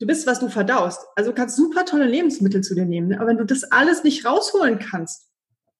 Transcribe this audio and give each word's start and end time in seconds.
du 0.00 0.06
bist, 0.06 0.26
was 0.26 0.40
du 0.40 0.48
verdaust. 0.48 1.06
Also 1.14 1.30
du 1.30 1.36
kannst 1.36 1.56
super 1.56 1.84
tolle 1.84 2.06
Lebensmittel 2.06 2.62
zu 2.62 2.74
dir 2.74 2.86
nehmen, 2.86 3.08
ne? 3.08 3.20
aber 3.20 3.28
wenn 3.28 3.36
du 3.36 3.44
das 3.44 3.64
alles 3.64 4.02
nicht 4.02 4.24
rausholen 4.24 4.78
kannst, 4.78 5.28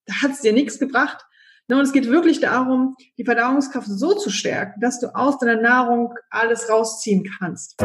da 0.07 0.15
hat 0.23 0.33
es 0.33 0.41
dir 0.41 0.53
nichts 0.53 0.79
gebracht. 0.79 1.25
Ne? 1.69 1.77
Und 1.77 1.83
es 1.83 1.93
geht 1.93 2.07
wirklich 2.07 2.39
darum, 2.41 2.97
die 3.17 3.25
Verdauungskraft 3.25 3.89
so 3.89 4.13
zu 4.15 4.29
stärken, 4.29 4.79
dass 4.81 5.01
du 5.01 5.15
aus 5.15 5.39
deiner 5.39 5.61
Nahrung 5.61 6.13
alles 6.29 6.69
rausziehen 6.69 7.27
kannst. 7.39 7.81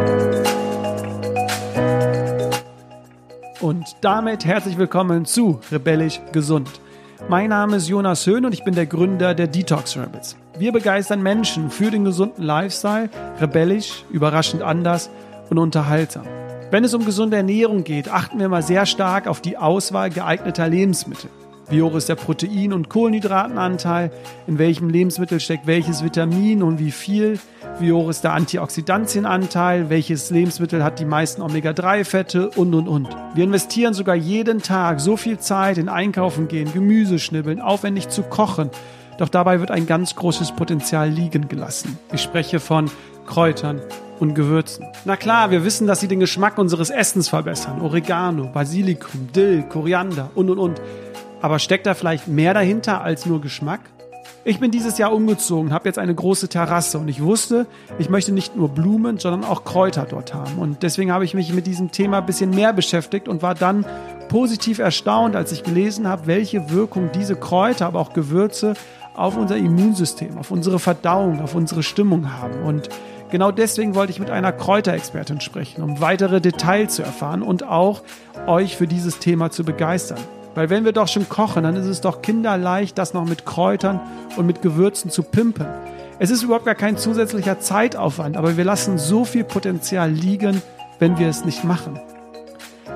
Und 3.62 3.96
damit 4.02 4.44
herzlich 4.44 4.78
willkommen 4.78 5.24
zu 5.24 5.62
Rebellisch 5.72 6.20
Gesund. 6.34 6.70
Mein 7.30 7.50
Name 7.50 7.78
ist 7.78 7.88
Jonas 7.88 8.28
Höhn 8.28 8.46
und 8.46 8.54
ich 8.54 8.66
bin 8.66 8.76
der 8.76 8.86
Gründer 8.86 9.34
der 9.34 9.48
Detox 9.48 9.96
Rebels. 9.96 10.36
Wir 10.58 10.74
begeistern 10.74 11.24
Menschen 11.24 11.72
für 11.72 11.90
den 11.90 12.04
gesunden 12.04 12.44
Lifestyle, 12.44 13.10
rebellisch, 13.40 14.04
überraschend 14.12 14.62
anders 14.62 15.10
und 15.50 15.58
unterhaltsam. 15.58 16.26
Wenn 16.72 16.84
es 16.84 16.94
um 16.94 17.06
gesunde 17.06 17.38
Ernährung 17.38 17.84
geht, 17.84 18.10
achten 18.10 18.40
wir 18.40 18.50
mal 18.50 18.64
sehr 18.64 18.86
stark 18.86 19.28
auf 19.28 19.40
die 19.40 19.58
Auswahl 19.58 20.10
geeigneter 20.10 20.68
Lebensmittel. 20.68 21.30
Wie 21.70 21.82
hoch 21.82 21.96
ist 21.96 22.10
der 22.10 22.16
Protein- 22.16 22.74
und 22.74 22.90
Kohlenhydratenanteil? 22.90 24.12
In 24.46 24.60
welchem 24.60 24.90
Lebensmittel 24.90 25.40
steckt 25.40 25.66
welches 25.66 26.04
Vitamin 26.04 26.62
und 26.62 26.80
wie 26.80 26.92
viel? 26.92 27.40
Wie 27.80 27.92
hoch 27.92 28.10
ist 28.10 28.24
der 28.24 28.34
Antioxidantienanteil? 28.34 29.90
Welches 29.90 30.30
Lebensmittel 30.30 30.84
hat 30.84 31.00
die 31.00 31.06
meisten 31.06 31.42
Omega-3-Fette? 31.42 32.50
Und, 32.52 32.76
und, 32.76 32.88
und. 32.88 33.10
Wir 33.34 33.44
investieren 33.44 33.96
sogar 33.96 34.16
jeden 34.16 34.62
Tag 34.62 35.00
so 35.00 35.18
viel 35.18 35.40
Zeit 35.40 35.80
in 35.80 35.90
Einkaufen 35.90 36.48
gehen, 36.48 36.72
Gemüse 36.72 37.18
schnibbeln, 37.18 37.60
aufwendig 37.60 38.10
zu 38.10 38.22
kochen. 38.22 38.70
Doch 39.18 39.30
dabei 39.30 39.60
wird 39.60 39.72
ein 39.72 39.88
ganz 39.88 40.16
großes 40.16 40.52
Potenzial 40.52 41.10
liegen 41.10 41.48
gelassen. 41.48 41.98
Ich 42.14 42.22
spreche 42.22 42.60
von 42.60 42.92
Kräutern 43.26 43.82
und 44.20 44.34
Gewürzen. 44.34 44.86
Na 45.06 45.18
klar, 45.18 45.52
wir 45.52 45.64
wissen, 45.64 45.88
dass 45.88 46.00
sie 46.00 46.08
den 46.08 46.20
Geschmack 46.20 46.58
unseres 46.58 46.90
Essens 46.90 47.30
verbessern. 47.30 47.82
Oregano, 47.82 48.48
Basilikum, 48.48 49.32
Dill, 49.34 49.64
Koriander 49.64 50.32
und, 50.36 50.50
und, 50.50 50.60
und. 50.60 50.82
Aber 51.42 51.60
steckt 51.60 51.86
da 51.86 51.94
vielleicht 51.94 52.28
mehr 52.28 52.54
dahinter 52.54 53.02
als 53.02 53.26
nur 53.26 53.42
Geschmack? 53.42 53.82
Ich 54.48 54.60
bin 54.60 54.70
dieses 54.70 55.00
Jahr 55.00 55.12
umgezogen, 55.12 55.74
habe 55.74 55.90
jetzt 55.90 55.98
eine 55.98 56.14
große 56.14 56.50
Terrasse 56.50 57.00
und 57.00 57.08
ich 57.08 57.22
wusste, 57.22 57.66
ich 57.98 58.12
möchte 58.12 58.32
nicht 58.32 58.56
nur 58.56 58.70
Blumen, 58.70 59.18
sondern 59.18 59.44
auch 59.44 59.64
Kräuter 59.64 60.06
dort 60.08 60.36
haben. 60.36 60.60
Und 60.60 60.84
deswegen 60.84 61.12
habe 61.12 61.26
ich 61.26 61.34
mich 61.34 61.52
mit 61.52 61.66
diesem 61.66 61.92
Thema 61.92 62.20
ein 62.20 62.28
bisschen 62.28 62.52
mehr 62.52 62.72
beschäftigt 62.72 63.28
und 63.28 63.42
war 63.42 63.56
dann 63.56 63.86
positiv 64.30 64.78
erstaunt, 64.78 65.36
als 65.36 65.52
ich 65.52 65.64
gelesen 65.64 66.08
habe, 66.08 66.28
welche 66.28 66.70
Wirkung 66.70 67.10
diese 67.12 67.36
Kräuter, 67.36 67.88
aber 67.88 68.00
auch 68.00 68.14
Gewürze 68.14 68.76
auf 69.16 69.36
unser 69.36 69.58
Immunsystem, 69.58 70.38
auf 70.38 70.52
unsere 70.52 70.78
Verdauung, 70.78 71.42
auf 71.42 71.56
unsere 71.56 71.82
Stimmung 71.82 72.32
haben. 72.32 72.62
Und 72.64 72.90
genau 73.30 73.52
deswegen 73.52 73.96
wollte 73.96 74.12
ich 74.12 74.20
mit 74.20 74.30
einer 74.30 74.52
Kräuterexpertin 74.52 75.42
sprechen, 75.42 75.84
um 75.84 76.02
weitere 76.02 76.42
Details 76.42 76.96
zu 76.96 77.04
erfahren 77.04 77.42
und 77.42 77.64
auch 77.64 78.02
euch 78.48 78.78
für 78.78 78.88
dieses 78.88 79.20
Thema 79.20 79.52
zu 79.52 79.64
begeistern. 79.64 80.20
Weil 80.56 80.70
wenn 80.70 80.86
wir 80.86 80.94
doch 80.94 81.08
schon 81.08 81.28
kochen, 81.28 81.64
dann 81.64 81.76
ist 81.76 81.86
es 81.86 82.02
doch 82.02 82.22
kinderleicht, 82.22 82.98
das 82.98 83.14
noch 83.14 83.26
mit 83.26 83.46
Kräutern 83.46 84.00
und 84.38 84.46
mit 84.46 84.62
Gewürzen 84.62 85.12
zu 85.12 85.22
pimpen. 85.22 85.68
Es 86.18 86.32
ist 86.32 86.44
überhaupt 86.44 86.66
gar 86.66 86.76
kein 86.76 86.98
zusätzlicher 86.98 87.60
Zeitaufwand, 87.60 88.38
aber 88.38 88.56
wir 88.56 88.64
lassen 88.64 88.98
so 88.98 89.26
viel 89.26 89.44
Potenzial 89.44 90.10
liegen, 90.10 90.62
wenn 90.98 91.18
wir 91.20 91.28
es 91.28 91.44
nicht 91.44 91.66
machen. 91.66 92.00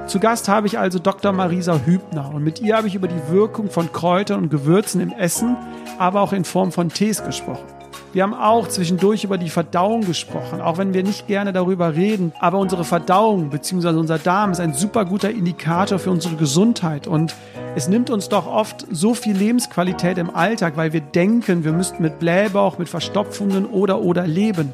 Zu 0.07 0.19
Gast 0.19 0.47
habe 0.47 0.67
ich 0.67 0.80
also 0.80 1.00
Dr. 1.00 1.33
Marisa 1.33 1.81
Hübner 1.85 2.33
und 2.33 2.44
mit 2.44 2.61
ihr 2.61 2.77
habe 2.77 2.88
ich 2.88 2.95
über 2.95 3.07
die 3.07 3.30
Wirkung 3.30 3.69
von 3.69 3.91
Kräutern 3.91 4.44
und 4.44 4.50
Gewürzen 4.50 5.02
im 5.02 5.11
Essen, 5.11 5.57
aber 5.97 6.22
auch 6.22 6.31
in 6.31 6.45
Form 6.45 6.72
von 6.72 6.89
Tees 6.89 7.23
gesprochen. 7.23 7.78
Wir 8.11 8.23
haben 8.23 8.33
auch 8.33 8.67
zwischendurch 8.67 9.23
über 9.23 9.38
die 9.38 9.49
Verdauung 9.49 10.02
gesprochen, 10.02 10.61
auch 10.61 10.79
wenn 10.79 10.95
wir 10.95 11.03
nicht 11.03 11.27
gerne 11.27 11.53
darüber 11.53 11.95
reden. 11.95 12.33
Aber 12.39 12.57
unsere 12.57 12.83
Verdauung 12.83 13.51
bzw. 13.51 13.89
unser 13.89 14.17
Darm 14.17 14.51
ist 14.51 14.59
ein 14.59 14.73
super 14.73 15.05
guter 15.05 15.29
Indikator 15.29 15.99
für 15.99 16.09
unsere 16.09 16.35
Gesundheit 16.35 17.05
und 17.05 17.35
es 17.75 17.88
nimmt 17.88 18.09
uns 18.09 18.27
doch 18.27 18.47
oft 18.47 18.88
so 18.89 19.13
viel 19.13 19.38
Lebensqualität 19.38 20.17
im 20.17 20.35
Alltag, 20.35 20.75
weil 20.75 20.91
wir 20.91 21.01
denken, 21.01 21.63
wir 21.63 21.72
müssten 21.72 22.01
mit 22.01 22.17
Blähbauch, 22.17 22.79
mit 22.79 22.89
Verstopfungen 22.89 23.67
oder 23.67 24.01
oder 24.01 24.25
leben. 24.25 24.73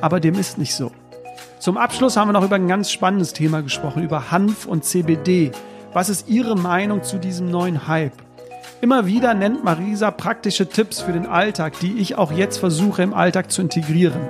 Aber 0.00 0.20
dem 0.20 0.34
ist 0.34 0.56
nicht 0.56 0.74
so. 0.74 0.92
Zum 1.58 1.78
Abschluss 1.78 2.16
haben 2.16 2.28
wir 2.28 2.34
noch 2.34 2.44
über 2.44 2.56
ein 2.56 2.68
ganz 2.68 2.92
spannendes 2.92 3.32
Thema 3.32 3.62
gesprochen, 3.62 4.04
über 4.04 4.30
Hanf 4.30 4.66
und 4.66 4.84
CBD. 4.84 5.50
Was 5.92 6.08
ist 6.08 6.28
Ihre 6.28 6.54
Meinung 6.54 7.02
zu 7.02 7.18
diesem 7.18 7.50
neuen 7.50 7.88
Hype? 7.88 8.25
Immer 8.80 9.06
wieder 9.06 9.34
nennt 9.34 9.64
Marisa 9.64 10.10
praktische 10.10 10.68
Tipps 10.68 11.00
für 11.00 11.12
den 11.12 11.26
Alltag, 11.26 11.78
die 11.80 11.94
ich 11.98 12.16
auch 12.16 12.30
jetzt 12.30 12.58
versuche 12.58 13.02
im 13.02 13.14
Alltag 13.14 13.50
zu 13.50 13.62
integrieren. 13.62 14.20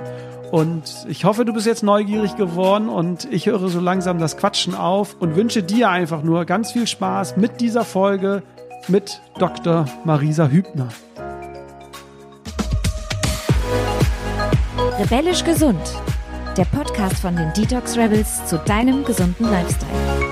Und 0.51 1.05
ich 1.09 1.25
hoffe, 1.25 1.43
du 1.43 1.51
bist 1.51 1.65
jetzt 1.65 1.83
neugierig 1.83 2.37
geworden 2.37 2.87
und 2.87 3.27
ich 3.31 3.47
höre 3.47 3.67
so 3.67 3.81
langsam 3.81 4.19
das 4.19 4.37
Quatschen 4.37 4.73
auf 4.73 5.17
und 5.19 5.35
wünsche 5.35 5.63
dir 5.63 5.89
einfach 5.89 6.23
nur 6.23 6.45
ganz 6.45 6.71
viel 6.71 6.87
Spaß 6.87 7.35
mit 7.35 7.59
dieser 7.59 7.83
Folge 7.83 8.43
mit 8.87 9.21
Dr. 9.37 9.85
Marisa 10.05 10.47
Hübner. 10.47 10.87
Rebellisch 14.97 15.43
gesund 15.43 15.81
der 16.57 16.65
Podcast 16.65 17.19
von 17.19 17.35
den 17.35 17.53
Detox 17.53 17.95
Rebels 17.95 18.43
zu 18.45 18.57
deinem 18.57 19.05
gesunden 19.05 19.45
Lifestyle. 19.51 20.26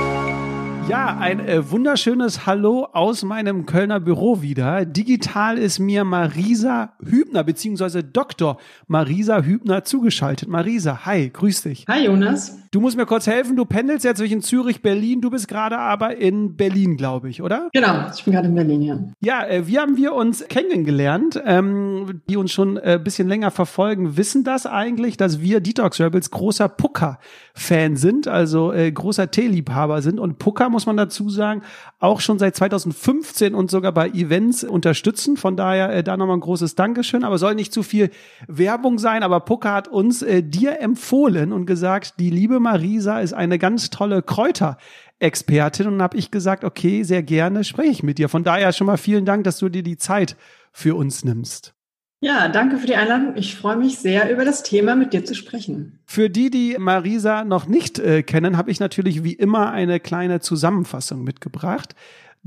Ja, 0.88 1.18
ein 1.18 1.40
äh, 1.40 1.72
wunderschönes 1.72 2.46
Hallo 2.46 2.88
aus 2.94 3.24
meinem 3.24 3.66
Kölner 3.66 4.00
Büro 4.00 4.44
wieder. 4.44 4.86
Digital 4.86 5.58
ist 5.58 5.80
mir 5.80 6.04
Marisa 6.04 6.94
Hübner 7.04 7.44
beziehungsweise 7.44 8.04
Dr. 8.04 8.60
Marisa 8.88 9.42
Hübner 9.42 9.84
zugeschaltet. 9.84 10.48
Marisa, 10.48 11.06
hi, 11.06 11.32
grüß 11.32 11.64
dich. 11.64 11.86
Hi 11.88 12.06
Jonas. 12.06 12.60
Du 12.76 12.82
musst 12.82 12.98
mir 12.98 13.06
kurz 13.06 13.26
helfen, 13.26 13.56
du 13.56 13.64
pendelst 13.64 14.04
ja 14.04 14.14
zwischen 14.16 14.42
Zürich, 14.42 14.82
Berlin. 14.82 15.22
Du 15.22 15.30
bist 15.30 15.48
gerade 15.48 15.78
aber 15.78 16.18
in 16.18 16.58
Berlin, 16.58 16.98
glaube 16.98 17.30
ich, 17.30 17.42
oder? 17.42 17.70
Genau, 17.72 18.08
ich 18.14 18.22
bin 18.26 18.34
gerade 18.34 18.50
in 18.50 18.56
Berlin, 18.56 18.82
ja. 18.82 19.00
Ja, 19.22 19.48
äh, 19.48 19.66
wie 19.66 19.80
haben 19.80 19.96
wir 19.96 20.14
uns 20.14 20.46
kennengelernt? 20.50 21.42
Ähm, 21.46 22.22
die 22.28 22.36
uns 22.36 22.52
schon 22.52 22.78
ein 22.78 22.96
äh, 22.96 23.00
bisschen 23.02 23.30
länger 23.30 23.52
verfolgen, 23.52 24.18
wissen 24.18 24.44
das 24.44 24.66
eigentlich, 24.66 25.16
dass 25.16 25.40
wir 25.40 25.62
Detox 25.62 26.02
Rebels 26.02 26.32
großer 26.32 26.68
Pucker-Fan 26.68 27.96
sind, 27.96 28.28
also 28.28 28.74
äh, 28.74 28.92
großer 28.92 29.32
Teeliebhaber 29.32 30.02
sind. 30.02 30.20
Und 30.20 30.38
Pucker, 30.38 30.68
muss 30.68 30.86
man 30.86 30.98
dazu 30.98 31.30
sagen, 31.30 31.62
auch 32.00 32.20
schon 32.20 32.40
seit 32.40 32.58
2015 32.58 33.56
und 33.56 33.72
sogar 33.72 33.94
bei 33.94 34.10
Events 34.10 34.66
unterstützen. 34.66 35.38
Von 35.38 35.56
daher 35.56 35.94
äh, 35.94 36.04
da 36.04 36.18
nochmal 36.18 36.36
ein 36.36 36.42
großes 36.42 36.76
Dankeschön. 36.76 37.24
Aber 37.24 37.38
soll 37.38 37.56
nicht 37.56 37.72
zu 37.72 37.84
viel 37.84 38.10
Werbung 38.50 39.00
sein, 39.00 39.24
aber 39.24 39.40
Pucker 39.40 39.72
hat 39.72 39.88
uns 39.88 40.22
äh, 40.24 40.44
dir 40.44 40.82
empfohlen 40.82 41.54
und 41.54 41.68
gesagt, 41.68 42.16
die 42.20 42.30
liebe 42.30 42.65
Marisa 42.66 43.20
ist 43.20 43.34
eine 43.34 43.60
ganz 43.60 43.92
tolle 43.92 44.24
Kräuterexpertin 44.24 45.88
und 45.88 46.02
habe 46.02 46.18
ich 46.18 46.32
gesagt, 46.32 46.64
okay, 46.64 47.04
sehr 47.04 47.24
gerne 47.24 47.64
spreche 47.64 47.92
ich 47.92 48.04
mit 48.04 48.18
dir. 48.18 48.28
Von 48.28 48.44
daher 48.44 48.74
schon 48.74 48.88
mal 48.88 48.98
vielen 48.98 49.24
Dank, 49.24 49.44
dass 49.44 49.60
du 49.60 49.70
dir 49.70 49.84
die 49.84 49.98
Zeit 49.98 50.36
für 50.72 50.96
uns 50.96 51.24
nimmst. 51.24 51.76
Ja, 52.22 52.48
danke 52.48 52.78
für 52.78 52.88
die 52.88 52.96
Einladung. 52.96 53.34
Ich 53.36 53.56
freue 53.56 53.78
mich 53.78 54.00
sehr, 54.00 54.32
über 54.32 54.46
das 54.46 54.64
Thema 54.64 54.96
mit 54.96 55.14
dir 55.14 55.24
zu 55.24 55.36
sprechen. 55.36 56.00
Für 56.06 56.28
die, 56.30 56.50
die 56.50 56.76
Marisa 56.80 57.44
noch 57.44 57.68
nicht 57.68 58.00
äh, 58.00 58.24
kennen, 58.24 58.58
habe 58.58 58.72
ich 58.72 58.80
natürlich 58.80 59.24
wie 59.24 59.34
immer 59.34 59.72
eine 59.72 60.00
kleine 60.00 60.40
Zusammenfassung 60.40 61.24
mitgebracht. 61.24 61.94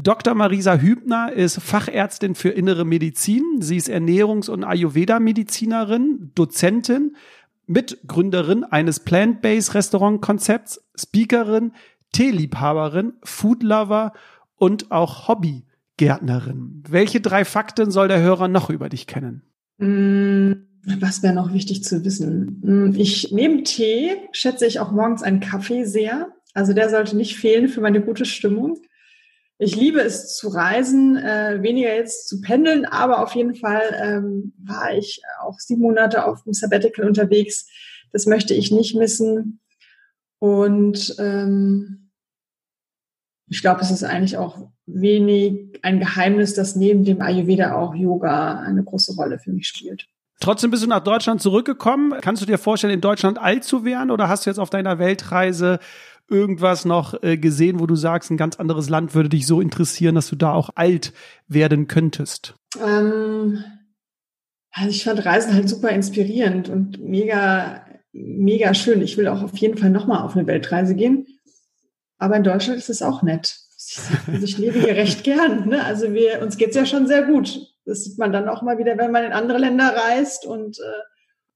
Dr. 0.00 0.34
Marisa 0.34 0.76
Hübner 0.76 1.32
ist 1.32 1.60
Fachärztin 1.60 2.34
für 2.34 2.50
innere 2.50 2.84
Medizin. 2.84 3.44
Sie 3.60 3.76
ist 3.76 3.88
Ernährungs- 3.88 4.48
und 4.48 4.64
Ayurveda-Medizinerin, 4.64 6.32
Dozentin, 6.34 7.16
Mitgründerin 7.68 8.64
eines 8.64 9.00
Plant-Based 9.00 9.74
Restaurant-Konzepts, 9.74 10.82
Speakerin, 10.96 11.72
Teeliebhaberin, 12.12 13.12
Foodlover 13.22 14.14
und 14.56 14.90
auch 14.90 15.28
Hobbygärtnerin. 15.28 16.82
Welche 16.88 17.20
drei 17.20 17.44
Fakten 17.44 17.90
soll 17.90 18.08
der 18.08 18.20
Hörer 18.20 18.48
noch 18.48 18.70
über 18.70 18.88
dich 18.88 19.06
kennen? 19.06 19.42
Mm, 19.76 20.52
was 20.98 21.22
wäre 21.22 21.34
noch 21.34 21.52
wichtig 21.52 21.84
zu 21.84 22.04
wissen? 22.04 22.60
Mm, 22.62 22.94
ich 22.96 23.30
neben 23.32 23.64
Tee 23.64 24.16
schätze 24.32 24.66
ich 24.66 24.80
auch 24.80 24.90
morgens 24.90 25.22
einen 25.22 25.40
Kaffee 25.40 25.84
sehr. 25.84 26.28
Also 26.54 26.72
der 26.72 26.88
sollte 26.88 27.16
nicht 27.16 27.36
fehlen 27.36 27.68
für 27.68 27.80
meine 27.82 28.00
gute 28.00 28.24
Stimmung. 28.24 28.78
Ich 29.60 29.75
liebe 29.75 30.01
es 30.01 30.37
zu 30.37 30.49
reisen, 30.49 31.16
äh, 31.16 31.59
weniger 31.63 31.93
jetzt 31.93 32.28
zu 32.28 32.41
pendeln, 32.41 32.84
aber 32.84 33.22
auf 33.22 33.34
jeden 33.34 33.57
Fall 33.57 33.83
ähm, 34.01 34.53
war 34.59 34.95
ich 34.95 35.21
auch 35.43 35.59
sieben 35.59 35.83
Monate 35.83 36.25
auf 36.25 36.45
dem 36.45 36.53
Sabbatical 36.53 37.07
unterwegs. 37.07 37.69
Das 38.13 38.27
möchte 38.27 38.55
ich 38.55 38.71
nicht 38.71 38.95
missen. 38.95 39.60
Und 40.39 41.16
ähm, 41.19 42.10
ich 43.49 43.60
glaube, 43.60 43.81
es 43.81 43.91
ist 43.91 44.05
eigentlich 44.05 44.37
auch 44.37 44.71
wenig 44.87 45.78
ein 45.83 45.99
Geheimnis, 45.99 46.55
dass 46.55 46.77
neben 46.77 47.05
dem 47.05 47.21
Ayurveda 47.21 47.75
auch 47.75 47.95
Yoga 47.97 48.60
eine 48.60 48.84
große 48.84 49.15
Rolle 49.16 49.41
für 49.41 49.53
mich 49.53 49.66
spielt. 49.66 50.07
Trotzdem 50.41 50.71
bist 50.71 50.84
du 50.84 50.87
nach 50.87 51.03
Deutschland 51.03 51.43
zurückgekommen. 51.43 52.15
Kannst 52.21 52.41
du 52.41 52.47
dir 52.47 52.59
vorstellen, 52.59 52.95
in 52.95 53.01
Deutschland 53.01 53.39
alt 53.39 53.65
zu 53.65 53.84
werden 53.84 54.13
oder 54.13 54.28
hast 54.28 54.47
du 54.47 54.51
jetzt 54.51 54.59
auf 54.59 54.71
deiner 54.71 55.01
Weltreise 55.01 55.81
irgendwas 56.28 56.84
noch 56.84 57.22
äh, 57.22 57.36
gesehen, 57.36 57.80
wo 57.80 57.86
du 57.86 57.97
sagst, 57.97 58.30
ein 58.30 58.36
ganz 58.36 58.57
anderes 58.57 58.89
Land 58.89 59.15
würde 59.15 59.28
dich 59.28 59.47
so 59.47 59.60
interessieren, 59.60 60.15
dass 60.15 60.28
du 60.28 60.36
da 60.36 60.53
auch 60.53 60.71
alt 60.75 61.13
werden 61.47 61.89
könntest? 61.89 62.54
Ähm, 62.84 63.65
also 64.71 64.91
ich 64.91 65.04
fand 65.04 65.25
Reisen 65.25 65.54
halt 65.54 65.69
super 65.69 65.91
inspirierend 65.91 66.69
und 66.69 67.01
mega 67.01 67.83
mega 68.13 68.75
schön. 68.75 69.03
Ich 69.03 69.16
will 69.16 69.28
auch 69.28 69.42
auf 69.42 69.57
jeden 69.59 69.78
Fall 69.78 69.91
nochmal 69.91 70.22
auf 70.22 70.36
eine 70.36 70.47
Weltreise 70.47 70.95
gehen. 70.95 71.27
Aber 72.19 72.36
in 72.36 72.45
Deutschland 72.45 72.78
ist 72.78 72.91
es 72.91 73.03
auch 73.03 73.22
nett. 73.22 73.57
Also 74.27 74.45
ich 74.45 74.59
lebe 74.59 74.81
hier 74.81 74.97
recht 74.97 75.24
gern. 75.24 75.69
Ne? 75.69 75.84
Also 75.84 76.13
wir, 76.13 76.42
uns 76.42 76.57
geht's 76.57 76.77
ja 76.77 76.84
schon 76.84 77.07
sehr 77.07 77.22
gut. 77.22 77.60
Das 77.84 78.04
sieht 78.04 78.19
man 78.19 78.33
dann 78.33 78.48
auch 78.48 78.60
mal 78.60 78.78
wieder, 78.78 78.98
wenn 78.98 79.13
man 79.13 79.24
in 79.24 79.33
andere 79.33 79.59
Länder 79.59 79.95
reist. 79.95 80.45
Und 80.45 80.78
äh, 80.78 81.03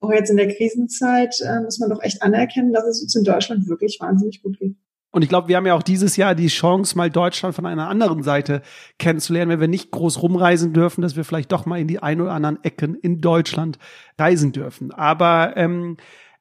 auch 0.02 0.12
jetzt 0.12 0.30
in 0.30 0.36
der 0.36 0.54
Krisenzeit 0.54 1.34
äh, 1.40 1.60
muss 1.60 1.78
man 1.78 1.90
doch 1.90 2.02
echt 2.02 2.22
anerkennen, 2.22 2.72
dass 2.72 2.86
es 2.86 3.02
uns 3.02 3.14
in 3.14 3.24
Deutschland 3.24 3.68
wirklich 3.68 3.98
wahnsinnig 4.00 4.42
gut 4.42 4.58
geht. 4.58 4.76
Und 5.12 5.22
ich 5.22 5.28
glaube, 5.28 5.48
wir 5.48 5.56
haben 5.56 5.66
ja 5.66 5.74
auch 5.74 5.82
dieses 5.82 6.16
Jahr 6.16 6.34
die 6.34 6.48
Chance, 6.48 6.96
mal 6.96 7.10
Deutschland 7.10 7.54
von 7.54 7.66
einer 7.66 7.88
anderen 7.88 8.22
Seite 8.22 8.62
kennenzulernen, 8.98 9.50
wenn 9.50 9.60
wir 9.60 9.68
nicht 9.68 9.90
groß 9.90 10.22
rumreisen 10.22 10.72
dürfen, 10.72 11.02
dass 11.02 11.16
wir 11.16 11.24
vielleicht 11.24 11.52
doch 11.52 11.66
mal 11.66 11.78
in 11.78 11.86
die 11.86 12.02
ein 12.02 12.20
oder 12.20 12.32
anderen 12.32 12.64
Ecken 12.64 12.94
in 12.94 13.20
Deutschland 13.20 13.78
reisen 14.18 14.52
dürfen. 14.52 14.90
Aber 14.90 15.54
ähm, 15.56 15.98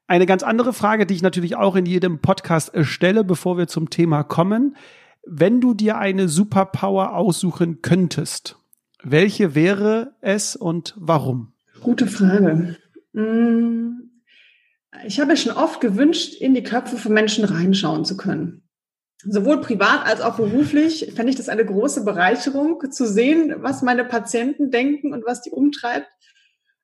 eine 0.07 0.25
ganz 0.25 0.41
andere 0.41 0.71
Frage, 0.71 1.05
die 1.05 1.13
ich 1.13 1.21
natürlich 1.21 1.57
auch 1.57 1.75
in 1.75 1.85
jedem 1.85 2.19
Podcast 2.19 2.73
äh, 2.73 2.85
stelle, 2.85 3.25
bevor 3.25 3.57
wir 3.57 3.67
zum 3.67 3.89
Thema 3.89 4.23
kommen. 4.23 4.77
Wenn 5.27 5.59
du 5.59 5.73
dir 5.73 5.97
eine 5.97 6.29
Superpower 6.29 7.13
aussuchen 7.13 7.81
könntest, 7.81 8.57
welche 9.03 9.53
wäre 9.53 10.13
es 10.21 10.55
und 10.55 10.95
warum? 10.97 11.51
Gute 11.81 12.07
Frage. 12.07 12.77
Hm, 13.13 14.23
ich 15.05 15.19
habe 15.19 15.31
mir 15.31 15.37
schon 15.37 15.53
oft 15.53 15.81
gewünscht, 15.81 16.35
in 16.35 16.53
die 16.53 16.63
Köpfe 16.63 16.97
von 16.97 17.13
Menschen 17.13 17.45
reinschauen 17.45 18.05
zu 18.05 18.17
können. 18.17 18.67
Sowohl 19.23 19.61
privat 19.61 20.05
als 20.05 20.21
auch 20.21 20.37
beruflich 20.37 21.11
fände 21.15 21.29
ich 21.29 21.35
das 21.35 21.49
eine 21.49 21.65
große 21.65 22.03
Bereicherung, 22.03 22.91
zu 22.91 23.05
sehen, 23.07 23.53
was 23.57 23.83
meine 23.83 24.03
Patienten 24.03 24.71
denken 24.71 25.13
und 25.13 25.25
was 25.25 25.41
die 25.41 25.51
umtreibt. 25.51 26.07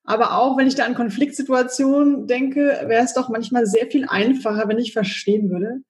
Aber 0.04 0.38
auch 0.38 0.56
wenn 0.56 0.66
ich 0.66 0.74
da 0.74 0.84
an 0.86 0.94
Konfliktsituationen 0.94 2.26
denke, 2.26 2.84
wäre 2.86 3.04
es 3.04 3.12
doch 3.12 3.28
manchmal 3.28 3.66
sehr 3.66 3.88
viel 3.88 4.06
einfacher, 4.08 4.68
wenn 4.68 4.78
ich 4.78 4.92
verstehen 4.92 5.50
würde, 5.50 5.82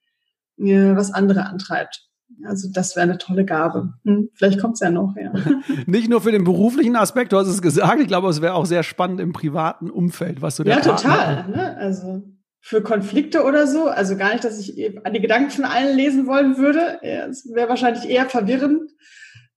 was 0.96 1.12
andere 1.12 1.46
antreibt. 1.46 2.07
Also 2.44 2.68
das 2.72 2.94
wäre 2.94 3.04
eine 3.04 3.18
tolle 3.18 3.44
Gabe. 3.44 3.94
Hm, 4.04 4.30
vielleicht 4.34 4.60
kommt 4.60 4.74
es 4.74 4.80
ja 4.80 4.90
noch, 4.90 5.14
ja. 5.16 5.32
Nicht 5.86 6.08
nur 6.08 6.20
für 6.20 6.32
den 6.32 6.44
beruflichen 6.44 6.96
Aspekt, 6.96 7.32
du 7.32 7.36
hast 7.36 7.48
es 7.48 7.62
gesagt, 7.62 8.00
ich 8.00 8.06
glaube, 8.06 8.28
es 8.28 8.40
wäre 8.40 8.54
auch 8.54 8.66
sehr 8.66 8.82
spannend 8.82 9.20
im 9.20 9.32
privaten 9.32 9.90
Umfeld, 9.90 10.40
was 10.40 10.56
du 10.56 10.64
da 10.64 10.70
Ja, 10.72 10.80
total. 10.80 11.48
Ne? 11.48 11.76
Also 11.76 12.22
für 12.60 12.82
Konflikte 12.82 13.44
oder 13.44 13.66
so, 13.66 13.88
also 13.88 14.16
gar 14.16 14.32
nicht, 14.32 14.44
dass 14.44 14.58
ich 14.58 14.74
die 14.74 15.20
Gedanken 15.20 15.50
von 15.50 15.64
allen 15.64 15.96
lesen 15.96 16.26
wollen 16.26 16.58
würde. 16.58 17.02
Es 17.02 17.48
wäre 17.52 17.68
wahrscheinlich 17.68 18.08
eher 18.08 18.26
verwirrend. 18.26 18.90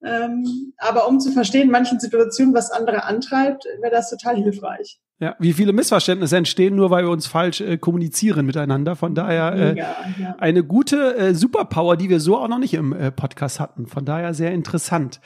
Ähm, 0.03 0.73
aber 0.77 1.07
um 1.07 1.19
zu 1.19 1.31
verstehen, 1.31 1.69
manchen 1.69 1.99
Situationen, 1.99 2.55
was 2.55 2.71
andere 2.71 3.03
antreibt, 3.03 3.65
wäre 3.81 3.91
das 3.91 4.09
total 4.09 4.35
hilfreich. 4.37 4.99
Ja, 5.21 5.35
wie 5.37 5.53
viele 5.53 5.71
Missverständnisse 5.71 6.35
entstehen 6.35 6.75
nur, 6.75 6.89
weil 6.89 7.03
wir 7.03 7.11
uns 7.11 7.27
falsch 7.27 7.61
äh, 7.61 7.77
kommunizieren 7.77 8.43
miteinander. 8.43 8.95
Von 8.95 9.13
daher 9.13 9.53
äh, 9.53 9.73
Mega, 9.73 9.95
ja. 10.19 10.35
eine 10.39 10.63
gute 10.63 11.15
äh, 11.15 11.35
Superpower, 11.35 11.95
die 11.95 12.09
wir 12.09 12.19
so 12.19 12.39
auch 12.39 12.47
noch 12.47 12.57
nicht 12.57 12.73
im 12.73 12.91
äh, 12.91 13.11
Podcast 13.11 13.59
hatten. 13.59 13.85
Von 13.85 14.03
daher 14.03 14.33
sehr 14.33 14.51
interessant. 14.51 15.21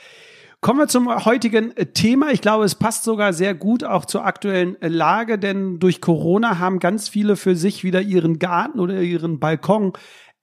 Kommen 0.60 0.80
wir 0.80 0.88
zum 0.88 1.24
heutigen 1.24 1.74
äh, 1.78 1.86
Thema. 1.86 2.30
Ich 2.30 2.42
glaube, 2.42 2.64
es 2.64 2.74
passt 2.74 3.04
sogar 3.04 3.32
sehr 3.32 3.54
gut 3.54 3.84
auch 3.84 4.04
zur 4.04 4.26
aktuellen 4.26 4.80
äh, 4.82 4.88
Lage, 4.88 5.38
denn 5.38 5.78
durch 5.78 6.02
Corona 6.02 6.58
haben 6.58 6.78
ganz 6.78 7.08
viele 7.08 7.34
für 7.36 7.56
sich 7.56 7.82
wieder 7.82 8.02
ihren 8.02 8.38
Garten 8.38 8.80
oder 8.80 9.00
ihren 9.00 9.38
Balkon 9.40 9.94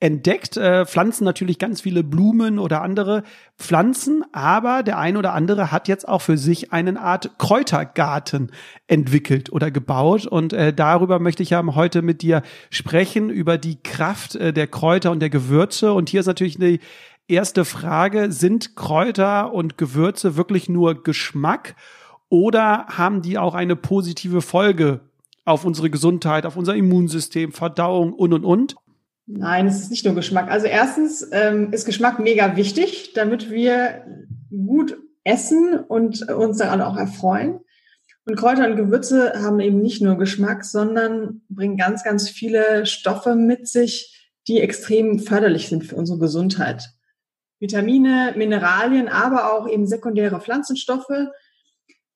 entdeckt, 0.04 0.58
äh, 0.58 0.86
pflanzen 0.86 1.24
natürlich 1.24 1.58
ganz 1.60 1.80
viele 1.80 2.04
Blumen 2.04 2.60
oder 2.60 2.82
andere 2.82 3.24
Pflanzen, 3.58 4.26
aber 4.34 4.84
der 4.84 5.00
ein 5.00 5.16
oder 5.16 5.32
andere 5.34 5.72
hat 5.72 5.88
jetzt 5.88 6.10
auch 6.10 6.22
für 6.22 6.38
sich 6.38 6.74
eine 6.74 7.00
Art 7.00 7.40
Kräutergarten 7.40 8.52
entwickelt 8.86 9.50
oder 9.54 9.72
gebaut 9.72 10.28
und 10.28 10.52
äh, 10.52 10.74
darüber 10.74 11.20
möchte 11.20 11.42
ich 11.42 11.52
ja 11.52 11.64
heute 11.66 12.02
mit 12.02 12.22
dir 12.22 12.42
sprechen, 12.70 13.30
über 13.30 13.58
die 13.58 13.82
Kraft 13.82 14.36
äh, 14.36 14.52
der 14.52 14.68
Kräuter 14.68 15.10
und 15.10 15.22
der 15.22 15.30
Gewürze 15.30 15.94
und 15.94 16.10
hier 16.10 16.20
ist 16.20 16.26
natürlich 16.26 16.60
die 16.60 16.82
erste 17.30 17.64
Frage, 17.64 18.30
sind 18.30 18.76
Kräuter 18.76 19.54
und 19.54 19.78
Gewürze 19.78 20.36
wirklich 20.36 20.68
nur 20.68 21.02
Geschmack 21.02 21.78
oder 22.28 22.88
haben 22.90 23.22
die 23.22 23.38
auch 23.38 23.56
eine 23.56 23.78
positive 23.78 24.42
Folge 24.42 25.00
auf 25.46 25.64
unsere 25.64 25.90
Gesundheit, 25.90 26.46
auf 26.46 26.58
unser 26.58 26.76
Immunsystem, 26.76 27.54
Verdauung 27.54 28.12
und 28.12 28.34
und 28.34 28.44
und? 28.44 28.76
Nein, 29.26 29.68
es 29.68 29.80
ist 29.80 29.90
nicht 29.90 30.06
nur 30.06 30.16
Geschmack. 30.16 30.52
Also 30.52 30.68
erstens 30.68 31.28
ähm, 31.32 31.72
ist 31.72 31.86
Geschmack 31.86 32.20
mega 32.20 32.56
wichtig, 32.56 33.14
damit 33.14 33.50
wir 33.50 34.06
gut 34.50 34.98
essen 35.24 35.80
und 35.80 36.30
uns 36.30 36.58
daran 36.58 36.82
auch 36.82 36.98
erfreuen. 36.98 37.62
Und 38.26 38.36
Kräuter 38.36 38.68
und 38.68 38.76
Gewürze 38.76 39.34
haben 39.42 39.60
eben 39.60 39.82
nicht 39.82 40.02
nur 40.02 40.18
Geschmack, 40.18 40.66
sondern 40.66 41.42
bringen 41.50 41.78
ganz, 41.78 42.04
ganz 42.04 42.30
viele 42.30 42.86
Stoffe 42.86 43.36
mit 43.36 43.68
sich, 43.68 44.32
die 44.48 44.60
extrem 44.60 45.20
förderlich 45.20 45.70
sind 45.70 45.86
für 45.86 45.96
unsere 45.96 46.20
Gesundheit. 46.20 46.90
Vitamine, 47.60 48.34
Mineralien, 48.36 49.08
aber 49.08 49.54
auch 49.54 49.70
eben 49.70 49.88
sekundäre 49.88 50.42
Pflanzenstoffe, 50.42 51.30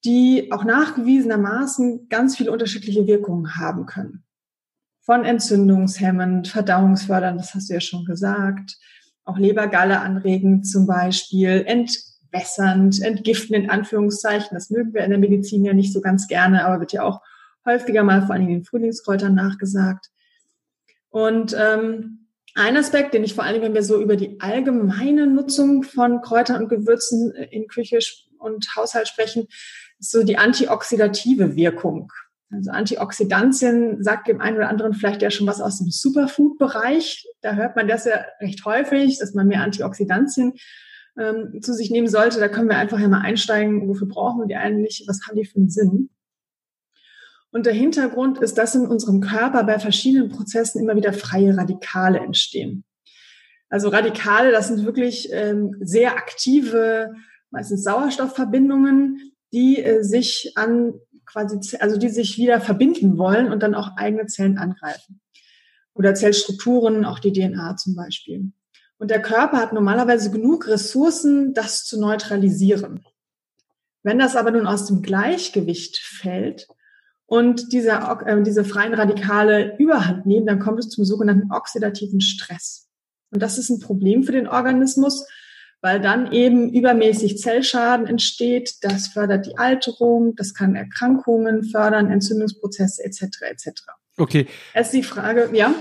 die 0.03 0.51
auch 0.51 0.65
nachgewiesenermaßen 0.65 2.09
ganz 2.09 2.35
viele 2.35 2.51
unterschiedliche 2.51 3.07
Wirkungen 3.07 3.55
haben 3.55 3.85
können 3.85 4.26
von 5.07 5.23
entzündungshemmend, 5.23 6.49
verdauungsfördernd, 6.49 7.39
das 7.39 7.55
hast 7.55 7.69
du 7.69 7.73
ja 7.73 7.79
schon 7.79 8.03
gesagt, 8.03 8.77
auch 9.23 9.37
Lebergalle 9.37 10.01
anregend 10.01 10.67
zum 10.67 10.85
Beispiel, 10.85 11.63
entwässernd, 11.65 13.01
entgiftend 13.01 13.63
in 13.63 13.69
Anführungszeichen. 13.69 14.49
Das 14.51 14.69
mögen 14.69 14.93
wir 14.93 15.05
in 15.05 15.11
der 15.11 15.19
Medizin 15.19 15.63
ja 15.63 15.73
nicht 15.73 15.93
so 15.93 16.01
ganz 16.01 16.27
gerne, 16.27 16.65
aber 16.65 16.81
wird 16.81 16.91
ja 16.91 17.03
auch 17.03 17.21
häufiger 17.65 18.03
mal 18.03 18.25
vor 18.25 18.35
allem 18.35 18.49
den 18.49 18.65
Frühlingskräutern 18.65 19.33
nachgesagt. 19.33 20.07
Und 21.09 21.55
ähm, 21.57 22.27
ein 22.55 22.75
Aspekt, 22.75 23.13
den 23.13 23.23
ich 23.23 23.33
vor 23.33 23.45
allem, 23.45 23.61
wenn 23.61 23.73
wir 23.73 23.83
so 23.83 24.01
über 24.01 24.17
die 24.17 24.41
allgemeine 24.41 25.25
Nutzung 25.25 25.83
von 25.83 26.19
Kräutern 26.21 26.63
und 26.63 26.67
Gewürzen 26.67 27.31
in 27.31 27.69
Küche 27.69 27.99
und 28.39 28.75
Haushalt 28.75 29.07
sprechen, 29.07 29.47
ist 29.99 30.11
so 30.11 30.25
die 30.25 30.37
antioxidative 30.37 31.55
Wirkung. 31.55 32.11
Also 32.49 32.71
Antioxidantien 32.71 34.01
sagt 34.03 34.27
dem 34.27 34.39
einen 34.39 34.57
oder 34.57 34.69
anderen 34.69 34.93
vielleicht 34.93 35.21
ja 35.21 35.29
schon 35.29 35.47
was 35.47 35.59
aus 35.59 35.79
dem 35.79 35.89
Superfood-Bereich. 35.89 37.27
Da 37.41 37.55
hört 37.55 37.75
man 37.75 37.87
das 37.87 38.05
ja 38.05 38.25
recht 38.39 38.63
häufig, 38.65 39.19
dass 39.19 39.33
man 39.33 39.47
mehr 39.47 39.63
Antioxidantien 39.63 40.53
ähm, 41.17 41.61
zu 41.61 41.73
sich 41.73 41.91
nehmen 41.91 42.07
sollte. 42.07 42.39
Da 42.39 42.47
können 42.47 42.69
wir 42.69 42.77
einfach 42.77 42.99
ja 42.99 43.07
mal 43.09 43.21
einsteigen, 43.21 43.87
wofür 43.89 44.07
brauchen 44.07 44.39
wir 44.39 44.47
die 44.47 44.55
eigentlich, 44.55 45.03
was 45.07 45.21
haben 45.27 45.35
die 45.35 45.45
für 45.45 45.57
einen 45.57 45.69
Sinn? 45.69 46.09
Und 47.51 47.65
der 47.65 47.73
Hintergrund 47.73 48.39
ist, 48.39 48.57
dass 48.57 48.75
in 48.75 48.87
unserem 48.87 49.19
Körper 49.19 49.63
bei 49.63 49.79
verschiedenen 49.79 50.29
Prozessen 50.29 50.81
immer 50.81 50.95
wieder 50.95 51.13
freie 51.13 51.57
Radikale 51.57 52.19
entstehen. 52.19 52.83
Also 53.69 53.89
Radikale, 53.89 54.51
das 54.51 54.67
sind 54.67 54.85
wirklich 54.85 55.29
ähm, 55.31 55.75
sehr 55.81 56.15
aktive, 56.15 57.13
meistens 57.49 57.83
Sauerstoffverbindungen, 57.83 59.33
die 59.53 59.83
äh, 59.83 60.03
sich 60.03 60.53
an 60.55 60.93
quasi, 61.27 61.59
also 61.79 61.97
die 61.97 62.09
sich 62.09 62.37
wieder 62.37 62.59
verbinden 62.59 63.17
wollen 63.17 63.51
und 63.51 63.61
dann 63.61 63.75
auch 63.75 63.97
eigene 63.97 64.25
Zellen 64.25 64.57
angreifen. 64.57 65.21
Oder 65.93 66.15
Zellstrukturen, 66.15 67.05
auch 67.05 67.19
die 67.19 67.33
DNA 67.33 67.75
zum 67.75 67.95
Beispiel. 67.95 68.51
Und 68.97 69.11
der 69.11 69.21
Körper 69.21 69.57
hat 69.57 69.73
normalerweise 69.73 70.31
genug 70.31 70.67
Ressourcen, 70.67 71.53
das 71.53 71.85
zu 71.85 71.99
neutralisieren. 71.99 73.05
Wenn 74.03 74.19
das 74.19 74.35
aber 74.35 74.51
nun 74.51 74.67
aus 74.67 74.85
dem 74.85 75.01
Gleichgewicht 75.01 75.97
fällt 75.97 76.67
und 77.25 77.73
diese, 77.73 77.91
äh, 78.25 78.41
diese 78.41 78.63
freien 78.63 78.93
Radikale 78.93 79.77
überhand 79.77 80.25
nehmen, 80.25 80.47
dann 80.47 80.59
kommt 80.59 80.79
es 80.79 80.89
zum 80.89 81.03
sogenannten 81.03 81.51
oxidativen 81.51 82.21
Stress. 82.21 82.87
Und 83.31 83.41
das 83.41 83.57
ist 83.57 83.69
ein 83.69 83.79
Problem 83.79 84.23
für 84.23 84.31
den 84.31 84.47
Organismus, 84.47 85.27
weil 85.81 86.01
dann 86.01 86.31
eben 86.31 86.71
übermäßig 86.71 87.37
Zellschaden 87.37 88.07
entsteht. 88.07 88.75
Das 88.81 89.07
fördert 89.07 89.45
die 89.45 89.57
Alterung, 89.57 90.35
das 90.35 90.53
kann 90.53 90.75
Erkrankungen 90.75 91.63
fördern, 91.63 92.09
Entzündungsprozesse 92.09 93.03
etc. 93.03 93.21
etc. 93.41 93.69
Okay. 94.17 94.47
Es 94.73 94.87
ist 94.87 94.93
die 94.93 95.03
Frage, 95.03 95.49
ja? 95.53 95.73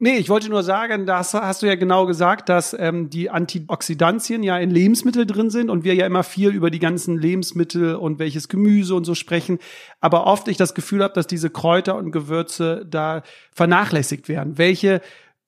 Nee, 0.00 0.18
ich 0.18 0.28
wollte 0.28 0.48
nur 0.48 0.62
sagen, 0.62 1.06
das 1.06 1.34
hast 1.34 1.62
du 1.62 1.66
ja 1.66 1.74
genau 1.74 2.06
gesagt, 2.06 2.48
dass 2.48 2.72
ähm, 2.72 3.10
die 3.10 3.30
Antioxidantien 3.30 4.44
ja 4.44 4.56
in 4.56 4.70
Lebensmitteln 4.70 5.26
drin 5.26 5.50
sind 5.50 5.70
und 5.70 5.82
wir 5.82 5.96
ja 5.96 6.06
immer 6.06 6.22
viel 6.22 6.50
über 6.50 6.70
die 6.70 6.78
ganzen 6.78 7.18
Lebensmittel 7.18 7.96
und 7.96 8.20
welches 8.20 8.48
Gemüse 8.48 8.94
und 8.94 9.04
so 9.04 9.16
sprechen. 9.16 9.58
Aber 10.00 10.28
oft 10.28 10.46
ich 10.46 10.56
das 10.56 10.74
Gefühl 10.74 11.02
habe, 11.02 11.14
dass 11.14 11.26
diese 11.26 11.50
Kräuter 11.50 11.96
und 11.96 12.12
Gewürze 12.12 12.86
da 12.88 13.24
vernachlässigt 13.50 14.28
werden. 14.28 14.56
Welche 14.56 15.00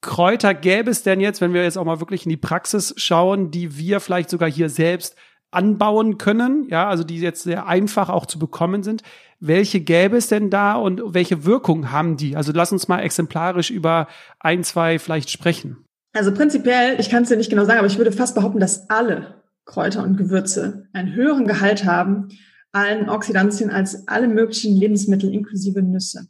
Kräuter 0.02 0.54
gäbe 0.54 0.90
es 0.90 1.02
denn 1.02 1.20
jetzt, 1.20 1.40
wenn 1.40 1.52
wir 1.52 1.62
jetzt 1.62 1.76
auch 1.76 1.84
mal 1.84 2.00
wirklich 2.00 2.24
in 2.24 2.30
die 2.30 2.36
Praxis 2.36 2.94
schauen, 2.96 3.50
die 3.50 3.76
wir 3.76 4.00
vielleicht 4.00 4.30
sogar 4.30 4.50
hier 4.50 4.70
selbst 4.70 5.14
anbauen 5.50 6.16
können, 6.16 6.66
ja, 6.68 6.88
also 6.88 7.04
die 7.04 7.18
jetzt 7.18 7.42
sehr 7.42 7.66
einfach 7.66 8.08
auch 8.08 8.26
zu 8.26 8.38
bekommen 8.38 8.82
sind. 8.82 9.02
Welche 9.40 9.80
gäbe 9.80 10.16
es 10.16 10.28
denn 10.28 10.48
da 10.48 10.74
und 10.74 11.02
welche 11.06 11.44
Wirkung 11.44 11.90
haben 11.90 12.16
die? 12.16 12.36
Also 12.36 12.52
lass 12.54 12.72
uns 12.72 12.88
mal 12.88 13.00
exemplarisch 13.00 13.70
über 13.70 14.06
ein, 14.38 14.62
zwei 14.64 14.98
vielleicht 14.98 15.30
sprechen. 15.30 15.84
Also 16.12 16.32
prinzipiell, 16.32 16.98
ich 16.98 17.10
kann 17.10 17.24
es 17.24 17.28
dir 17.28 17.36
nicht 17.36 17.50
genau 17.50 17.64
sagen, 17.64 17.78
aber 17.78 17.86
ich 17.86 17.98
würde 17.98 18.12
fast 18.12 18.34
behaupten, 18.34 18.60
dass 18.60 18.88
alle 18.90 19.42
Kräuter 19.64 20.02
und 20.02 20.16
Gewürze 20.16 20.88
einen 20.92 21.14
höheren 21.14 21.46
Gehalt 21.46 21.84
haben 21.84 22.28
an 22.72 23.08
Oxidantien 23.08 23.70
als 23.70 24.08
alle 24.08 24.28
möglichen 24.28 24.76
Lebensmittel 24.76 25.32
inklusive 25.32 25.82
Nüsse. 25.82 26.28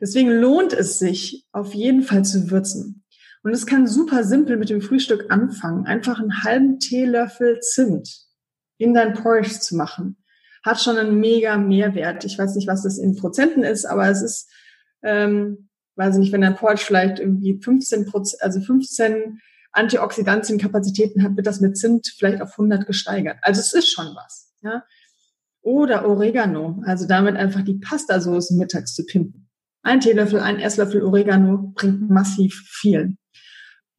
Deswegen 0.00 0.30
lohnt 0.30 0.72
es 0.72 0.98
sich, 0.98 1.46
auf 1.52 1.74
jeden 1.74 2.02
Fall 2.02 2.24
zu 2.24 2.50
würzen. 2.50 3.04
Und 3.42 3.52
es 3.52 3.66
kann 3.66 3.86
super 3.86 4.24
simpel 4.24 4.56
mit 4.56 4.70
dem 4.70 4.82
Frühstück 4.82 5.30
anfangen. 5.30 5.86
Einfach 5.86 6.18
einen 6.18 6.42
halben 6.42 6.78
Teelöffel 6.80 7.60
Zimt 7.60 8.26
in 8.78 8.92
dein 8.92 9.14
Porridge 9.14 9.60
zu 9.60 9.76
machen. 9.76 10.16
Hat 10.64 10.80
schon 10.80 10.98
einen 10.98 11.20
mega 11.20 11.56
Mehrwert. 11.56 12.24
Ich 12.24 12.38
weiß 12.38 12.56
nicht, 12.56 12.66
was 12.66 12.82
das 12.82 12.98
in 12.98 13.16
Prozenten 13.16 13.62
ist, 13.62 13.84
aber 13.84 14.08
es 14.08 14.20
ist, 14.20 14.50
ähm, 15.02 15.68
weiß 15.94 16.16
ich 16.16 16.20
nicht, 16.20 16.32
wenn 16.32 16.40
dein 16.40 16.56
Porridge 16.56 16.82
vielleicht 16.84 17.20
irgendwie 17.20 17.60
15 17.62 18.06
Prozent, 18.06 18.42
also 18.42 18.60
15 18.60 19.40
Antioxidantien-Kapazitäten 19.72 21.22
hat, 21.22 21.36
wird 21.36 21.46
das 21.46 21.60
mit 21.60 21.78
Zimt 21.78 22.12
vielleicht 22.18 22.42
auf 22.42 22.50
100 22.52 22.86
gesteigert. 22.86 23.38
Also 23.42 23.60
es 23.60 23.72
ist 23.72 23.88
schon 23.88 24.06
was. 24.16 24.52
Ja? 24.62 24.84
Oder 25.62 26.08
Oregano, 26.08 26.82
also 26.84 27.06
damit 27.06 27.36
einfach 27.36 27.62
die 27.62 27.78
Pastasauce 27.78 28.50
mittags 28.50 28.94
zu 28.94 29.04
pimpen. 29.04 29.45
Ein 29.86 30.00
Teelöffel, 30.00 30.40
ein 30.40 30.58
Esslöffel 30.58 31.04
Oregano 31.04 31.72
bringt 31.76 32.10
massiv 32.10 32.60
viel. 32.68 33.16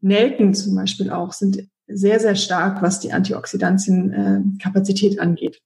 Nelken 0.02 0.54
zum 0.54 0.76
Beispiel 0.76 1.12
auch 1.12 1.32
sind 1.32 1.64
sehr, 1.88 2.20
sehr 2.20 2.36
stark, 2.36 2.82
was 2.82 3.00
die 3.00 3.14
Antioxidantienkapazität 3.14 5.22
angeht. 5.22 5.62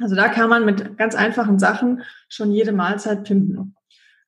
Also 0.00 0.14
da 0.14 0.28
kann 0.28 0.48
man 0.48 0.64
mit 0.64 0.96
ganz 0.96 1.16
einfachen 1.16 1.58
Sachen 1.58 2.02
schon 2.28 2.52
jede 2.52 2.70
Mahlzeit 2.70 3.24
pimpen. 3.24 3.74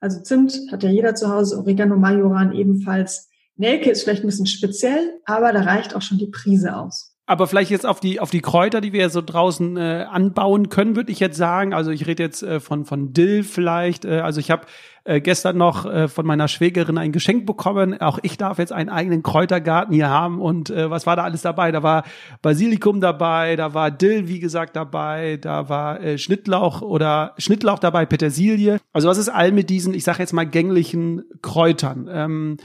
Also 0.00 0.20
Zimt 0.20 0.52
hat 0.72 0.82
ja 0.82 0.90
jeder 0.90 1.14
zu 1.14 1.32
Hause, 1.32 1.58
Oregano 1.58 1.96
Majoran 1.96 2.52
ebenfalls. 2.52 3.28
Nelke 3.54 3.88
ist 3.88 4.02
vielleicht 4.02 4.24
ein 4.24 4.28
bisschen 4.28 4.46
speziell, 4.46 5.20
aber 5.26 5.52
da 5.52 5.60
reicht 5.60 5.94
auch 5.94 6.02
schon 6.02 6.18
die 6.18 6.26
Prise 6.26 6.74
aus. 6.74 7.09
Aber 7.30 7.46
vielleicht 7.46 7.70
jetzt 7.70 7.86
auf 7.86 8.00
die, 8.00 8.18
auf 8.18 8.30
die 8.30 8.40
Kräuter, 8.40 8.80
die 8.80 8.92
wir 8.92 9.08
so 9.08 9.22
draußen 9.22 9.76
äh, 9.76 10.04
anbauen 10.10 10.68
können, 10.68 10.96
würde 10.96 11.12
ich 11.12 11.20
jetzt 11.20 11.36
sagen. 11.36 11.72
Also 11.72 11.92
ich 11.92 12.08
rede 12.08 12.24
jetzt 12.24 12.42
äh, 12.42 12.58
von, 12.58 12.84
von 12.86 13.12
Dill 13.12 13.44
vielleicht. 13.44 14.04
Äh, 14.04 14.18
also 14.18 14.40
ich 14.40 14.50
habe 14.50 14.66
äh, 15.04 15.20
gestern 15.20 15.56
noch 15.56 15.86
äh, 15.86 16.08
von 16.08 16.26
meiner 16.26 16.48
Schwägerin 16.48 16.98
ein 16.98 17.12
Geschenk 17.12 17.46
bekommen. 17.46 18.00
Auch 18.00 18.18
ich 18.22 18.36
darf 18.36 18.58
jetzt 18.58 18.72
einen 18.72 18.88
eigenen 18.88 19.22
Kräutergarten 19.22 19.94
hier 19.94 20.08
haben. 20.08 20.40
Und 20.40 20.70
äh, 20.70 20.90
was 20.90 21.06
war 21.06 21.14
da 21.14 21.22
alles 21.22 21.42
dabei? 21.42 21.70
Da 21.70 21.84
war 21.84 22.02
Basilikum 22.42 23.00
dabei, 23.00 23.54
da 23.54 23.74
war 23.74 23.92
Dill, 23.92 24.26
wie 24.26 24.40
gesagt, 24.40 24.74
dabei, 24.74 25.36
da 25.36 25.68
war 25.68 26.00
äh, 26.00 26.18
Schnittlauch 26.18 26.82
oder 26.82 27.34
Schnittlauch 27.38 27.78
dabei, 27.78 28.06
Petersilie. 28.06 28.80
Also 28.92 29.08
was 29.08 29.18
ist 29.18 29.28
all 29.28 29.52
mit 29.52 29.70
diesen, 29.70 29.94
ich 29.94 30.02
sage 30.02 30.18
jetzt 30.18 30.32
mal, 30.32 30.46
gänglichen 30.46 31.22
Kräutern? 31.42 32.10
Ähm, 32.12 32.56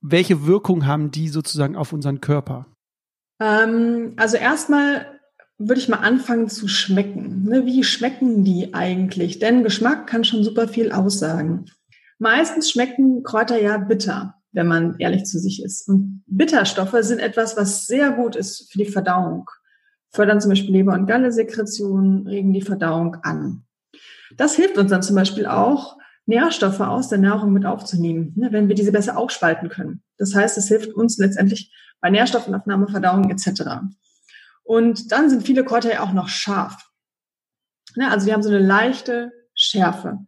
welche 0.00 0.46
Wirkung 0.46 0.86
haben 0.86 1.10
die 1.10 1.26
sozusagen 1.26 1.74
auf 1.74 1.92
unseren 1.92 2.20
Körper? 2.20 2.66
Ähm, 3.40 4.14
also 4.16 4.36
erstmal 4.36 5.06
würde 5.58 5.80
ich 5.80 5.88
mal 5.88 5.98
anfangen 5.98 6.48
zu 6.48 6.68
schmecken. 6.68 7.44
Ne, 7.44 7.64
wie 7.66 7.84
schmecken 7.84 8.44
die 8.44 8.74
eigentlich? 8.74 9.38
Denn 9.38 9.62
Geschmack 9.62 10.06
kann 10.06 10.24
schon 10.24 10.44
super 10.44 10.68
viel 10.68 10.92
aussagen. 10.92 11.66
Meistens 12.18 12.70
schmecken 12.70 13.22
Kräuter 13.22 13.60
ja 13.60 13.78
bitter, 13.78 14.34
wenn 14.52 14.66
man 14.66 14.96
ehrlich 14.98 15.24
zu 15.24 15.38
sich 15.38 15.62
ist. 15.62 15.88
Und 15.88 16.22
Bitterstoffe 16.26 16.96
sind 17.00 17.20
etwas, 17.20 17.56
was 17.56 17.86
sehr 17.86 18.10
gut 18.10 18.36
ist 18.36 18.70
für 18.72 18.78
die 18.78 18.90
Verdauung. 18.90 19.48
Fördern 20.10 20.40
zum 20.40 20.50
Beispiel 20.50 20.72
Leber- 20.72 20.94
und 20.94 21.06
Gallesekretion, 21.06 22.26
regen 22.26 22.52
die 22.52 22.62
Verdauung 22.62 23.16
an. 23.22 23.64
Das 24.36 24.54
hilft 24.54 24.78
uns 24.78 24.90
dann 24.90 25.02
zum 25.02 25.16
Beispiel 25.16 25.46
auch, 25.46 25.96
Nährstoffe 26.26 26.80
aus 26.80 27.08
der 27.08 27.18
Nahrung 27.18 27.52
mit 27.52 27.66
aufzunehmen, 27.66 28.32
ne, 28.36 28.52
wenn 28.52 28.68
wir 28.68 28.74
diese 28.74 28.92
besser 28.92 29.18
aufspalten 29.18 29.68
können. 29.68 30.02
Das 30.16 30.34
heißt, 30.34 30.56
es 30.56 30.68
hilft 30.68 30.92
uns 30.94 31.18
letztendlich 31.18 31.72
bei 32.00 32.10
Nährstoffaufnahme, 32.10 32.88
Verdauung 32.88 33.30
etc. 33.30 33.62
Und 34.62 35.12
dann 35.12 35.28
sind 35.28 35.44
viele 35.44 35.64
Kräuter 35.64 35.92
ja 35.92 36.02
auch 36.02 36.12
noch 36.12 36.28
scharf. 36.28 36.90
Ne, 37.96 38.10
also 38.10 38.26
die 38.26 38.32
haben 38.32 38.42
so 38.42 38.48
eine 38.48 38.58
leichte 38.58 39.32
Schärfe. 39.54 40.18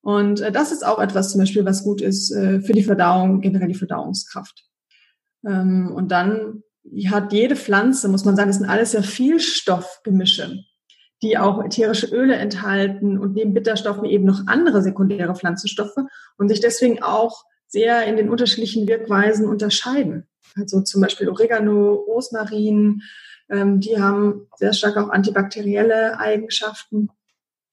Und 0.00 0.40
äh, 0.40 0.52
das 0.52 0.72
ist 0.72 0.86
auch 0.86 0.98
etwas 0.98 1.32
zum 1.32 1.40
Beispiel, 1.40 1.64
was 1.64 1.82
gut 1.82 2.00
ist 2.00 2.30
äh, 2.30 2.60
für 2.60 2.72
die 2.72 2.84
Verdauung, 2.84 3.40
generell 3.40 3.68
die 3.68 3.74
Verdauungskraft. 3.74 4.64
Ähm, 5.46 5.92
und 5.94 6.12
dann 6.12 6.62
hat 7.10 7.32
jede 7.32 7.56
Pflanze, 7.56 8.08
muss 8.08 8.24
man 8.24 8.36
sagen, 8.36 8.48
das 8.48 8.58
sind 8.58 8.68
alles 8.68 8.92
ja 8.92 9.02
Vielstoffgemische 9.02 10.64
die 11.22 11.36
auch 11.36 11.64
ätherische 11.64 12.06
Öle 12.06 12.36
enthalten 12.36 13.18
und 13.18 13.34
neben 13.34 13.54
Bitterstoffen 13.54 14.04
eben 14.04 14.24
noch 14.24 14.46
andere 14.46 14.82
sekundäre 14.82 15.34
Pflanzenstoffe 15.34 15.96
und 16.36 16.48
sich 16.48 16.60
deswegen 16.60 17.02
auch 17.02 17.44
sehr 17.66 18.04
in 18.06 18.16
den 18.16 18.30
unterschiedlichen 18.30 18.86
Wirkweisen 18.88 19.46
unterscheiden. 19.46 20.26
Also 20.56 20.80
zum 20.80 21.00
Beispiel 21.00 21.28
Oregano, 21.28 21.94
Rosmarin, 21.94 23.02
ähm, 23.50 23.80
die 23.80 24.00
haben 24.00 24.46
sehr 24.56 24.72
stark 24.72 24.96
auch 24.96 25.10
antibakterielle 25.10 26.18
Eigenschaften. 26.18 27.10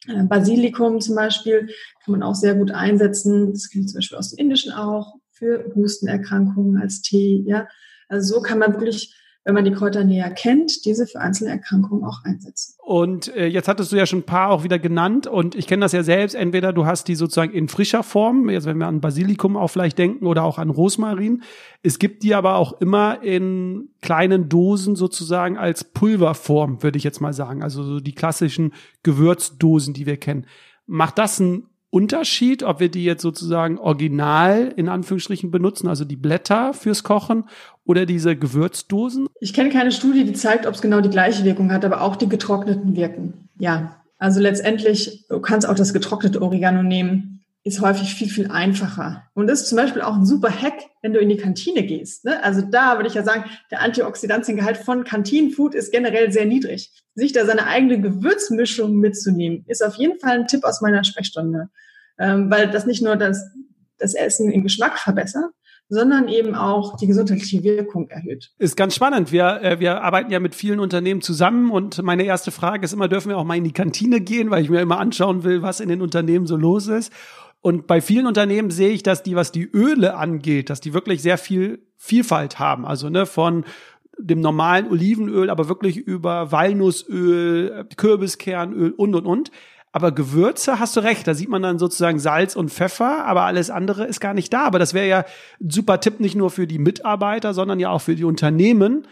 Äh, 0.08 0.24
Basilikum 0.24 1.02
zum 1.02 1.16
Beispiel 1.16 1.70
kann 2.04 2.12
man 2.12 2.24
auch 2.24 2.36
sehr 2.36 2.56
gut 2.56 2.72
einsetzen. 2.72 3.52
Das 3.52 3.70
kenne 3.70 3.86
zum 3.86 4.00
Beispiel 4.00 4.18
aus 4.18 4.32
dem 4.32 4.40
Indischen 4.40 4.72
auch 4.72 5.16
für 5.32 5.72
Hustenerkrankungen 5.76 6.82
als 6.82 7.02
Tee. 7.02 7.44
Ja, 7.46 7.68
also 8.08 8.36
so 8.36 8.42
kann 8.42 8.60
man 8.60 8.80
wirklich 8.80 9.16
wenn 9.46 9.54
man 9.54 9.64
die 9.64 9.72
Kräuter 9.72 10.04
näher 10.04 10.32
kennt, 10.32 10.86
diese 10.86 11.06
für 11.06 11.20
einzelne 11.22 11.52
Erkrankungen 11.52 12.04
auch 12.04 12.24
einsetzen. 12.24 12.74
Und 12.84 13.34
äh, 13.36 13.46
jetzt 13.46 13.68
hattest 13.68 13.92
du 13.92 13.96
ja 13.96 14.08
schon 14.08 14.20
ein 14.20 14.26
paar 14.26 14.50
auch 14.50 14.64
wieder 14.64 14.80
genannt 14.80 15.28
und 15.28 15.54
ich 15.54 15.68
kenne 15.68 15.82
das 15.82 15.92
ja 15.92 16.02
selbst. 16.02 16.34
Entweder 16.34 16.74
du 16.74 16.88
hast 16.88 17.08
die 17.08 17.14
sozusagen 17.14 17.54
in 17.54 17.68
frischer 17.68 18.02
Form, 18.02 18.50
jetzt 18.50 18.66
wenn 18.66 18.80
wir 18.80 18.88
an 18.88 19.02
Basilikum 19.02 19.56
auch 19.56 19.68
vielleicht 19.68 20.00
denken 20.00 20.26
oder 20.26 20.44
auch 20.44 20.58
an 20.58 20.72
Rosmarin. 20.72 21.44
Es 21.84 22.00
gibt 22.00 22.24
die 22.24 22.34
aber 22.34 22.56
auch 22.56 22.82
immer 22.82 23.22
in 23.22 23.90
kleinen 24.02 24.50
Dosen 24.50 24.96
sozusagen 24.96 25.60
als 25.60 25.84
Pulverform, 25.84 26.82
würde 26.82 26.98
ich 26.98 27.04
jetzt 27.04 27.22
mal 27.22 27.34
sagen. 27.34 27.62
Also 27.62 27.84
so 27.84 28.00
die 28.00 28.16
klassischen 28.16 28.74
Gewürzdosen, 29.04 29.94
die 29.94 30.08
wir 30.08 30.18
kennen. 30.18 30.48
Macht 30.88 31.20
das 31.20 31.40
einen 31.40 31.68
Unterschied, 31.96 32.62
ob 32.62 32.82
wir 32.82 32.90
die 32.90 33.06
jetzt 33.06 33.22
sozusagen 33.22 33.80
original 33.80 34.74
in 34.76 34.90
Anführungsstrichen 34.90 35.50
benutzen, 35.50 35.88
also 35.88 36.04
die 36.04 36.18
Blätter 36.18 36.74
fürs 36.74 37.04
Kochen 37.04 37.46
oder 37.86 38.06
diese 38.06 38.36
Gewürzdosen? 38.36 39.30
Ich 39.40 39.54
kenne 39.54 39.70
keine 39.70 39.94
Studie, 39.94 40.26
die 40.26 40.34
zeigt, 40.34 40.68
ob 40.68 40.74
es 40.74 40.82
genau 40.82 41.00
die 41.00 41.10
gleiche 41.10 41.46
Wirkung 41.46 41.72
hat, 41.72 41.86
aber 41.86 42.02
auch 42.02 42.18
die 42.18 42.28
getrockneten 42.28 42.98
wirken. 42.98 43.48
Ja, 43.60 44.04
also 44.18 44.42
letztendlich, 44.42 45.26
du 45.30 45.40
kannst 45.40 45.70
auch 45.70 45.76
das 45.76 45.94
getrocknete 45.94 46.42
Oregano 46.42 46.84
nehmen, 46.84 47.40
ist 47.64 47.80
häufig 47.80 48.14
viel, 48.14 48.30
viel 48.30 48.52
einfacher. 48.52 49.24
Und 49.34 49.50
ist 49.50 49.70
zum 49.70 49.78
Beispiel 49.78 50.02
auch 50.02 50.16
ein 50.16 50.26
super 50.26 50.50
Hack, 50.50 50.84
wenn 51.02 51.14
du 51.14 51.20
in 51.20 51.30
die 51.30 51.38
Kantine 51.38 51.84
gehst. 51.84 52.26
Ne? 52.26 52.44
Also 52.44 52.62
da 52.62 52.98
würde 52.98 53.08
ich 53.08 53.16
ja 53.16 53.24
sagen, 53.24 53.46
der 53.72 53.80
Antioxidantiengehalt 53.80 54.76
von 54.76 55.06
Kantinenfood 55.06 55.74
ist 55.74 55.94
generell 55.94 56.30
sehr 56.30 56.46
niedrig. 56.46 56.92
Sich 57.16 57.32
da 57.32 57.46
seine 57.46 57.68
eigene 57.68 58.02
Gewürzmischung 58.02 58.98
mitzunehmen, 58.98 59.64
ist 59.68 59.82
auf 59.82 59.96
jeden 59.96 60.20
Fall 60.20 60.40
ein 60.40 60.48
Tipp 60.48 60.66
aus 60.66 60.82
meiner 60.82 61.06
Sprechstunde 61.06 61.70
ähm, 62.20 62.50
weil 62.50 62.70
das 62.70 62.86
nicht 62.86 63.04
nur 63.04 63.16
das, 63.16 63.44
das 63.98 64.14
Essen 64.14 64.52
im 64.52 64.64
Geschmack 64.64 65.00
verbessert, 65.00 65.52
sondern 65.88 66.28
eben 66.28 66.56
auch 66.56 66.98
die 66.98 67.08
gesundheitliche 67.08 67.64
Wirkung 67.64 68.10
erhöht. 68.10 68.52
Ist 68.58 68.76
ganz 68.76 68.96
spannend. 68.96 69.32
Wir, 69.32 69.62
äh, 69.62 69.80
wir 69.80 70.02
arbeiten 70.02 70.32
ja 70.32 70.40
mit 70.40 70.56
vielen 70.56 70.80
Unternehmen 70.80 71.22
zusammen 71.22 71.70
und 71.70 72.02
meine 72.02 72.24
erste 72.24 72.52
Frage 72.52 72.86
ist 72.86 72.94
immer, 72.94 73.08
dürfen 73.08 73.30
wir 73.30 73.38
auch 73.38 73.44
mal 73.44 73.58
in 73.58 73.64
die 73.64 73.72
Kantine 73.72 74.22
gehen, 74.22 74.50
weil 74.50 74.64
ich 74.64 74.70
mir 74.70 74.82
immer 74.82 75.00
anschauen 75.00 75.44
will, 75.44 75.62
was 75.62 75.80
in 75.80 75.90
den 75.90 76.02
Unternehmen 76.02 76.48
so 76.48 76.58
los 76.58 76.88
ist. 76.88 77.14
Und 77.62 77.88
bei 77.88 78.00
vielen 78.00 78.28
Unternehmen 78.28 78.70
sehe 78.70 78.90
ich, 78.90 79.02
dass 79.02 79.24
die, 79.24 79.36
was 79.36 79.52
die 79.52 79.64
Öle 79.64 80.16
angeht, 80.16 80.70
dass 80.70 80.82
die 80.82 80.94
wirklich 80.94 81.22
sehr 81.22 81.38
viel 81.38 81.80
Vielfalt 81.98 82.60
haben. 82.60 82.86
Also 82.86 83.10
ne, 83.10 83.26
von 83.26 83.66
dem 84.18 84.40
normalen 84.40 84.88
Olivenöl, 84.90 85.50
aber 85.50 85.68
wirklich 85.68 85.98
über 85.98 86.52
Walnussöl, 86.52 87.88
Kürbiskernöl 87.98 88.92
und 88.92 89.16
und 89.16 89.26
und. 89.26 89.52
Aber 89.96 90.12
Gewürze, 90.12 90.78
hast 90.78 90.98
du 90.98 91.00
recht, 91.00 91.26
da 91.26 91.34
sieht 91.34 91.48
man 91.48 91.62
dann 91.62 91.80
sozusagen 91.80 92.20
Salz 92.20 92.58
und 92.58 92.70
Pfeffer, 92.70 93.26
aber 93.26 93.44
alles 93.44 93.70
andere 93.70 94.04
ist 94.04 94.20
gar 94.20 94.34
nicht 94.34 94.52
da. 94.52 94.66
Aber 94.66 94.78
das 94.78 94.94
wäre 94.94 95.08
ja 95.08 95.20
ein 95.62 95.70
super 95.70 96.02
Tipp 96.02 96.20
nicht 96.20 96.36
nur 96.36 96.52
für 96.52 96.68
die 96.68 96.80
Mitarbeiter, 96.80 97.54
sondern 97.54 97.80
ja 97.80 97.92
auch 97.92 98.02
für 98.02 98.16
die 98.16 98.26
Unternehmen. 98.26 99.08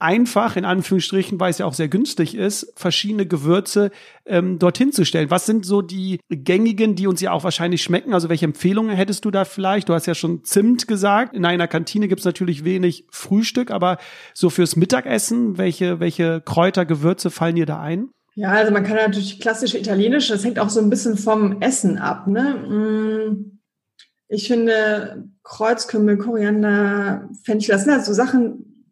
Einfach, 0.00 0.56
in 0.56 0.64
Anführungsstrichen, 0.64 1.38
weil 1.38 1.50
es 1.50 1.58
ja 1.58 1.66
auch 1.66 1.72
sehr 1.72 1.86
günstig 1.86 2.34
ist, 2.34 2.72
verschiedene 2.74 3.26
Gewürze 3.26 3.92
ähm, 4.26 4.58
dorthin 4.58 4.90
zu 4.90 5.04
stellen. 5.04 5.30
Was 5.30 5.46
sind 5.46 5.64
so 5.64 5.82
die 5.82 6.18
gängigen, 6.28 6.96
die 6.96 7.06
uns 7.06 7.20
ja 7.20 7.30
auch 7.30 7.44
wahrscheinlich 7.44 7.84
schmecken? 7.84 8.12
Also 8.12 8.28
welche 8.28 8.46
Empfehlungen 8.46 8.96
hättest 8.96 9.24
du 9.24 9.30
da 9.30 9.44
vielleicht? 9.44 9.88
Du 9.88 9.94
hast 9.94 10.06
ja 10.06 10.16
schon 10.16 10.42
Zimt 10.42 10.88
gesagt. 10.88 11.32
In 11.32 11.44
einer 11.44 11.68
Kantine 11.68 12.08
gibt's 12.08 12.24
natürlich 12.24 12.64
wenig 12.64 13.06
Frühstück, 13.12 13.70
aber 13.70 13.98
so 14.34 14.50
fürs 14.50 14.74
Mittagessen, 14.74 15.58
welche, 15.58 16.00
welche 16.00 16.40
Kräuter, 16.40 16.84
Gewürze 16.86 17.30
fallen 17.30 17.54
dir 17.54 17.66
da 17.66 17.80
ein? 17.80 18.08
Ja, 18.36 18.50
also 18.50 18.72
man 18.72 18.84
kann 18.84 18.96
natürlich 18.96 19.40
klassische 19.40 19.78
italienische, 19.78 20.32
das 20.32 20.44
hängt 20.44 20.58
auch 20.58 20.70
so 20.70 20.80
ein 20.80 20.90
bisschen 20.90 21.16
vom 21.16 21.60
Essen 21.62 21.98
ab. 21.98 22.26
Ne? 22.26 22.54
Mm, 22.68 23.60
ich 24.28 24.48
finde 24.48 25.28
Kreuzkümmel, 25.44 26.18
Koriander, 26.18 27.28
Fenchel, 27.44 27.72
das 27.72 27.84
sind 27.84 27.92
halt 27.92 28.04
so 28.04 28.12
Sachen, 28.12 28.86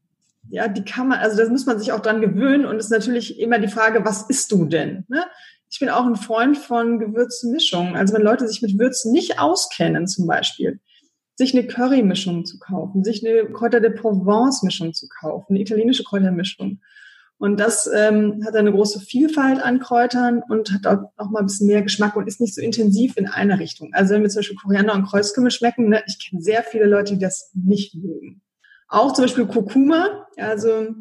ja, 0.49 0.69
die 0.69 0.85
kann 0.85 1.09
man, 1.09 1.19
also 1.19 1.37
das 1.37 1.49
muss 1.49 1.67
man 1.67 1.79
sich 1.79 1.93
auch 1.93 2.01
dran 2.01 2.21
gewöhnen 2.21 2.67
und 2.67 2.77
es 2.77 2.85
ist 2.85 2.91
natürlich 2.91 3.41
immer 3.41 3.59
die 3.59 3.69
Frage, 3.69 4.05
was 4.05 4.29
isst 4.29 4.53
du 4.53 4.67
denn? 4.67 5.05
Ne? 5.09 5.25
Ich 5.71 5.81
bin 5.81 5.89
auch 5.89 6.07
ein 6.07 6.17
Freund 6.17 6.59
von 6.59 6.99
Gewürzmischungen. 6.99 7.97
Also 7.97 8.15
wenn 8.15 8.23
Leute 8.23 8.47
sich 8.47 8.61
mit 8.61 8.79
Würzen 8.79 9.11
nicht 9.11 9.41
auskennen 9.41 10.07
zum 10.07 10.27
Beispiel, 10.27 10.79
sich 11.37 11.55
eine 11.55 11.67
Currymischung 11.67 12.45
zu 12.45 12.59
kaufen, 12.59 13.03
sich 13.03 13.27
eine 13.27 13.51
Kräuter 13.51 13.81
de 13.81 13.91
Provence-Mischung 13.91 14.93
zu 14.93 15.09
kaufen, 15.09 15.55
eine 15.55 15.63
italienische 15.63 16.05
Kräutermischung 16.05 16.81
Und 17.43 17.59
das 17.59 17.91
ähm, 17.93 18.45
hat 18.47 18.55
eine 18.55 18.71
große 18.71 19.01
Vielfalt 19.01 19.61
an 19.61 19.81
Kräutern 19.81 20.45
und 20.49 20.71
hat 20.71 20.87
auch, 20.87 21.11
auch 21.17 21.29
mal 21.29 21.41
ein 21.41 21.47
bisschen 21.47 21.67
mehr 21.67 21.83
Geschmack 21.83 22.15
und 22.15 22.29
ist 22.29 22.41
nicht 22.41 22.55
so 22.55 22.61
intensiv 22.61 23.17
in 23.17 23.27
einer 23.27 23.59
Richtung. 23.59 23.91
Also 23.95 24.15
wenn 24.15 24.23
wir 24.23 24.29
zum 24.29 24.39
Beispiel 24.39 24.59
Koriander 24.63 24.95
und 24.95 25.07
Kreuzkümmel 25.07 25.51
schmecken, 25.51 25.89
ne, 25.89 26.05
ich 26.07 26.25
kenne 26.25 26.41
sehr 26.41 26.63
viele 26.63 26.87
Leute, 26.87 27.15
die 27.15 27.19
das 27.19 27.51
nicht 27.53 27.97
mögen. 27.97 28.43
Auch 28.87 29.13
zum 29.13 29.25
Beispiel 29.25 29.47
Kurkuma, 29.47 30.29
also 30.37 30.95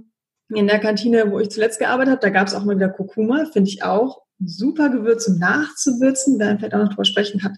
in 0.49 0.65
der 0.65 0.79
Kantine, 0.79 1.31
wo 1.31 1.39
ich 1.39 1.51
zuletzt 1.51 1.77
gearbeitet 1.77 2.13
habe, 2.13 2.21
da 2.21 2.29
gab 2.31 2.47
es 2.47 2.55
auch 2.55 2.63
mal 2.63 2.75
wieder 2.75 2.89
Kurkuma, 2.89 3.45
finde 3.53 3.69
ich 3.69 3.83
auch 3.83 4.23
super 4.43 4.89
Gewürz, 4.89 5.27
um 5.27 5.37
nachzuwürzen, 5.37 6.39
werden 6.39 6.57
vielleicht 6.57 6.73
auch 6.73 6.79
noch 6.79 6.89
drüber 6.89 7.05
sprechen, 7.05 7.43
hat 7.43 7.53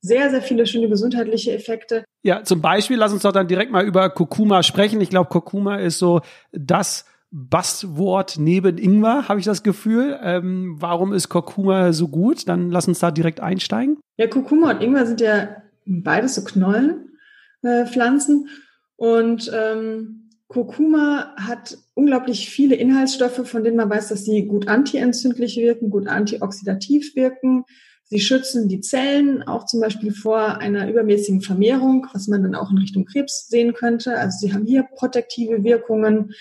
sehr, 0.00 0.30
sehr 0.30 0.42
viele 0.42 0.64
schöne 0.68 0.88
gesundheitliche 0.88 1.52
Effekte. 1.52 2.04
Ja, 2.22 2.44
zum 2.44 2.60
Beispiel, 2.60 2.98
lass 2.98 3.12
uns 3.12 3.22
doch 3.22 3.32
dann 3.32 3.48
direkt 3.48 3.72
mal 3.72 3.84
über 3.84 4.08
Kurkuma 4.10 4.62
sprechen. 4.62 5.00
Ich 5.00 5.10
glaube, 5.10 5.28
Kurkuma 5.28 5.78
ist 5.78 5.98
so 5.98 6.20
das 6.52 7.04
Basswort 7.30 8.36
neben 8.38 8.78
Ingwer, 8.78 9.28
habe 9.28 9.38
ich 9.38 9.44
das 9.44 9.62
Gefühl. 9.62 10.18
Ähm, 10.22 10.76
warum 10.78 11.12
ist 11.12 11.28
Kurkuma 11.28 11.92
so 11.92 12.08
gut? 12.08 12.48
Dann 12.48 12.70
lass 12.70 12.88
uns 12.88 13.00
da 13.00 13.10
direkt 13.10 13.40
einsteigen. 13.40 13.98
Ja, 14.16 14.26
Kurkuma 14.26 14.70
und 14.72 14.82
Ingwer 14.82 15.06
sind 15.06 15.20
ja 15.20 15.48
beides 15.84 16.36
so 16.36 16.44
Knollenpflanzen. 16.44 18.46
Äh, 18.46 18.50
und 18.96 19.52
ähm, 19.54 20.30
Kurkuma 20.48 21.34
hat 21.36 21.76
unglaublich 21.94 22.48
viele 22.48 22.74
Inhaltsstoffe, 22.74 23.46
von 23.46 23.62
denen 23.62 23.76
man 23.76 23.90
weiß, 23.90 24.08
dass 24.08 24.24
sie 24.24 24.46
gut 24.46 24.66
antientzündlich 24.66 25.58
wirken, 25.58 25.90
gut 25.90 26.08
antioxidativ 26.08 27.14
wirken. 27.14 27.64
Sie 28.04 28.20
schützen 28.20 28.68
die 28.68 28.80
Zellen 28.80 29.42
auch 29.42 29.66
zum 29.66 29.80
Beispiel 29.80 30.12
vor 30.12 30.58
einer 30.58 30.88
übermäßigen 30.88 31.42
Vermehrung, 31.42 32.06
was 32.14 32.26
man 32.26 32.42
dann 32.42 32.54
auch 32.54 32.70
in 32.70 32.78
Richtung 32.78 33.04
Krebs 33.04 33.48
sehen 33.48 33.74
könnte. 33.74 34.16
Also 34.16 34.38
sie 34.38 34.54
haben 34.54 34.64
hier 34.64 34.84
protektive 34.84 35.62
Wirkungen. 35.62 36.32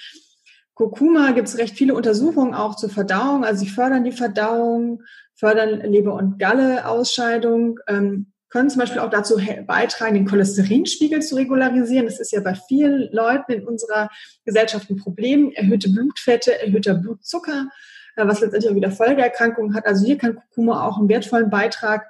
Kurkuma 0.77 1.31
gibt 1.31 1.47
es 1.47 1.57
recht 1.57 1.75
viele 1.75 1.95
Untersuchungen 1.95 2.53
auch 2.53 2.75
zur 2.75 2.91
Verdauung. 2.91 3.43
Also 3.43 3.65
sie 3.65 3.71
fördern 3.71 4.03
die 4.03 4.11
Verdauung, 4.11 5.01
fördern 5.33 5.81
Leber- 5.91 6.13
und 6.13 6.37
Galle-Ausscheidung, 6.37 7.79
ähm, 7.87 8.31
können 8.49 8.69
zum 8.69 8.81
Beispiel 8.81 8.99
auch 8.99 9.09
dazu 9.09 9.39
beitragen, 9.65 10.13
den 10.13 10.27
Cholesterinspiegel 10.27 11.23
zu 11.23 11.33
regularisieren. 11.33 12.05
Das 12.05 12.19
ist 12.19 12.31
ja 12.31 12.41
bei 12.41 12.53
vielen 12.53 13.11
Leuten 13.11 13.53
in 13.53 13.67
unserer 13.67 14.09
Gesellschaft 14.45 14.91
ein 14.91 14.97
Problem. 14.97 15.51
Erhöhte 15.55 15.89
Blutfette, 15.89 16.61
erhöhter 16.61 16.93
Blutzucker, 16.93 17.69
äh, 18.15 18.27
was 18.27 18.41
letztendlich 18.41 18.71
auch 18.71 18.75
wieder 18.75 18.91
Folgeerkrankungen 18.91 19.73
hat. 19.73 19.87
Also 19.87 20.05
hier 20.05 20.19
kann 20.19 20.35
Kurkuma 20.35 20.87
auch 20.87 20.99
einen 20.99 21.09
wertvollen 21.09 21.49
Beitrag 21.49 22.05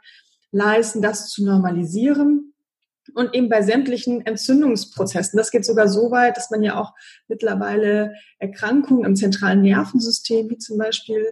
leisten, 0.51 1.01
das 1.01 1.29
zu 1.29 1.45
normalisieren 1.45 2.53
und 3.17 3.33
eben 3.33 3.49
bei 3.49 3.63
sämtlichen 3.63 4.23
Entzündungsprozessen. 4.27 5.37
Das 5.37 5.49
geht 5.49 5.65
sogar 5.65 5.87
so 5.87 6.11
weit, 6.11 6.37
dass 6.37 6.51
man 6.51 6.61
ja 6.61 6.79
auch 6.79 6.93
mittlerweile 7.27 8.13
Erkrankungen 8.37 9.05
im 9.05 9.15
zentralen 9.15 9.63
Nervensystem, 9.63 10.51
wie 10.51 10.59
zum 10.59 10.77
Beispiel 10.77 11.25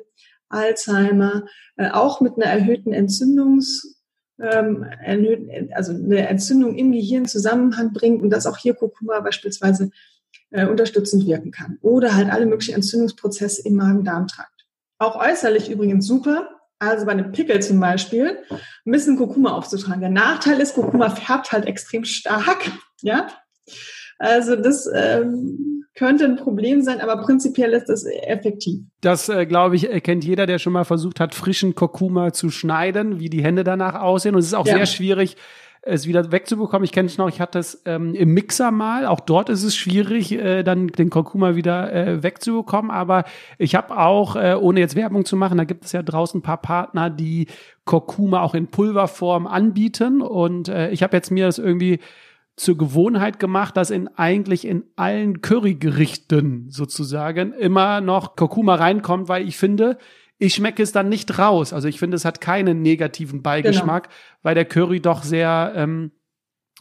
Alzheimer, 0.50 1.46
äh, 1.78 1.92
auch 1.92 2.22
mit 2.22 2.38
einer 2.38 2.48
erhöhten 2.48 2.92
Entzündungs 2.92 4.02
ähm, 4.42 4.86
also 5.74 5.94
eine 5.94 6.28
Entzündung 6.28 6.76
im 6.76 6.92
Gehirn 6.92 7.26
Zusammenhang 7.26 7.94
bringt 7.94 8.24
und 8.24 8.32
dass 8.32 8.48
auch 8.48 8.58
hier 8.58 8.74
Kurkuma 8.74 9.20
beispielsweise 9.20 9.92
äh, 10.50 10.66
unterstützend 10.66 11.28
wirken 11.28 11.52
kann. 11.52 11.78
Oder 11.82 12.16
halt 12.16 12.32
alle 12.32 12.48
möglichen 12.48 12.74
Entzündungsprozesse 12.74 13.62
im 13.64 13.76
Magen-Darm-Trakt. 13.76 14.66
Auch 14.98 15.16
äußerlich 15.16 15.70
übrigens 15.70 16.08
super, 16.08 16.50
also 16.80 17.06
bei 17.06 17.14
einem 17.14 17.32
Pickel 17.32 17.62
zum 17.62 17.80
Beispiel, 17.80 18.38
ein 18.50 18.92
bisschen 18.92 19.18
Kurkuma 19.18 19.54
aufzutragen. 19.54 20.02
Der 20.02 20.10
Nachteil 20.10 20.60
ist, 20.60 20.76
Kurkuma 20.76 21.10
färbt 21.10 21.52
halt 21.52 21.66
extrem 21.66 22.06
stark. 22.06 22.72
Ja, 23.02 23.28
also 24.18 24.56
das 24.56 24.90
ähm, 24.94 25.86
könnte 25.96 26.26
ein 26.26 26.36
Problem 26.36 26.82
sein, 26.82 27.02
aber 27.02 27.18
prinzipiell 27.22 27.74
ist 27.74 27.86
das 27.86 28.06
effektiv. 28.06 28.82
Das, 29.02 29.30
äh, 29.30 29.46
glaube 29.46 29.76
ich, 29.76 29.90
erkennt 29.90 30.24
jeder, 30.24 30.46
der 30.46 30.60
schon 30.60 30.74
mal 30.74 30.84
versucht 30.84 31.20
hat, 31.20 31.34
frischen 31.34 31.76
Kurkuma 31.76 32.34
zu 32.34 32.50
schneiden, 32.50 33.20
wie 33.20 33.30
die 33.30 33.44
Hände 33.44 33.64
danach 33.64 33.96
aussehen. 33.96 34.36
Und 34.36 34.40
es 34.40 34.48
ist 34.48 34.54
auch 34.54 34.68
ja. 34.68 34.76
sehr 34.76 34.86
schwierig, 34.86 35.38
es 35.86 36.08
wieder 36.08 36.32
wegzubekommen. 36.32 36.84
Ich 36.84 36.92
kenne 36.92 37.06
es 37.08 37.18
noch, 37.18 37.30
ich 37.30 37.40
hatte 37.40 37.60
es 37.60 37.82
ähm, 37.86 38.16
im 38.16 38.34
Mixer 38.34 38.72
mal. 38.72 39.06
Auch 39.06 39.20
dort 39.20 39.50
ist 39.50 39.64
es 39.64 39.76
schwierig, 39.76 40.32
äh, 40.32 40.64
dann 40.64 40.88
den 40.88 41.12
Kurkuma 41.12 41.56
wieder 41.56 41.94
äh, 41.94 42.24
wegzubekommen. 42.24 42.90
Aber 42.90 43.24
ich 43.60 43.76
habe 43.76 43.98
auch, 43.98 44.36
äh, 44.36 44.56
ohne 44.60 44.80
jetzt 44.80 44.96
Werbung 44.96 45.26
zu 45.26 45.38
machen, 45.38 45.58
da 45.58 45.64
gibt 45.64 45.86
es 45.86 45.92
ja 45.92 46.02
draußen 46.02 46.40
ein 46.40 46.44
paar 46.44 46.62
Partner, 46.62 47.10
die 47.10 47.48
Kurkuma 47.86 48.42
auch 48.42 48.56
in 48.56 48.68
Pulverform 48.68 49.46
anbieten. 49.46 50.22
Und 50.22 50.70
äh, 50.70 50.90
ich 50.90 51.04
habe 51.04 51.16
jetzt 51.16 51.30
mir 51.30 51.46
das 51.46 51.60
irgendwie 51.60 52.00
zur 52.56 52.78
Gewohnheit 52.78 53.40
gemacht, 53.40 53.78
dass 53.78 53.92
in 53.92 54.08
eigentlich 54.08 54.66
in 54.66 54.86
allen 54.96 55.42
Currygerichten 55.42 56.68
sozusagen 56.70 57.54
immer 57.54 58.02
noch 58.02 58.36
Kurkuma 58.36 58.76
reinkommt, 58.76 59.28
weil 59.28 59.48
ich 59.48 59.58
finde, 59.58 59.98
ich 60.46 60.54
schmecke 60.54 60.84
es 60.84 60.92
dann 60.92 61.10
nicht 61.10 61.38
raus. 61.38 61.74
Also 61.74 61.88
ich 61.88 62.00
finde, 62.00 62.16
es 62.16 62.26
hat 62.26 62.42
keinen 62.42 62.82
negativen 62.82 63.42
Beigeschmack, 63.42 64.04
genau. 64.04 64.16
weil 64.44 64.56
der 64.56 64.66
Curry 64.66 65.00
doch 65.00 65.24
sehr, 65.24 65.74
ähm, 65.76 66.12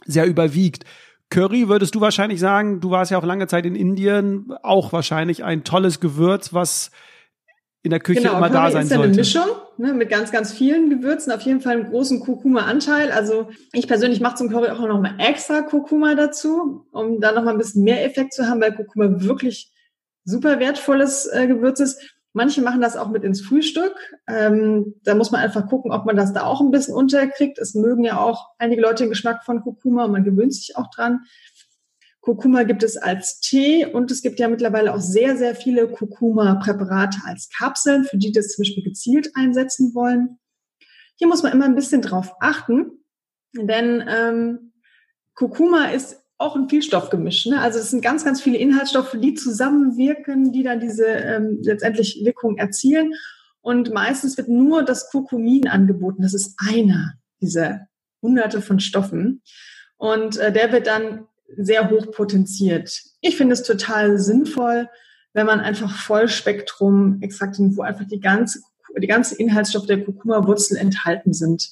sehr 0.05 0.25
überwiegt. 0.25 0.85
Curry 1.29 1.67
würdest 1.67 1.95
du 1.95 2.01
wahrscheinlich 2.01 2.39
sagen, 2.39 2.79
du 2.79 2.91
warst 2.91 3.11
ja 3.11 3.17
auch 3.17 3.23
lange 3.23 3.47
Zeit 3.47 3.65
in 3.65 3.75
Indien, 3.75 4.53
auch 4.61 4.93
wahrscheinlich 4.93 5.43
ein 5.43 5.63
tolles 5.63 5.99
Gewürz, 5.99 6.53
was 6.53 6.91
in 7.81 7.89
der 7.91 7.99
Küche 7.99 8.21
genau, 8.21 8.37
immer 8.37 8.49
Curry 8.49 8.53
da 8.53 8.71
sein 8.71 8.83
ist 8.83 8.91
eine 8.91 9.07
Mischung 9.07 9.47
ne, 9.77 9.93
mit 9.93 10.09
ganz, 10.09 10.31
ganz 10.31 10.53
vielen 10.53 10.89
Gewürzen, 10.89 11.31
auf 11.31 11.41
jeden 11.41 11.61
Fall 11.61 11.77
einen 11.77 11.89
großen 11.89 12.19
Kurkuma-Anteil. 12.19 13.11
Also 13.11 13.49
ich 13.73 13.87
persönlich 13.87 14.19
mache 14.21 14.35
zum 14.35 14.49
Curry 14.49 14.69
auch 14.69 14.79
noch 14.79 14.99
mal 14.99 15.15
extra 15.19 15.61
Kurkuma 15.61 16.15
dazu, 16.15 16.85
um 16.91 17.19
da 17.19 17.31
noch 17.31 17.43
mal 17.43 17.51
ein 17.51 17.57
bisschen 17.57 17.83
mehr 17.83 18.05
Effekt 18.05 18.33
zu 18.33 18.47
haben, 18.47 18.61
weil 18.61 18.75
Kurkuma 18.75 19.21
wirklich 19.21 19.71
super 20.23 20.59
wertvolles 20.59 21.27
äh, 21.27 21.47
Gewürz 21.47 21.79
ist. 21.79 22.14
Manche 22.35 22.61
machen 22.61 22.81
das 22.81 22.97
auch 22.97 23.07
mit 23.07 23.23
ins 23.23 23.39
Frühstück. 23.39 23.95
Ähm, 24.27 24.95
da 25.05 25.15
muss 25.15 25.31
man 25.31 25.39
einfach 25.39 25.69
gucken, 25.69 25.93
ob 25.93 26.05
man 26.05 26.17
das 26.17 26.33
da 26.33 26.43
auch 26.43 26.59
ein 26.59 26.69
bisschen 26.69 26.93
unterkriegt. 26.93 27.57
Es 27.59 27.75
mögen 27.75 28.03
ja 28.03 28.19
auch 28.19 28.49
einige 28.57 28.81
Leute 28.81 29.05
den 29.05 29.09
Geschmack 29.09 29.45
von 29.45 29.61
Kurkuma 29.61 30.03
und 30.03 30.11
man 30.11 30.25
gewöhnt 30.25 30.53
sich 30.53 30.75
auch 30.75 30.89
dran. 30.89 31.21
Kurkuma 32.19 32.63
gibt 32.63 32.83
es 32.83 32.97
als 32.97 33.39
Tee 33.39 33.85
und 33.85 34.11
es 34.11 34.21
gibt 34.21 34.41
ja 34.41 34.49
mittlerweile 34.49 34.93
auch 34.93 34.99
sehr, 34.99 35.37
sehr 35.37 35.55
viele 35.55 35.87
Kurkuma-Präparate 35.87 37.19
als 37.23 37.47
Kapseln, 37.57 38.03
für 38.03 38.17
die 38.17 38.33
das 38.33 38.49
zum 38.49 38.63
Beispiel 38.63 38.83
gezielt 38.83 39.31
einsetzen 39.35 39.95
wollen. 39.95 40.37
Hier 41.15 41.29
muss 41.29 41.41
man 41.41 41.53
immer 41.53 41.65
ein 41.65 41.75
bisschen 41.75 42.01
drauf 42.01 42.35
achten, 42.41 42.91
denn 43.53 44.03
ähm, 44.09 44.73
Kurkuma 45.35 45.85
ist 45.85 46.21
auch 46.37 46.55
ein 46.55 46.69
Vielstoffgemisch. 46.69 47.45
Ne? 47.45 47.61
Also 47.61 47.79
es 47.79 47.91
sind 47.91 48.01
ganz, 48.01 48.25
ganz 48.25 48.41
viele 48.41 48.57
Inhaltsstoffe, 48.57 49.15
die 49.19 49.35
zusammenwirken, 49.35 50.51
die 50.51 50.63
dann 50.63 50.79
diese 50.79 51.05
ähm, 51.05 51.59
letztendlich 51.61 52.21
Wirkung 52.23 52.57
erzielen. 52.57 53.13
Und 53.61 53.93
meistens 53.93 54.37
wird 54.37 54.49
nur 54.49 54.83
das 54.83 55.09
Kurkumin 55.09 55.67
angeboten. 55.67 56.21
Das 56.21 56.33
ist 56.33 56.55
einer 56.69 57.13
dieser 57.41 57.87
hunderte 58.21 58.61
von 58.61 58.79
Stoffen. 58.79 59.41
Und 59.97 60.37
äh, 60.37 60.51
der 60.51 60.71
wird 60.71 60.87
dann 60.87 61.25
sehr 61.57 61.89
hoch 61.89 62.11
potenziert. 62.11 63.01
Ich 63.21 63.37
finde 63.37 63.53
es 63.53 63.63
total 63.63 64.19
sinnvoll, 64.19 64.89
wenn 65.33 65.45
man 65.45 65.59
einfach 65.59 65.95
Vollspektrum 65.95 67.19
Extrakte, 67.21 67.61
wo 67.75 67.81
einfach 67.81 68.05
die 68.05 68.19
ganze, 68.19 68.59
die 68.97 69.07
ganze 69.07 69.35
Inhaltsstoffe 69.35 69.85
der 69.85 70.03
Kurkuma-Wurzel 70.03 70.77
enthalten 70.77 71.33
sind. 71.33 71.69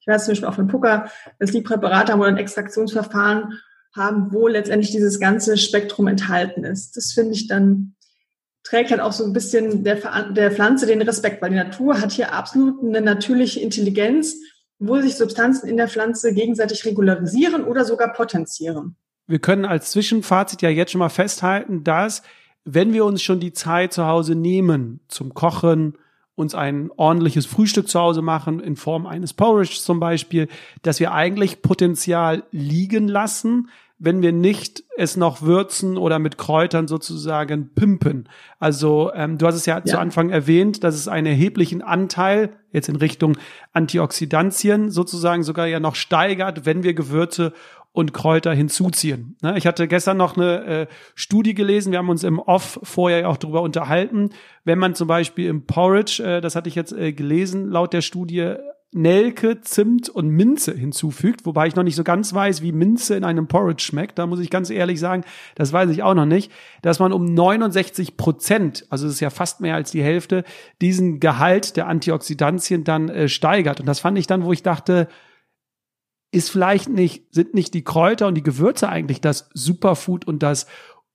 Ich 0.00 0.06
weiß 0.06 0.24
zum 0.24 0.32
Beispiel 0.32 0.48
auch 0.48 0.54
von 0.54 0.66
Pucker, 0.66 1.10
dass 1.38 1.52
die 1.52 1.62
haben 1.64 2.20
oder 2.20 2.28
ein 2.28 2.36
Extraktionsverfahren 2.36 3.60
haben, 3.94 4.32
wo 4.32 4.48
letztendlich 4.48 4.90
dieses 4.90 5.20
ganze 5.20 5.56
Spektrum 5.56 6.06
enthalten 6.06 6.64
ist. 6.64 6.96
Das 6.96 7.12
finde 7.12 7.32
ich 7.32 7.46
dann 7.46 7.94
trägt 8.64 8.92
halt 8.92 9.00
auch 9.00 9.12
so 9.12 9.24
ein 9.24 9.32
bisschen 9.32 9.82
der, 9.82 9.96
der 10.30 10.52
Pflanze 10.52 10.86
den 10.86 11.02
Respekt, 11.02 11.42
weil 11.42 11.50
die 11.50 11.56
Natur 11.56 12.00
hat 12.00 12.12
hier 12.12 12.32
absolut 12.32 12.82
eine 12.82 13.00
natürliche 13.00 13.58
Intelligenz, 13.58 14.36
wo 14.78 15.00
sich 15.00 15.16
Substanzen 15.16 15.68
in 15.68 15.76
der 15.76 15.88
Pflanze 15.88 16.32
gegenseitig 16.32 16.84
regularisieren 16.84 17.64
oder 17.64 17.84
sogar 17.84 18.12
potenzieren 18.12 18.96
wir 19.26 19.38
können 19.38 19.64
als 19.64 19.90
Zwischenfazit 19.90 20.62
ja 20.62 20.68
jetzt 20.68 20.92
schon 20.92 20.98
mal 20.98 21.08
festhalten, 21.08 21.84
dass 21.84 22.22
wenn 22.64 22.92
wir 22.92 23.04
uns 23.04 23.22
schon 23.22 23.40
die 23.40 23.52
Zeit 23.52 23.92
zu 23.92 24.06
Hause 24.06 24.34
nehmen 24.34 25.00
zum 25.08 25.34
Kochen, 25.34 25.98
uns 26.34 26.54
ein 26.54 26.90
ordentliches 26.96 27.46
Frühstück 27.46 27.88
zu 27.88 28.00
Hause 28.00 28.22
machen, 28.22 28.60
in 28.60 28.76
Form 28.76 29.06
eines 29.06 29.32
Porridge 29.34 29.78
zum 29.80 30.00
Beispiel, 30.00 30.48
dass 30.82 31.00
wir 31.00 31.12
eigentlich 31.12 31.62
Potenzial 31.62 32.44
liegen 32.50 33.08
lassen, 33.08 33.68
wenn 34.04 34.20
wir 34.20 34.32
nicht 34.32 34.82
es 34.96 35.16
noch 35.16 35.42
würzen 35.42 35.96
oder 35.96 36.18
mit 36.18 36.36
Kräutern 36.36 36.88
sozusagen 36.88 37.72
pimpen. 37.72 38.28
Also 38.58 39.12
ähm, 39.14 39.38
du 39.38 39.46
hast 39.46 39.54
es 39.54 39.64
ja, 39.64 39.76
ja, 39.78 39.84
zu 39.84 39.96
Anfang 39.96 40.30
erwähnt, 40.30 40.82
dass 40.82 40.96
es 40.96 41.06
einen 41.06 41.28
erheblichen 41.28 41.82
Anteil 41.82 42.56
jetzt 42.72 42.88
in 42.88 42.96
Richtung 42.96 43.36
Antioxidantien 43.72 44.90
sozusagen 44.90 45.44
sogar 45.44 45.68
ja 45.68 45.78
noch 45.78 45.94
steigert, 45.94 46.66
wenn 46.66 46.82
wir 46.82 46.94
Gewürze 46.94 47.52
und 47.92 48.14
Kräuter 48.14 48.52
hinzuziehen. 48.54 49.36
Ne, 49.42 49.56
ich 49.56 49.66
hatte 49.66 49.86
gestern 49.86 50.16
noch 50.16 50.36
eine 50.36 50.64
äh, 50.64 50.86
Studie 51.14 51.54
gelesen, 51.54 51.92
wir 51.92 51.98
haben 51.98 52.08
uns 52.08 52.24
im 52.24 52.38
Off 52.38 52.80
vorher 52.82 53.28
auch 53.28 53.36
darüber 53.36 53.62
unterhalten, 53.62 54.30
wenn 54.64 54.78
man 54.78 54.94
zum 54.94 55.08
Beispiel 55.08 55.48
im 55.48 55.66
Porridge, 55.66 56.22
äh, 56.22 56.40
das 56.40 56.56
hatte 56.56 56.68
ich 56.68 56.74
jetzt 56.74 56.92
äh, 56.92 57.12
gelesen, 57.12 57.68
laut 57.68 57.92
der 57.92 58.00
Studie 58.00 58.54
Nelke, 58.94 59.62
Zimt 59.62 60.10
und 60.10 60.28
Minze 60.28 60.74
hinzufügt, 60.74 61.46
wobei 61.46 61.66
ich 61.66 61.76
noch 61.76 61.82
nicht 61.82 61.96
so 61.96 62.04
ganz 62.04 62.34
weiß, 62.34 62.60
wie 62.60 62.72
Minze 62.72 63.14
in 63.16 63.24
einem 63.24 63.48
Porridge 63.48 63.82
schmeckt. 63.82 64.18
Da 64.18 64.26
muss 64.26 64.38
ich 64.38 64.50
ganz 64.50 64.68
ehrlich 64.68 65.00
sagen, 65.00 65.24
das 65.54 65.72
weiß 65.72 65.88
ich 65.88 66.02
auch 66.02 66.12
noch 66.12 66.26
nicht, 66.26 66.52
dass 66.82 66.98
man 66.98 67.14
um 67.14 67.24
69 67.24 68.18
Prozent, 68.18 68.84
also 68.90 69.06
es 69.06 69.14
ist 69.14 69.20
ja 69.20 69.30
fast 69.30 69.62
mehr 69.62 69.76
als 69.76 69.92
die 69.92 70.02
Hälfte, 70.02 70.44
diesen 70.82 71.20
Gehalt 71.20 71.78
der 71.78 71.88
Antioxidantien 71.88 72.84
dann 72.84 73.30
steigert. 73.30 73.80
Und 73.80 73.86
das 73.86 74.00
fand 74.00 74.18
ich 74.18 74.26
dann, 74.26 74.44
wo 74.44 74.52
ich 74.52 74.62
dachte, 74.62 75.08
ist 76.32 76.50
vielleicht 76.50 76.88
nicht, 76.88 77.32
sind 77.32 77.54
nicht 77.54 77.74
die 77.74 77.84
Kräuter 77.84 78.26
und 78.26 78.34
die 78.34 78.42
Gewürze 78.42 78.88
eigentlich 78.88 79.20
das 79.20 79.50
Superfood 79.54 80.26
und 80.26 80.42
das 80.42 80.66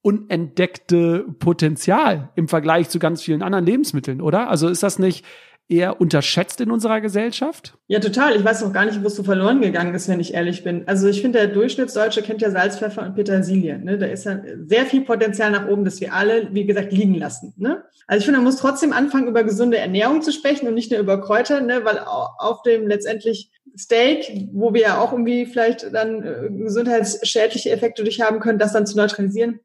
unentdeckte 0.02 1.26
Potenzial 1.40 2.30
im 2.36 2.48
Vergleich 2.48 2.90
zu 2.90 3.00
ganz 3.00 3.22
vielen 3.24 3.42
anderen 3.42 3.66
Lebensmitteln, 3.66 4.22
oder? 4.22 4.50
Also 4.50 4.70
ist 4.70 4.84
das 4.84 5.00
nicht 5.00 5.26
eher 5.70 6.00
unterschätzt 6.00 6.62
in 6.62 6.72
unserer 6.72 7.02
Gesellschaft? 7.02 7.78
Ja, 7.88 8.00
total. 8.00 8.36
Ich 8.36 8.44
weiß 8.44 8.64
auch 8.64 8.72
gar 8.72 8.86
nicht, 8.86 9.04
wo 9.04 9.08
es 9.08 9.16
so 9.16 9.24
verloren 9.24 9.60
gegangen 9.60 9.94
ist, 9.94 10.08
wenn 10.08 10.20
ich 10.20 10.34
ehrlich 10.34 10.64
bin. 10.64 10.88
Also 10.88 11.08
ich 11.08 11.22
finde, 11.22 11.40
der 11.40 11.48
Durchschnittsdeutsche 11.50 12.22
kennt 12.22 12.42
ja 12.42 12.52
Salz, 12.52 12.78
Pfeffer 12.78 13.06
und 13.06 13.16
Petersilie. 13.16 13.78
Ne? 13.80 13.98
Da 13.98 14.06
ist 14.06 14.26
ja 14.26 14.40
sehr 14.66 14.86
viel 14.86 15.02
Potenzial 15.02 15.52
nach 15.52 15.68
oben, 15.68 15.84
das 15.84 16.00
wir 16.00 16.14
alle, 16.14 16.54
wie 16.54 16.66
gesagt, 16.66 16.94
liegen 16.94 17.16
lassen. 17.16 17.54
Ne? 17.58 17.84
Also 18.06 18.20
ich 18.20 18.26
finde, 18.26 18.40
man 18.40 18.46
muss 18.46 18.58
trotzdem 18.58 18.94
anfangen, 18.94 19.28
über 19.28 19.44
gesunde 19.44 19.78
Ernährung 19.78 20.22
zu 20.22 20.32
sprechen 20.32 20.68
und 20.68 20.74
nicht 20.74 20.92
nur 20.92 21.02
über 21.02 21.20
Kräuter, 21.20 21.60
ne? 21.60 21.84
weil 21.84 22.00
auf 22.00 22.62
dem 22.62 22.88
letztendlich 22.88 23.52
Steak, 23.78 24.50
wo 24.54 24.74
wir 24.74 24.82
ja 24.82 25.00
auch 25.00 25.12
irgendwie 25.12 25.46
vielleicht 25.46 25.94
dann 25.94 26.24
äh, 26.24 26.50
gesundheitsschädliche 26.50 27.72
Effekte 27.72 28.04
durch 28.04 28.22
haben 28.22 28.40
können, 28.40 28.60
das 28.60 28.74
dann 28.74 28.88
zu 28.88 28.98
neutralisieren, 28.98 29.60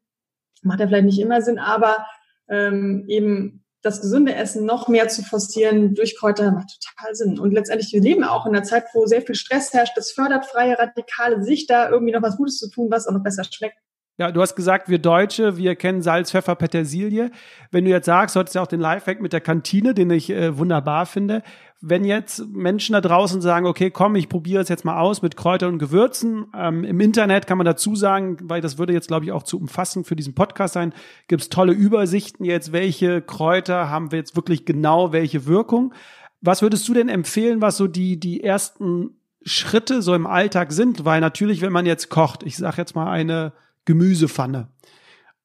macht 0.61 0.79
ja 0.79 0.87
vielleicht 0.87 1.05
nicht 1.05 1.19
immer 1.19 1.41
Sinn, 1.41 1.59
aber 1.59 2.05
ähm, 2.49 3.05
eben 3.07 3.63
das 3.81 4.01
gesunde 4.01 4.33
Essen 4.33 4.65
noch 4.65 4.87
mehr 4.87 5.09
zu 5.09 5.23
forcieren 5.23 5.93
durch 5.93 6.17
Kräuter 6.17 6.51
macht 6.51 6.79
total 6.81 7.15
Sinn. 7.15 7.37
Und 7.37 7.51
letztendlich, 7.51 7.91
wir 7.91 8.01
leben 8.01 8.23
auch 8.23 8.45
in 8.45 8.55
einer 8.55 8.63
Zeit, 8.63 8.85
wo 8.93 9.05
sehr 9.05 9.21
viel 9.21 9.35
Stress 9.35 9.73
herrscht. 9.73 9.97
Das 9.97 10.11
fördert 10.11 10.45
freie 10.45 10.79
Radikale, 10.79 11.43
sich 11.43 11.67
da 11.67 11.89
irgendwie 11.89 12.13
noch 12.13 12.21
was 12.21 12.37
Gutes 12.37 12.57
zu 12.57 12.69
tun, 12.69 12.89
was 12.89 13.07
auch 13.07 13.11
noch 13.11 13.23
besser 13.23 13.43
schmeckt. 13.43 13.77
Ja, 14.19 14.31
du 14.31 14.41
hast 14.41 14.55
gesagt, 14.55 14.89
wir 14.89 14.99
Deutsche, 14.99 15.57
wir 15.57 15.75
kennen 15.75 16.03
Salz, 16.03 16.29
Pfeffer, 16.29 16.53
Petersilie. 16.53 17.31
Wenn 17.71 17.83
du 17.83 17.89
jetzt 17.89 18.05
sagst, 18.05 18.35
du 18.35 18.39
hattest 18.39 18.53
ja 18.53 18.61
auch 18.61 18.67
den 18.67 18.79
Lifehack 18.79 19.19
mit 19.19 19.33
der 19.33 19.41
Kantine, 19.41 19.95
den 19.95 20.11
ich 20.11 20.29
äh, 20.29 20.55
wunderbar 20.55 21.07
finde. 21.07 21.41
Wenn 21.81 22.05
jetzt 22.05 22.47
Menschen 22.49 22.93
da 22.93 23.01
draußen 23.01 23.41
sagen, 23.41 23.65
okay, 23.65 23.89
komm, 23.89 24.15
ich 24.15 24.29
probiere 24.29 24.61
es 24.61 24.69
jetzt 24.69 24.85
mal 24.85 24.99
aus 24.99 25.23
mit 25.23 25.35
Kräutern 25.35 25.73
und 25.73 25.79
Gewürzen. 25.79 26.45
Ähm, 26.55 26.83
Im 26.83 26.99
Internet 26.99 27.47
kann 27.47 27.57
man 27.57 27.65
dazu 27.65 27.95
sagen, 27.95 28.37
weil 28.43 28.61
das 28.61 28.77
würde 28.77 28.93
jetzt, 28.93 29.07
glaube 29.07 29.25
ich, 29.25 29.31
auch 29.31 29.41
zu 29.41 29.59
umfassen 29.59 30.03
für 30.03 30.15
diesen 30.15 30.35
Podcast 30.35 30.75
sein, 30.75 30.93
gibt's 31.27 31.49
tolle 31.49 31.73
Übersichten 31.73 32.45
jetzt, 32.45 32.71
welche 32.71 33.19
Kräuter 33.19 33.89
haben 33.89 34.11
wir 34.11 34.19
jetzt 34.19 34.35
wirklich 34.35 34.63
genau 34.63 35.11
welche 35.11 35.47
Wirkung. 35.47 35.91
Was 36.39 36.61
würdest 36.61 36.87
du 36.87 36.93
denn 36.93 37.09
empfehlen, 37.09 37.61
was 37.61 37.77
so 37.77 37.87
die, 37.87 38.19
die 38.19 38.43
ersten 38.43 39.17
Schritte 39.41 40.03
so 40.03 40.13
im 40.13 40.27
Alltag 40.27 40.71
sind? 40.71 41.03
Weil 41.03 41.19
natürlich, 41.19 41.61
wenn 41.61 41.73
man 41.73 41.87
jetzt 41.87 42.09
kocht, 42.09 42.43
ich 42.43 42.57
sage 42.57 42.77
jetzt 42.77 42.95
mal 42.95 43.11
eine 43.11 43.53
Gemüsepfanne. 43.85 44.69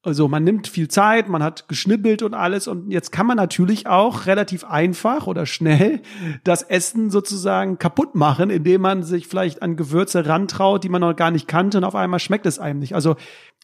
Also 0.02 0.28
man 0.28 0.44
nimmt 0.44 0.68
viel 0.68 0.88
Zeit, 0.88 1.28
man 1.28 1.42
hat 1.42 1.68
geschnippelt 1.68 2.22
und 2.22 2.32
alles 2.32 2.68
und 2.68 2.90
jetzt 2.90 3.10
kann 3.10 3.26
man 3.26 3.36
natürlich 3.36 3.88
auch 3.88 4.26
relativ 4.26 4.64
einfach 4.64 5.26
oder 5.26 5.44
schnell 5.44 6.02
das 6.44 6.62
Essen 6.62 7.10
sozusagen 7.10 7.78
kaputt 7.78 8.14
machen, 8.14 8.48
indem 8.48 8.82
man 8.82 9.02
sich 9.02 9.26
vielleicht 9.26 9.60
an 9.60 9.76
Gewürze 9.76 10.24
rantraut, 10.26 10.84
die 10.84 10.88
man 10.88 11.00
noch 11.00 11.16
gar 11.16 11.32
nicht 11.32 11.48
kannte 11.48 11.78
und 11.78 11.84
auf 11.84 11.96
einmal 11.96 12.20
schmeckt 12.20 12.46
es 12.46 12.60
einem 12.60 12.78
nicht. 12.78 12.94
Also 12.94 13.16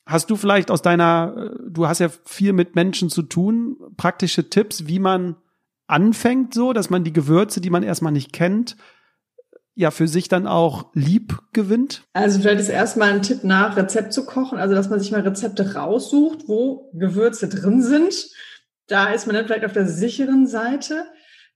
hast 0.07 0.29
du 0.29 0.37
vielleicht 0.37 0.73
aus 0.73 0.83
deiner, 0.83 1.53
du 1.69 1.87
hast 1.87 2.01
ja 2.01 2.09
viel 2.25 2.53
mit 2.53 2.75
Menschen 2.75 3.11
zu 3.11 3.23
tun, 3.23 3.77
praktische 3.97 4.51
Tipps, 4.51 4.89
wie 4.89 4.99
man 4.99 5.37
anfängt 5.87 6.53
so, 6.53 6.73
dass 6.73 6.91
man 6.91 7.05
die 7.05 7.13
Gewürze, 7.13 7.61
die 7.61 7.71
man 7.71 7.85
erstmal 7.85 8.13
nicht 8.13 8.33
kennt, 8.33 8.77
ja 9.75 9.91
für 9.91 10.09
sich 10.09 10.29
dann 10.29 10.47
auch 10.47 10.87
lieb 10.95 11.39
gewinnt? 11.53 12.03
Also 12.13 12.41
vielleicht 12.41 12.61
ist 12.61 12.69
erstmal 12.69 13.13
ein 13.13 13.23
Tipp 13.23 13.45
nach, 13.45 13.77
Rezept 13.77 14.13
zu 14.13 14.25
kochen, 14.25 14.59
also 14.59 14.75
dass 14.75 14.91
man 14.91 15.01
sich 15.01 15.11
mal 15.11 15.21
Rezepte 15.21 15.75
raussucht, 15.75 16.49
wo 16.49 16.91
Gewürze 16.95 17.49
drin 17.49 17.83
sind. 17.83 18.29
Da 18.87 19.13
ist 19.13 19.27
man 19.27 19.35
dann 19.35 19.47
vielleicht 19.47 19.65
auf 19.65 19.73
der 19.73 19.87
sicheren 19.87 20.47
Seite. 20.47 21.07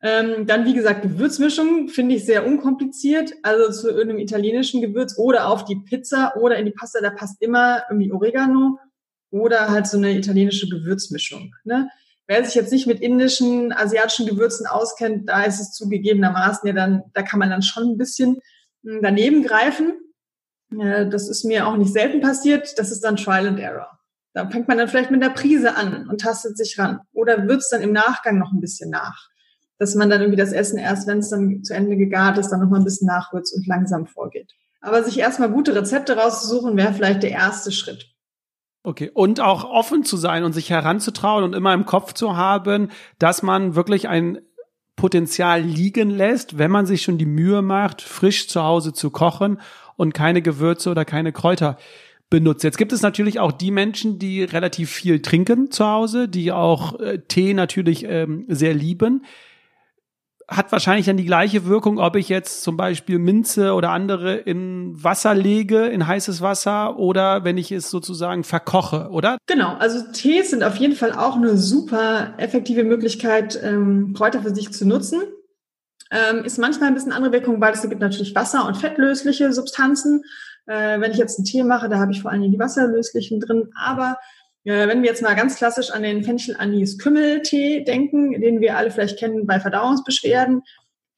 Ähm, 0.00 0.46
dann, 0.46 0.64
wie 0.64 0.74
gesagt, 0.74 1.02
Gewürzmischung 1.02 1.88
finde 1.88 2.14
ich 2.14 2.24
sehr 2.24 2.46
unkompliziert. 2.46 3.33
Also 3.42 3.70
zu 3.72 3.88
irgendeinem 3.88 4.20
italienischen 4.20 4.81
Gewürz 4.81 5.18
oder 5.18 5.48
auf 5.48 5.64
die 5.64 5.76
Pizza 5.76 6.37
oder 6.37 6.57
in 6.57 6.66
die 6.66 6.72
Pasta, 6.72 7.00
da 7.00 7.11
passt 7.11 7.42
immer 7.42 7.83
irgendwie 7.90 8.12
Oregano 8.12 8.78
oder 9.31 9.68
halt 9.70 9.87
so 9.87 9.96
eine 9.96 10.16
italienische 10.16 10.68
Gewürzmischung. 10.68 11.54
Ne? 11.64 11.90
Wer 12.28 12.44
sich 12.44 12.54
jetzt 12.54 12.72
nicht 12.72 12.86
mit 12.86 13.00
indischen, 13.00 13.72
asiatischen 13.72 14.26
Gewürzen 14.26 14.66
auskennt, 14.66 15.28
da 15.28 15.44
ist 15.44 15.60
es 15.60 15.72
zugegebenermaßen 15.72 16.66
ja 16.68 16.74
dann, 16.74 17.04
da 17.14 17.22
kann 17.22 17.38
man 17.38 17.48
dann 17.48 17.62
schon 17.62 17.84
ein 17.84 17.96
bisschen 17.96 18.38
hm, 18.84 19.00
daneben 19.02 19.42
greifen. 19.42 19.94
Das 20.70 21.30
ist 21.30 21.44
mir 21.44 21.66
auch 21.66 21.78
nicht 21.78 21.94
selten 21.94 22.20
passiert. 22.20 22.78
Das 22.78 22.90
ist 22.90 23.02
dann 23.02 23.16
Trial 23.16 23.48
and 23.48 23.58
Error. 23.58 23.98
Da 24.34 24.48
fängt 24.50 24.68
man 24.68 24.76
dann 24.76 24.88
vielleicht 24.88 25.10
mit 25.10 25.22
einer 25.22 25.32
Prise 25.32 25.74
an 25.74 26.06
und 26.06 26.20
tastet 26.20 26.58
sich 26.58 26.78
ran. 26.78 27.00
Oder 27.12 27.38
es 27.48 27.70
dann 27.70 27.80
im 27.80 27.92
Nachgang 27.92 28.38
noch 28.38 28.52
ein 28.52 28.60
bisschen 28.60 28.90
nach. 28.90 29.28
Dass 29.78 29.94
man 29.94 30.10
dann 30.10 30.20
irgendwie 30.20 30.38
das 30.38 30.52
Essen 30.52 30.78
erst, 30.78 31.08
wenn 31.08 31.20
es 31.20 31.30
dann 31.30 31.64
zu 31.64 31.72
Ende 31.72 31.96
gegart 31.96 32.36
ist, 32.36 32.50
dann 32.50 32.60
noch 32.60 32.68
mal 32.68 32.78
ein 32.78 32.84
bisschen 32.84 33.06
nachwürzt 33.06 33.56
und 33.56 33.66
langsam 33.66 34.06
vorgeht. 34.06 34.52
Aber 34.82 35.02
sich 35.02 35.18
erstmal 35.18 35.50
gute 35.50 35.74
Rezepte 35.74 36.16
rauszusuchen, 36.16 36.76
wäre 36.76 36.92
vielleicht 36.92 37.22
der 37.22 37.30
erste 37.30 37.72
Schritt. 37.72 38.10
Okay, 38.82 39.10
und 39.12 39.40
auch 39.40 39.64
offen 39.64 40.04
zu 40.04 40.16
sein 40.16 40.44
und 40.44 40.52
sich 40.52 40.70
heranzutrauen 40.70 41.44
und 41.44 41.54
immer 41.54 41.74
im 41.74 41.84
Kopf 41.84 42.14
zu 42.14 42.36
haben, 42.36 42.90
dass 43.18 43.42
man 43.42 43.74
wirklich 43.74 44.08
ein 44.08 44.38
Potenzial 44.96 45.62
liegen 45.62 46.10
lässt, 46.10 46.58
wenn 46.58 46.70
man 46.70 46.86
sich 46.86 47.02
schon 47.02 47.18
die 47.18 47.26
Mühe 47.26 47.62
macht, 47.62 48.02
frisch 48.02 48.48
zu 48.48 48.62
Hause 48.62 48.92
zu 48.92 49.10
kochen 49.10 49.60
und 49.96 50.14
keine 50.14 50.42
Gewürze 50.42 50.90
oder 50.90 51.04
keine 51.04 51.32
Kräuter 51.32 51.76
benutzt. 52.30 52.64
Jetzt 52.64 52.78
gibt 52.78 52.92
es 52.92 53.02
natürlich 53.02 53.40
auch 53.40 53.52
die 53.52 53.70
Menschen, 53.70 54.18
die 54.18 54.42
relativ 54.42 54.90
viel 54.90 55.22
trinken 55.22 55.70
zu 55.70 55.86
Hause, 55.86 56.28
die 56.28 56.52
auch 56.52 56.98
äh, 57.00 57.18
Tee 57.26 57.54
natürlich 57.54 58.04
ähm, 58.04 58.44
sehr 58.48 58.74
lieben 58.74 59.24
hat 60.48 60.72
wahrscheinlich 60.72 61.04
dann 61.04 61.18
die 61.18 61.26
gleiche 61.26 61.66
Wirkung, 61.66 61.98
ob 61.98 62.16
ich 62.16 62.30
jetzt 62.30 62.62
zum 62.62 62.78
Beispiel 62.78 63.18
Minze 63.18 63.74
oder 63.74 63.90
andere 63.90 64.34
in 64.34 64.92
Wasser 65.02 65.34
lege, 65.34 65.87
in 65.87 66.06
heißes 66.06 66.40
Wasser 66.40 66.98
oder 66.98 67.44
wenn 67.44 67.58
ich 67.58 67.70
es 67.70 67.90
sozusagen 67.90 68.44
verkoche, 68.44 69.11
oder? 69.11 69.37
Genau, 69.46 69.74
also 69.74 70.11
Tees 70.12 70.50
sind 70.50 70.64
auf 70.64 70.76
jeden 70.76 70.96
Fall 70.96 71.12
auch 71.12 71.37
eine 71.37 71.58
super 71.58 72.32
effektive 72.38 72.82
Möglichkeit, 72.82 73.61
ähm, 73.62 74.14
Kräuter 74.16 74.40
für 74.40 74.54
sich 74.54 74.72
zu 74.72 74.87
nutzen. 74.87 75.20
Ähm, 76.11 76.44
ist 76.44 76.58
manchmal 76.58 76.88
ein 76.88 76.94
bisschen 76.94 77.12
andere 77.12 77.32
Wirkung, 77.32 77.61
weil 77.61 77.74
es 77.74 77.82
gibt 77.82 78.00
natürlich 78.00 78.34
Wasser- 78.34 78.66
und 78.66 78.78
fettlösliche 78.78 79.52
Substanzen. 79.52 80.22
Äh, 80.64 80.98
wenn 81.00 81.12
ich 81.12 81.18
jetzt 81.18 81.38
einen 81.38 81.44
Tee 81.44 81.62
mache, 81.62 81.90
da 81.90 81.98
habe 81.98 82.12
ich 82.12 82.22
vor 82.22 82.30
allem 82.30 82.50
die 82.50 82.58
wasserlöslichen 82.58 83.40
drin, 83.40 83.68
aber 83.78 84.16
wenn 84.72 85.02
wir 85.02 85.09
jetzt 85.09 85.22
mal 85.22 85.35
ganz 85.35 85.57
klassisch 85.57 85.90
an 85.90 86.02
den 86.02 86.22
Fenchel-Anis-Kümmeltee 86.24 87.85
denken, 87.85 88.40
den 88.40 88.61
wir 88.61 88.76
alle 88.76 88.90
vielleicht 88.90 89.18
kennen 89.18 89.46
bei 89.46 89.61
Verdauungsbeschwerden, 89.61 90.62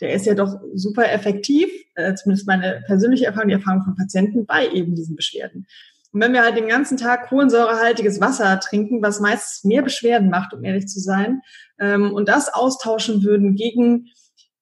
der 0.01 0.15
ist 0.15 0.27
ja 0.27 0.35
doch 0.35 0.55
super 0.75 1.11
effektiv, 1.11 1.69
äh, 1.95 2.15
zumindest 2.15 2.47
meine 2.47 2.83
persönliche 2.87 3.27
Erfahrung, 3.27 3.49
die 3.49 3.55
Erfahrung 3.55 3.83
von 3.83 3.97
Patienten 3.97 4.47
bei 4.47 4.69
eben 4.69 4.95
diesen 4.95 5.17
Beschwerden. 5.17 5.67
Und 6.13 6.21
wenn 6.21 6.33
wir 6.33 6.43
halt 6.43 6.57
den 6.57 6.69
ganzen 6.69 6.97
Tag 6.97 7.29
kohlensäurehaltiges 7.29 8.21
Wasser 8.21 8.59
trinken, 8.61 9.03
was 9.03 9.21
meistens 9.21 9.65
mehr 9.65 9.83
Beschwerden 9.83 10.29
macht, 10.29 10.53
um 10.53 10.65
ehrlich 10.65 10.87
zu 10.87 11.01
sein, 11.01 11.43
ähm, 11.79 12.13
und 12.13 12.29
das 12.29 12.53
austauschen 12.53 13.23
würden 13.23 13.55
gegen 13.55 14.09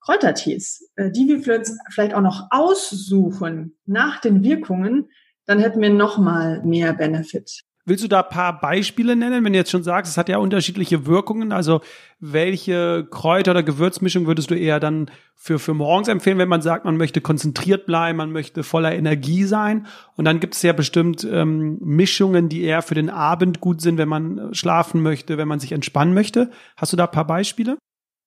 Kräutertees, 0.00 0.90
äh, 0.96 1.10
die 1.10 1.28
wir 1.28 1.62
vielleicht 1.90 2.14
auch 2.14 2.20
noch 2.20 2.48
aussuchen 2.50 3.76
nach 3.86 4.20
den 4.20 4.42
Wirkungen, 4.42 5.08
dann 5.46 5.58
hätten 5.58 5.80
wir 5.80 5.90
noch 5.90 6.18
mal 6.18 6.62
mehr 6.62 6.92
Benefit. 6.92 7.64
Willst 7.88 8.04
du 8.04 8.08
da 8.08 8.20
ein 8.20 8.28
paar 8.28 8.60
Beispiele 8.60 9.16
nennen, 9.16 9.46
wenn 9.46 9.54
du 9.54 9.58
jetzt 9.58 9.70
schon 9.70 9.82
sagst, 9.82 10.12
es 10.12 10.18
hat 10.18 10.28
ja 10.28 10.36
unterschiedliche 10.36 11.06
Wirkungen? 11.06 11.52
Also 11.52 11.80
welche 12.20 13.06
Kräuter- 13.10 13.52
oder 13.52 13.62
Gewürzmischung 13.62 14.26
würdest 14.26 14.50
du 14.50 14.54
eher 14.54 14.78
dann 14.78 15.10
für, 15.34 15.58
für 15.58 15.72
morgens 15.72 16.08
empfehlen, 16.08 16.36
wenn 16.36 16.50
man 16.50 16.60
sagt, 16.60 16.84
man 16.84 16.98
möchte 16.98 17.22
konzentriert 17.22 17.86
bleiben, 17.86 18.18
man 18.18 18.30
möchte 18.30 18.62
voller 18.62 18.94
Energie 18.94 19.44
sein? 19.44 19.86
Und 20.16 20.26
dann 20.26 20.38
gibt 20.38 20.54
es 20.54 20.60
ja 20.60 20.74
bestimmt 20.74 21.26
ähm, 21.30 21.78
Mischungen, 21.80 22.50
die 22.50 22.62
eher 22.62 22.82
für 22.82 22.94
den 22.94 23.08
Abend 23.08 23.62
gut 23.62 23.80
sind, 23.80 23.96
wenn 23.96 24.08
man 24.08 24.52
schlafen 24.52 25.00
möchte, 25.02 25.38
wenn 25.38 25.48
man 25.48 25.58
sich 25.58 25.72
entspannen 25.72 26.12
möchte. 26.12 26.50
Hast 26.76 26.92
du 26.92 26.96
da 26.98 27.06
ein 27.06 27.10
paar 27.10 27.26
Beispiele? 27.26 27.78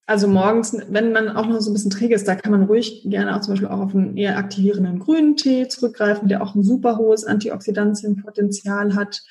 Also 0.08 0.28
morgens, 0.28 0.76
wenn 0.90 1.12
man 1.12 1.30
auch 1.30 1.46
noch 1.46 1.62
so 1.62 1.70
ein 1.70 1.74
bisschen 1.74 1.92
träge 1.92 2.16
ist, 2.16 2.28
da 2.28 2.34
kann 2.34 2.52
man 2.52 2.64
ruhig 2.64 3.04
gerne 3.06 3.36
auch 3.36 3.42
zum 3.42 3.54
Beispiel 3.54 3.70
auch 3.70 3.80
auf 3.80 3.94
einen 3.94 4.18
eher 4.18 4.40
aktivierenden 4.40 4.98
grünen 4.98 5.36
Tee 5.36 5.68
zurückgreifen, 5.68 6.28
der 6.28 6.42
auch 6.42 6.56
ein 6.56 6.64
super 6.64 6.98
hohes 6.98 7.26
Antioxidantienpotenzial 7.26 8.96
hat. 8.96 9.22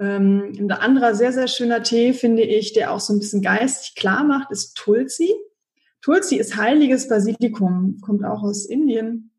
Ähm, 0.00 0.54
ein 0.58 0.72
anderer 0.72 1.14
sehr, 1.14 1.32
sehr 1.32 1.46
schöner 1.46 1.82
Tee, 1.82 2.14
finde 2.14 2.42
ich, 2.42 2.72
der 2.72 2.92
auch 2.92 3.00
so 3.00 3.12
ein 3.12 3.18
bisschen 3.18 3.42
geistig 3.42 3.94
klar 3.94 4.24
macht, 4.24 4.50
ist 4.50 4.74
Tulsi. 4.74 5.34
Tulsi 6.00 6.36
ist 6.36 6.56
heiliges 6.56 7.06
Basilikum, 7.06 7.98
kommt 8.00 8.24
auch 8.24 8.42
aus 8.42 8.64
Indien 8.64 9.30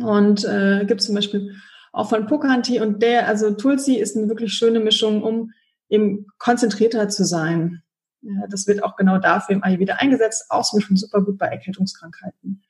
und 0.00 0.44
äh, 0.44 0.84
gibt 0.86 1.02
zum 1.02 1.16
Beispiel 1.16 1.56
auch 1.92 2.08
von 2.08 2.26
Pokanti 2.26 2.80
und 2.80 3.02
der, 3.02 3.26
also 3.26 3.50
Tulsi 3.50 3.96
ist 3.96 4.16
eine 4.16 4.28
wirklich 4.28 4.52
schöne 4.52 4.78
Mischung, 4.78 5.24
um 5.24 5.50
eben 5.88 6.26
konzentrierter 6.38 7.08
zu 7.08 7.24
sein. 7.24 7.82
Ja, 8.22 8.46
das 8.48 8.68
wird 8.68 8.84
auch 8.84 8.96
genau 8.96 9.18
dafür 9.18 9.56
im 9.56 9.64
Ayurveda 9.64 9.96
eingesetzt, 9.96 10.46
auch 10.48 10.62
zum 10.62 10.78
Beispiel 10.78 10.96
super 10.96 11.22
gut 11.22 11.38
bei 11.38 11.46
Erkältungskrankheiten. 11.46 12.62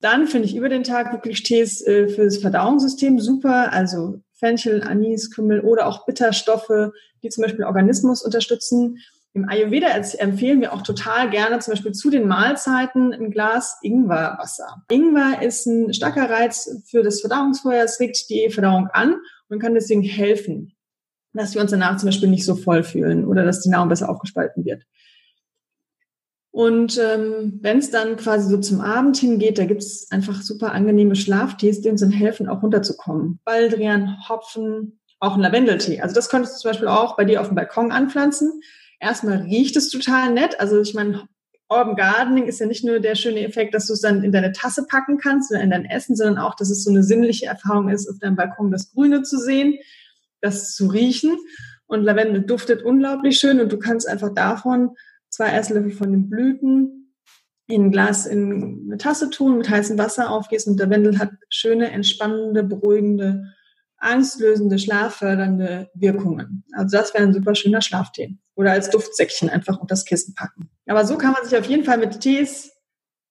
Dann 0.00 0.26
finde 0.26 0.46
ich 0.46 0.54
über 0.54 0.68
den 0.68 0.84
Tag 0.84 1.12
wirklich 1.12 1.42
Tees 1.42 1.84
äh, 1.86 2.08
für 2.08 2.24
das 2.24 2.36
Verdauungssystem 2.36 3.18
super. 3.18 3.72
Also 3.72 4.20
Fenchel, 4.36 4.82
Anis, 4.82 5.30
Kümmel 5.30 5.60
oder 5.60 5.86
auch 5.86 6.06
Bitterstoffe, 6.06 6.92
die 7.22 7.28
zum 7.28 7.42
Beispiel 7.42 7.64
Organismus 7.64 8.22
unterstützen. 8.22 8.98
Im 9.32 9.48
Ayurveda 9.48 9.88
empfehlen 9.88 10.60
wir 10.60 10.72
auch 10.72 10.82
total 10.82 11.28
gerne 11.28 11.58
zum 11.58 11.72
Beispiel 11.72 11.92
zu 11.92 12.08
den 12.08 12.26
Mahlzeiten 12.26 13.12
ein 13.12 13.30
Glas 13.30 13.78
Ingwerwasser. 13.82 14.82
Ingwer 14.90 15.42
ist 15.42 15.66
ein 15.66 15.92
starker 15.92 16.30
Reiz 16.30 16.82
für 16.88 17.02
das 17.02 17.20
Verdauungsfeuer. 17.20 17.84
Es 17.84 18.00
regt 18.00 18.30
die 18.30 18.48
Verdauung 18.50 18.88
an 18.92 19.16
und 19.48 19.58
kann 19.58 19.74
deswegen 19.74 20.02
helfen, 20.02 20.72
dass 21.34 21.54
wir 21.54 21.60
uns 21.60 21.70
danach 21.70 21.98
zum 21.98 22.08
Beispiel 22.08 22.30
nicht 22.30 22.46
so 22.46 22.54
voll 22.54 22.82
fühlen 22.82 23.26
oder 23.26 23.44
dass 23.44 23.60
die 23.60 23.68
Nahrung 23.68 23.90
besser 23.90 24.08
aufgespalten 24.08 24.64
wird. 24.64 24.84
Und 26.56 26.96
ähm, 26.96 27.58
wenn 27.60 27.80
es 27.80 27.90
dann 27.90 28.16
quasi 28.16 28.48
so 28.48 28.56
zum 28.56 28.80
Abend 28.80 29.18
hingeht, 29.18 29.58
da 29.58 29.66
gibt 29.66 29.82
es 29.82 30.10
einfach 30.10 30.40
super 30.40 30.72
angenehme 30.72 31.14
Schlaftees, 31.14 31.82
die 31.82 31.90
uns 31.90 32.00
dann 32.00 32.10
helfen, 32.10 32.48
auch 32.48 32.62
runterzukommen. 32.62 33.40
Baldrian, 33.44 34.16
Hopfen, 34.26 34.98
auch 35.20 35.34
ein 35.34 35.42
Lavendeltee. 35.42 36.00
Also 36.00 36.14
das 36.14 36.30
könntest 36.30 36.54
du 36.54 36.60
zum 36.62 36.70
Beispiel 36.70 36.88
auch 36.88 37.14
bei 37.14 37.26
dir 37.26 37.42
auf 37.42 37.48
dem 37.48 37.56
Balkon 37.56 37.92
anpflanzen. 37.92 38.62
Erstmal 39.00 39.42
riecht 39.42 39.76
es 39.76 39.90
total 39.90 40.32
nett. 40.32 40.58
Also 40.58 40.80
ich 40.80 40.94
meine, 40.94 41.28
Urban 41.68 41.94
Gardening 41.94 42.46
ist 42.46 42.58
ja 42.58 42.64
nicht 42.64 42.86
nur 42.86 43.00
der 43.00 43.16
schöne 43.16 43.44
Effekt, 43.44 43.74
dass 43.74 43.88
du 43.88 43.92
es 43.92 44.00
dann 44.00 44.24
in 44.24 44.32
deine 44.32 44.52
Tasse 44.52 44.86
packen 44.88 45.18
kannst 45.18 45.50
oder 45.50 45.60
in 45.60 45.68
dein 45.68 45.84
Essen, 45.84 46.16
sondern 46.16 46.38
auch, 46.38 46.54
dass 46.54 46.70
es 46.70 46.84
so 46.84 46.90
eine 46.90 47.02
sinnliche 47.02 47.44
Erfahrung 47.44 47.90
ist, 47.90 48.08
auf 48.08 48.18
deinem 48.18 48.36
Balkon 48.36 48.70
das 48.70 48.94
Grüne 48.94 49.24
zu 49.24 49.38
sehen, 49.38 49.74
das 50.40 50.74
zu 50.74 50.86
riechen. 50.86 51.36
Und 51.86 52.02
Lavendel 52.02 52.40
duftet 52.40 52.82
unglaublich 52.82 53.38
schön 53.38 53.60
und 53.60 53.70
du 53.70 53.78
kannst 53.78 54.08
einfach 54.08 54.32
davon 54.32 54.96
zwei 55.36 55.50
Esslöffel 55.50 55.92
von 55.92 56.10
den 56.10 56.28
Blüten 56.28 57.14
in 57.68 57.86
ein 57.86 57.90
Glas 57.90 58.26
in 58.26 58.86
eine 58.86 58.96
Tasse 58.96 59.28
tun, 59.28 59.58
mit 59.58 59.68
heißem 59.68 59.98
Wasser 59.98 60.30
aufgießen 60.30 60.72
und 60.72 60.80
der 60.80 60.88
Wendel 60.88 61.18
hat 61.18 61.30
schöne, 61.50 61.90
entspannende, 61.90 62.62
beruhigende, 62.62 63.52
angstlösende, 63.98 64.78
schlaffördernde 64.78 65.90
Wirkungen. 65.94 66.64
Also 66.72 66.96
das 66.96 67.12
wäre 67.12 67.24
ein 67.24 67.34
super 67.34 67.54
schöner 67.54 67.82
Schlaftee. 67.82 68.38
Oder 68.54 68.72
als 68.72 68.88
Duftsäckchen 68.88 69.50
einfach 69.50 69.74
unter 69.74 69.92
das 69.92 70.04
Kissen 70.04 70.34
packen. 70.34 70.70
Aber 70.86 71.04
so 71.04 71.18
kann 71.18 71.32
man 71.32 71.44
sich 71.44 71.58
auf 71.58 71.66
jeden 71.66 71.84
Fall 71.84 71.98
mit 71.98 72.20
Tees 72.20 72.72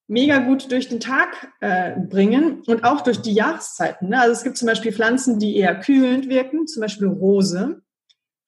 mega 0.07 0.37
gut 0.39 0.71
durch 0.71 0.89
den 0.89 0.99
Tag 0.99 1.47
äh, 1.61 1.95
bringen 1.97 2.61
und 2.67 2.83
auch 2.83 3.01
durch 3.01 3.21
die 3.21 3.33
Jahreszeiten. 3.33 4.09
Ne? 4.09 4.19
Also 4.19 4.33
es 4.33 4.43
gibt 4.43 4.57
zum 4.57 4.67
Beispiel 4.67 4.91
Pflanzen, 4.91 5.39
die 5.39 5.55
eher 5.55 5.79
kühlend 5.79 6.29
wirken, 6.29 6.67
zum 6.67 6.81
Beispiel 6.81 7.07
Rose 7.07 7.81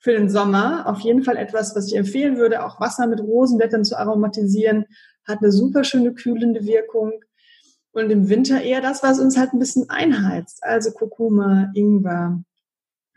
für 0.08 0.14
den 0.14 0.30
Sommer 0.30 0.88
auf 0.88 1.02
jeden 1.02 1.22
Fall 1.22 1.36
etwas, 1.36 1.76
was 1.76 1.88
ich 1.88 1.98
empfehlen 1.98 2.38
würde, 2.38 2.64
auch 2.64 2.80
Wasser 2.80 3.08
mit 3.08 3.20
Rosenblättern 3.20 3.84
zu 3.84 4.00
aromatisieren, 4.00 4.86
hat 5.28 5.40
eine 5.40 5.52
super 5.52 5.84
schöne 5.84 6.14
kühlende 6.14 6.66
Wirkung. 6.66 7.12
Und 7.92 8.10
im 8.10 8.30
Winter 8.30 8.62
eher 8.62 8.80
das, 8.80 9.04
was 9.04 9.20
uns 9.20 9.38
halt 9.38 9.52
ein 9.52 9.60
bisschen 9.60 9.90
einheizt. 9.90 10.64
Also 10.64 10.92
Kurkuma, 10.92 11.72
Ingwer. 11.74 12.42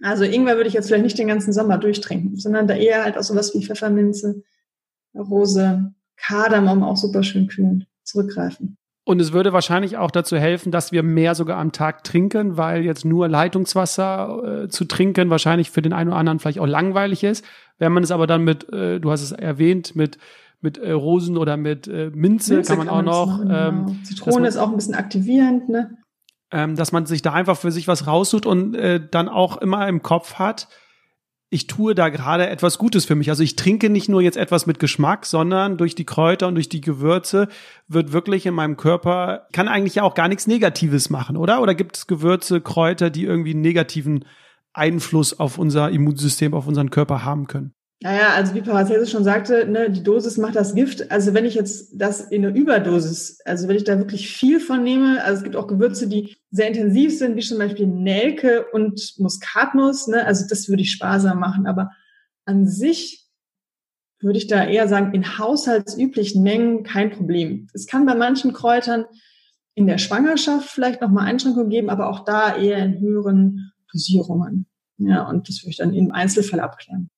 Also 0.02 0.24
Ingwer 0.24 0.56
würde 0.56 0.66
ich 0.66 0.74
jetzt 0.74 0.88
vielleicht 0.88 1.04
nicht 1.04 1.16
den 1.16 1.28
ganzen 1.28 1.52
Sommer 1.52 1.78
durchtrinken, 1.78 2.34
sondern 2.34 2.66
da 2.66 2.74
eher 2.74 3.04
halt 3.04 3.16
auch 3.16 3.22
sowas 3.22 3.54
wie 3.54 3.64
Pfefferminze, 3.64 4.42
Rose, 5.14 5.92
Kardamom 6.16 6.82
auch 6.82 6.96
super 6.96 7.22
schön 7.22 7.46
kühlend 7.46 7.86
zurückgreifen. 8.02 8.78
Und 9.10 9.20
es 9.20 9.32
würde 9.32 9.52
wahrscheinlich 9.52 9.96
auch 9.96 10.12
dazu 10.12 10.36
helfen, 10.36 10.70
dass 10.70 10.92
wir 10.92 11.02
mehr 11.02 11.34
sogar 11.34 11.58
am 11.58 11.72
Tag 11.72 12.04
trinken, 12.04 12.56
weil 12.56 12.84
jetzt 12.84 13.04
nur 13.04 13.26
Leitungswasser 13.26 14.62
äh, 14.62 14.68
zu 14.68 14.84
trinken 14.84 15.30
wahrscheinlich 15.30 15.72
für 15.72 15.82
den 15.82 15.92
einen 15.92 16.10
oder 16.10 16.18
anderen 16.18 16.38
vielleicht 16.38 16.60
auch 16.60 16.66
langweilig 16.68 17.24
ist. 17.24 17.44
Wenn 17.78 17.90
man 17.90 18.04
es 18.04 18.12
aber 18.12 18.28
dann 18.28 18.44
mit, 18.44 18.72
äh, 18.72 19.00
du 19.00 19.10
hast 19.10 19.22
es 19.22 19.32
erwähnt, 19.32 19.96
mit 19.96 20.18
mit 20.60 20.78
äh, 20.78 20.92
Rosen 20.92 21.38
oder 21.38 21.56
mit 21.56 21.88
äh, 21.88 22.12
Minze, 22.14 22.54
Minze 22.54 22.68
kann 22.68 22.78
man 22.78 22.86
kann 22.86 23.08
auch 23.08 23.26
noch. 23.26 23.38
Machen, 23.38 23.50
ähm, 23.52 23.86
genau. 23.86 23.98
Zitrone 24.04 24.36
man, 24.36 24.44
ist 24.44 24.56
auch 24.58 24.68
ein 24.68 24.76
bisschen 24.76 24.94
aktivierend, 24.94 25.68
ne? 25.68 25.98
Ähm, 26.52 26.76
dass 26.76 26.92
man 26.92 27.04
sich 27.06 27.20
da 27.20 27.32
einfach 27.32 27.56
für 27.56 27.72
sich 27.72 27.88
was 27.88 28.06
raussucht 28.06 28.46
und 28.46 28.76
äh, 28.76 29.00
dann 29.10 29.28
auch 29.28 29.56
immer 29.56 29.88
im 29.88 30.02
Kopf 30.02 30.34
hat, 30.34 30.68
ich 31.52 31.66
tue 31.66 31.96
da 31.96 32.08
gerade 32.08 32.48
etwas 32.48 32.78
Gutes 32.78 33.04
für 33.04 33.16
mich. 33.16 33.28
Also 33.28 33.42
ich 33.42 33.56
trinke 33.56 33.90
nicht 33.90 34.08
nur 34.08 34.22
jetzt 34.22 34.36
etwas 34.36 34.66
mit 34.66 34.78
Geschmack, 34.78 35.26
sondern 35.26 35.76
durch 35.76 35.96
die 35.96 36.06
Kräuter 36.06 36.46
und 36.46 36.54
durch 36.54 36.68
die 36.68 36.80
Gewürze 36.80 37.48
wird 37.88 38.12
wirklich 38.12 38.46
in 38.46 38.54
meinem 38.54 38.76
Körper, 38.76 39.48
kann 39.52 39.66
eigentlich 39.66 39.96
ja 39.96 40.04
auch 40.04 40.14
gar 40.14 40.28
nichts 40.28 40.46
Negatives 40.46 41.10
machen, 41.10 41.36
oder? 41.36 41.60
Oder 41.60 41.74
gibt 41.74 41.96
es 41.96 42.06
Gewürze, 42.06 42.60
Kräuter, 42.60 43.10
die 43.10 43.24
irgendwie 43.24 43.50
einen 43.50 43.62
negativen 43.62 44.24
Einfluss 44.72 45.40
auf 45.40 45.58
unser 45.58 45.90
Immunsystem, 45.90 46.54
auf 46.54 46.68
unseren 46.68 46.90
Körper 46.90 47.24
haben 47.24 47.48
können? 47.48 47.74
Naja, 48.02 48.32
also 48.34 48.54
wie 48.54 48.62
Paracelsus 48.62 49.10
schon 49.10 49.24
sagte, 49.24 49.66
ne, 49.66 49.90
die 49.90 50.02
Dosis 50.02 50.38
macht 50.38 50.56
das 50.56 50.74
Gift. 50.74 51.10
Also 51.10 51.34
wenn 51.34 51.44
ich 51.44 51.54
jetzt 51.54 51.92
das 52.00 52.22
in 52.22 52.46
eine 52.46 52.56
Überdosis, 52.56 53.40
also 53.44 53.68
wenn 53.68 53.76
ich 53.76 53.84
da 53.84 53.98
wirklich 53.98 54.30
viel 54.32 54.58
von 54.58 54.82
nehme, 54.82 55.22
also 55.22 55.38
es 55.38 55.44
gibt 55.44 55.54
auch 55.54 55.66
Gewürze, 55.66 56.08
die 56.08 56.34
sehr 56.50 56.68
intensiv 56.68 57.18
sind, 57.18 57.36
wie 57.36 57.42
zum 57.42 57.58
Beispiel 57.58 57.86
Nelke 57.86 58.64
und 58.72 59.14
Muskatnuss, 59.18 60.08
ne, 60.08 60.24
also 60.24 60.46
das 60.48 60.70
würde 60.70 60.80
ich 60.80 60.92
sparsam 60.92 61.38
machen. 61.38 61.66
Aber 61.66 61.90
an 62.46 62.66
sich 62.66 63.28
würde 64.18 64.38
ich 64.38 64.46
da 64.46 64.64
eher 64.64 64.88
sagen, 64.88 65.12
in 65.12 65.38
haushaltsüblichen 65.38 66.42
Mengen 66.42 66.84
kein 66.84 67.10
Problem. 67.10 67.68
Es 67.74 67.86
kann 67.86 68.06
bei 68.06 68.14
manchen 68.14 68.54
Kräutern 68.54 69.04
in 69.74 69.86
der 69.86 69.98
Schwangerschaft 69.98 70.70
vielleicht 70.70 71.02
nochmal 71.02 71.26
Einschränkungen 71.26 71.68
geben, 71.68 71.90
aber 71.90 72.08
auch 72.08 72.24
da 72.24 72.56
eher 72.56 72.78
in 72.78 72.98
höheren 72.98 73.72
Dosierungen. 73.92 74.66
Ja, 74.96 75.28
und 75.28 75.50
das 75.50 75.62
würde 75.62 75.70
ich 75.70 75.76
dann 75.76 75.92
im 75.92 76.12
Einzelfall 76.12 76.60
abklären. 76.60 77.10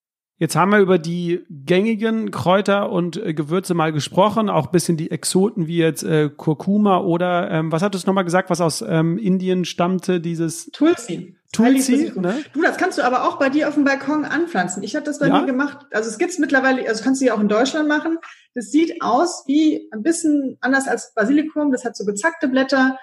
Jetzt 0.42 0.56
haben 0.56 0.72
wir 0.72 0.80
über 0.80 0.98
die 0.98 1.44
gängigen 1.50 2.32
Kräuter 2.32 2.90
und 2.90 3.16
äh, 3.16 3.32
Gewürze 3.32 3.74
mal 3.74 3.92
gesprochen, 3.92 4.50
auch 4.50 4.72
bisschen 4.72 4.96
die 4.96 5.12
Exoten 5.12 5.68
wie 5.68 5.76
jetzt 5.76 6.02
äh, 6.02 6.30
Kurkuma 6.36 6.98
oder 6.98 7.48
ähm, 7.52 7.70
was 7.70 7.80
hattest 7.80 8.04
du 8.04 8.10
nochmal 8.10 8.24
gesagt, 8.24 8.50
was 8.50 8.60
aus 8.60 8.82
ähm, 8.82 9.18
Indien 9.18 9.64
stammte, 9.64 10.20
dieses 10.20 10.68
Tulsi. 10.72 11.36
Tulsi, 11.52 12.10
ne? 12.16 12.42
Du, 12.54 12.62
das 12.62 12.76
kannst 12.76 12.98
du 12.98 13.04
aber 13.04 13.28
auch 13.28 13.38
bei 13.38 13.50
dir 13.50 13.68
auf 13.68 13.74
dem 13.74 13.84
Balkon 13.84 14.24
anpflanzen. 14.24 14.82
Ich 14.82 14.96
habe 14.96 15.06
das 15.06 15.20
bei 15.20 15.28
ja? 15.28 15.38
mir 15.38 15.46
gemacht. 15.46 15.86
Also 15.92 16.10
es 16.10 16.18
gibt's 16.18 16.40
mittlerweile, 16.40 16.88
also 16.88 17.04
kannst 17.04 17.20
du 17.20 17.26
ja 17.26 17.34
auch 17.34 17.40
in 17.40 17.48
Deutschland 17.48 17.88
machen. 17.88 18.18
Das 18.56 18.72
sieht 18.72 19.00
aus 19.00 19.44
wie 19.46 19.88
ein 19.92 20.02
bisschen 20.02 20.58
anders 20.60 20.88
als 20.88 21.14
Basilikum. 21.14 21.70
Das 21.70 21.84
hat 21.84 21.96
so 21.96 22.04
gezackte 22.04 22.48
Blätter, 22.48 22.98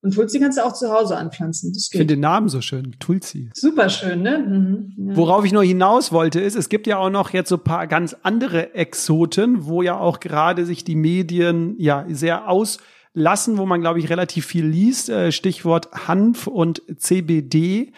und 0.00 0.14
Tulsi 0.14 0.38
kannst 0.38 0.58
du 0.58 0.64
auch 0.64 0.74
zu 0.74 0.90
Hause 0.90 1.16
anpflanzen. 1.16 1.72
Das 1.72 1.90
geht. 1.90 1.94
Ich 1.94 1.98
finde 2.00 2.14
den 2.14 2.20
Namen 2.20 2.48
so 2.48 2.60
schön, 2.60 2.94
Tulsi. 3.00 3.50
Super 3.54 3.88
schön, 3.88 4.22
ne? 4.22 4.38
Mhm, 4.38 5.08
ja. 5.08 5.16
Worauf 5.16 5.44
ich 5.44 5.52
nur 5.52 5.64
hinaus 5.64 6.12
wollte, 6.12 6.40
ist, 6.40 6.54
es 6.54 6.68
gibt 6.68 6.86
ja 6.86 6.98
auch 6.98 7.10
noch 7.10 7.30
jetzt 7.30 7.48
so 7.48 7.58
paar 7.58 7.88
ganz 7.88 8.14
andere 8.22 8.74
Exoten, 8.74 9.66
wo 9.66 9.82
ja 9.82 9.98
auch 9.98 10.20
gerade 10.20 10.64
sich 10.64 10.84
die 10.84 10.94
Medien 10.94 11.74
ja 11.78 12.06
sehr 12.08 12.48
auslassen, 12.48 13.58
wo 13.58 13.66
man, 13.66 13.80
glaube 13.80 13.98
ich, 13.98 14.08
relativ 14.08 14.46
viel 14.46 14.66
liest. 14.66 15.08
Äh, 15.08 15.32
Stichwort 15.32 15.88
Hanf 16.06 16.46
und 16.46 16.80
CBD. 16.96 17.92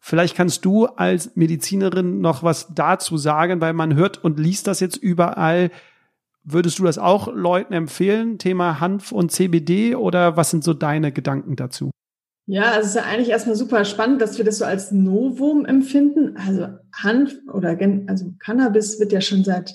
Vielleicht 0.00 0.36
kannst 0.36 0.64
du 0.64 0.86
als 0.86 1.36
Medizinerin 1.36 2.20
noch 2.20 2.42
was 2.42 2.74
dazu 2.74 3.16
sagen, 3.16 3.60
weil 3.60 3.74
man 3.74 3.94
hört 3.94 4.22
und 4.22 4.40
liest 4.40 4.66
das 4.66 4.80
jetzt 4.80 4.96
überall 4.96 5.70
Würdest 6.44 6.78
du 6.78 6.84
das 6.84 6.98
auch 6.98 7.32
Leuten 7.32 7.72
empfehlen, 7.72 8.38
Thema 8.38 8.78
Hanf 8.78 9.12
und 9.12 9.32
CBD 9.32 9.96
oder 9.96 10.36
was 10.36 10.50
sind 10.50 10.62
so 10.62 10.74
deine 10.74 11.10
Gedanken 11.10 11.56
dazu? 11.56 11.90
Ja, 12.46 12.72
also 12.72 12.80
es 12.80 12.86
ist 12.88 12.96
ja 12.96 13.04
eigentlich 13.04 13.30
erstmal 13.30 13.56
super 13.56 13.86
spannend, 13.86 14.20
dass 14.20 14.36
wir 14.36 14.44
das 14.44 14.58
so 14.58 14.66
als 14.66 14.92
Novum 14.92 15.64
empfinden. 15.64 16.36
Also 16.36 16.68
Hanf 16.92 17.34
oder 17.50 17.78
also 18.06 18.34
Cannabis 18.38 19.00
wird 19.00 19.12
ja 19.12 19.22
schon 19.22 19.44
seit 19.44 19.74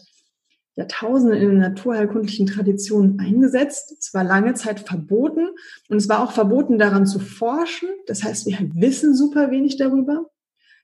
Jahrtausenden 0.76 1.42
in 1.42 1.60
der 1.60 1.70
naturheilkundlichen 1.70 2.46
Tradition 2.46 3.20
eingesetzt. 3.20 3.98
Es 4.00 4.14
war 4.14 4.24
lange 4.24 4.54
Zeit 4.54 4.82
verboten 4.82 5.50
und 5.90 5.98
es 5.98 6.08
war 6.08 6.24
auch 6.24 6.32
verboten, 6.32 6.78
daran 6.78 7.08
zu 7.08 7.20
forschen. 7.20 7.90
Das 8.06 8.24
heißt, 8.24 8.46
wir 8.46 8.58
wissen 8.76 9.16
super 9.16 9.50
wenig 9.50 9.78
darüber. 9.78 10.30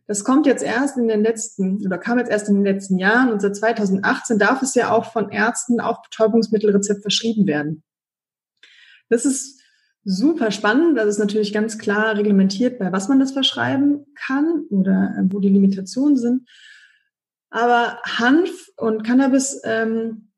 Das 0.07 0.23
kommt 0.23 0.45
jetzt 0.45 0.63
erst 0.63 0.97
in 0.97 1.07
den 1.07 1.23
letzten, 1.23 1.85
oder 1.85 1.97
kam 1.97 2.19
jetzt 2.19 2.29
erst 2.29 2.47
in 2.47 2.55
den 2.55 2.63
letzten 2.63 2.99
Jahren 2.99 3.31
und 3.31 3.41
seit 3.41 3.55
2018 3.55 4.37
darf 4.37 4.61
es 4.61 4.75
ja 4.75 4.91
auch 4.91 5.11
von 5.11 5.29
Ärzten 5.29 5.79
auf 5.79 6.01
Betäubungsmittelrezept 6.03 7.01
verschrieben 7.01 7.47
werden. 7.47 7.83
Das 9.09 9.25
ist 9.25 9.61
super 10.03 10.51
spannend. 10.51 10.97
Das 10.97 11.07
ist 11.07 11.17
natürlich 11.17 11.51
ganz 11.51 11.77
klar 11.77 12.15
reglementiert, 12.15 12.77
bei 12.79 12.91
was 12.91 13.09
man 13.09 13.19
das 13.19 13.31
verschreiben 13.31 14.05
kann 14.15 14.65
oder 14.69 15.15
äh, 15.17 15.23
wo 15.33 15.39
die 15.39 15.49
Limitationen 15.49 16.17
sind. 16.17 16.47
Aber 17.49 17.99
Hanf 18.03 18.69
und 18.77 19.03
Cannabis, 19.03 19.59
ähm, 19.63 20.31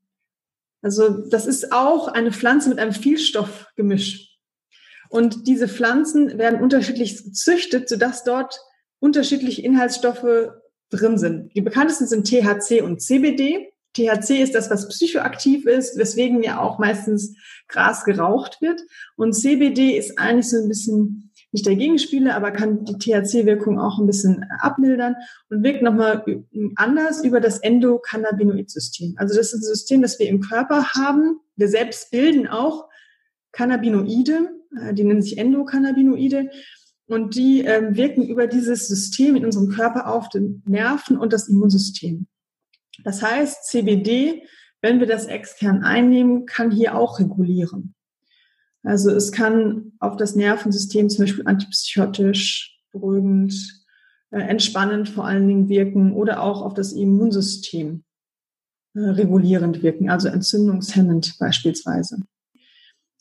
also 0.81 1.27
das 1.29 1.45
ist 1.45 1.73
auch 1.73 2.07
eine 2.07 2.31
Pflanze 2.31 2.69
mit 2.69 2.79
einem 2.79 2.93
Vielstoffgemisch. 2.93 4.37
Und 5.09 5.47
diese 5.47 5.67
Pflanzen 5.67 6.37
werden 6.37 6.61
unterschiedlich 6.61 7.23
gezüchtet, 7.23 7.89
sodass 7.89 8.23
dort 8.23 8.59
unterschiedliche 8.99 9.61
Inhaltsstoffe 9.61 10.51
drin 10.89 11.17
sind. 11.17 11.53
Die 11.55 11.61
bekanntesten 11.61 12.07
sind 12.07 12.27
THC 12.27 12.81
und 12.81 13.01
CBD. 13.01 13.71
THC 13.93 14.41
ist 14.41 14.55
das, 14.55 14.69
was 14.69 14.87
psychoaktiv 14.89 15.65
ist, 15.65 15.97
weswegen 15.97 16.43
ja 16.43 16.61
auch 16.61 16.79
meistens 16.79 17.35
Gras 17.67 18.05
geraucht 18.05 18.61
wird. 18.61 18.81
Und 19.15 19.33
CBD 19.33 19.97
ist 19.97 20.17
eigentlich 20.19 20.49
so 20.49 20.57
ein 20.57 20.67
bisschen 20.67 21.31
nicht 21.51 21.65
der 21.65 21.75
Gegenspieler, 21.75 22.35
aber 22.35 22.51
kann 22.51 22.83
die 22.83 22.97
THC-Wirkung 22.97 23.79
auch 23.79 23.99
ein 23.99 24.05
bisschen 24.05 24.45
abmildern 24.59 25.15
und 25.49 25.63
wirkt 25.63 25.81
nochmal 25.81 26.23
anders 26.75 27.23
über 27.23 27.39
das 27.39 27.59
Endokannabinoid-System. 27.59 29.15
Also 29.17 29.35
das 29.35 29.53
ist 29.53 29.61
ein 29.61 29.63
System, 29.63 30.01
das 30.01 30.19
wir 30.19 30.27
im 30.27 30.41
Körper 30.41 30.89
haben. 30.89 31.39
Wir 31.55 31.69
selbst 31.69 32.11
bilden 32.11 32.47
auch 32.47 32.87
Cannabinoide, 33.53 34.51
äh, 34.79 34.93
die 34.93 35.03
nennen 35.03 35.21
sich 35.21 35.37
Endokannabinoide. 35.37 36.49
Und 37.07 37.35
die 37.35 37.61
ähm, 37.61 37.95
wirken 37.95 38.27
über 38.27 38.47
dieses 38.47 38.87
System 38.87 39.35
in 39.35 39.45
unserem 39.45 39.69
Körper 39.69 40.13
auf 40.13 40.29
den 40.29 40.61
Nerven 40.65 41.17
und 41.17 41.31
das 41.31 41.47
Immunsystem. 41.47 42.27
Das 43.03 43.21
heißt, 43.21 43.65
CBD, 43.65 44.43
wenn 44.81 44.99
wir 44.99 45.07
das 45.07 45.25
extern 45.25 45.83
einnehmen, 45.83 46.45
kann 46.45 46.69
hier 46.69 46.95
auch 46.95 47.19
regulieren. 47.19 47.95
Also 48.83 49.11
es 49.11 49.31
kann 49.31 49.93
auf 49.99 50.17
das 50.17 50.35
Nervensystem 50.35 51.09
zum 51.09 51.25
Beispiel 51.25 51.47
antipsychotisch, 51.47 52.79
beruhigend, 52.91 53.53
äh, 54.31 54.39
entspannend 54.39 55.09
vor 55.09 55.25
allen 55.25 55.47
Dingen 55.47 55.69
wirken 55.69 56.13
oder 56.13 56.41
auch 56.41 56.61
auf 56.61 56.73
das 56.73 56.93
Immunsystem 56.93 58.03
äh, 58.93 58.99
regulierend 58.99 59.83
wirken, 59.83 60.09
also 60.09 60.27
entzündungshemmend 60.27 61.37
beispielsweise. 61.39 62.23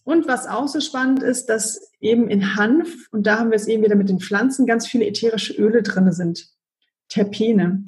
Und 0.07 0.29
was 0.29 0.47
auch 0.47 0.69
so 0.69 0.79
spannend 0.79 1.21
ist, 1.21 1.47
dass 1.47 1.91
eben 1.99 2.29
in 2.29 2.55
Hanf, 2.55 3.09
und 3.11 3.27
da 3.27 3.41
haben 3.41 3.51
wir 3.51 3.57
es 3.57 3.67
eben 3.67 3.83
wieder 3.83 3.97
mit 3.97 4.09
den 4.09 4.21
Pflanzen, 4.21 4.65
ganz 4.65 4.87
viele 4.87 5.05
ätherische 5.05 5.53
Öle 5.55 5.83
drinne 5.83 6.13
sind. 6.13 6.47
Terpene. 7.09 7.87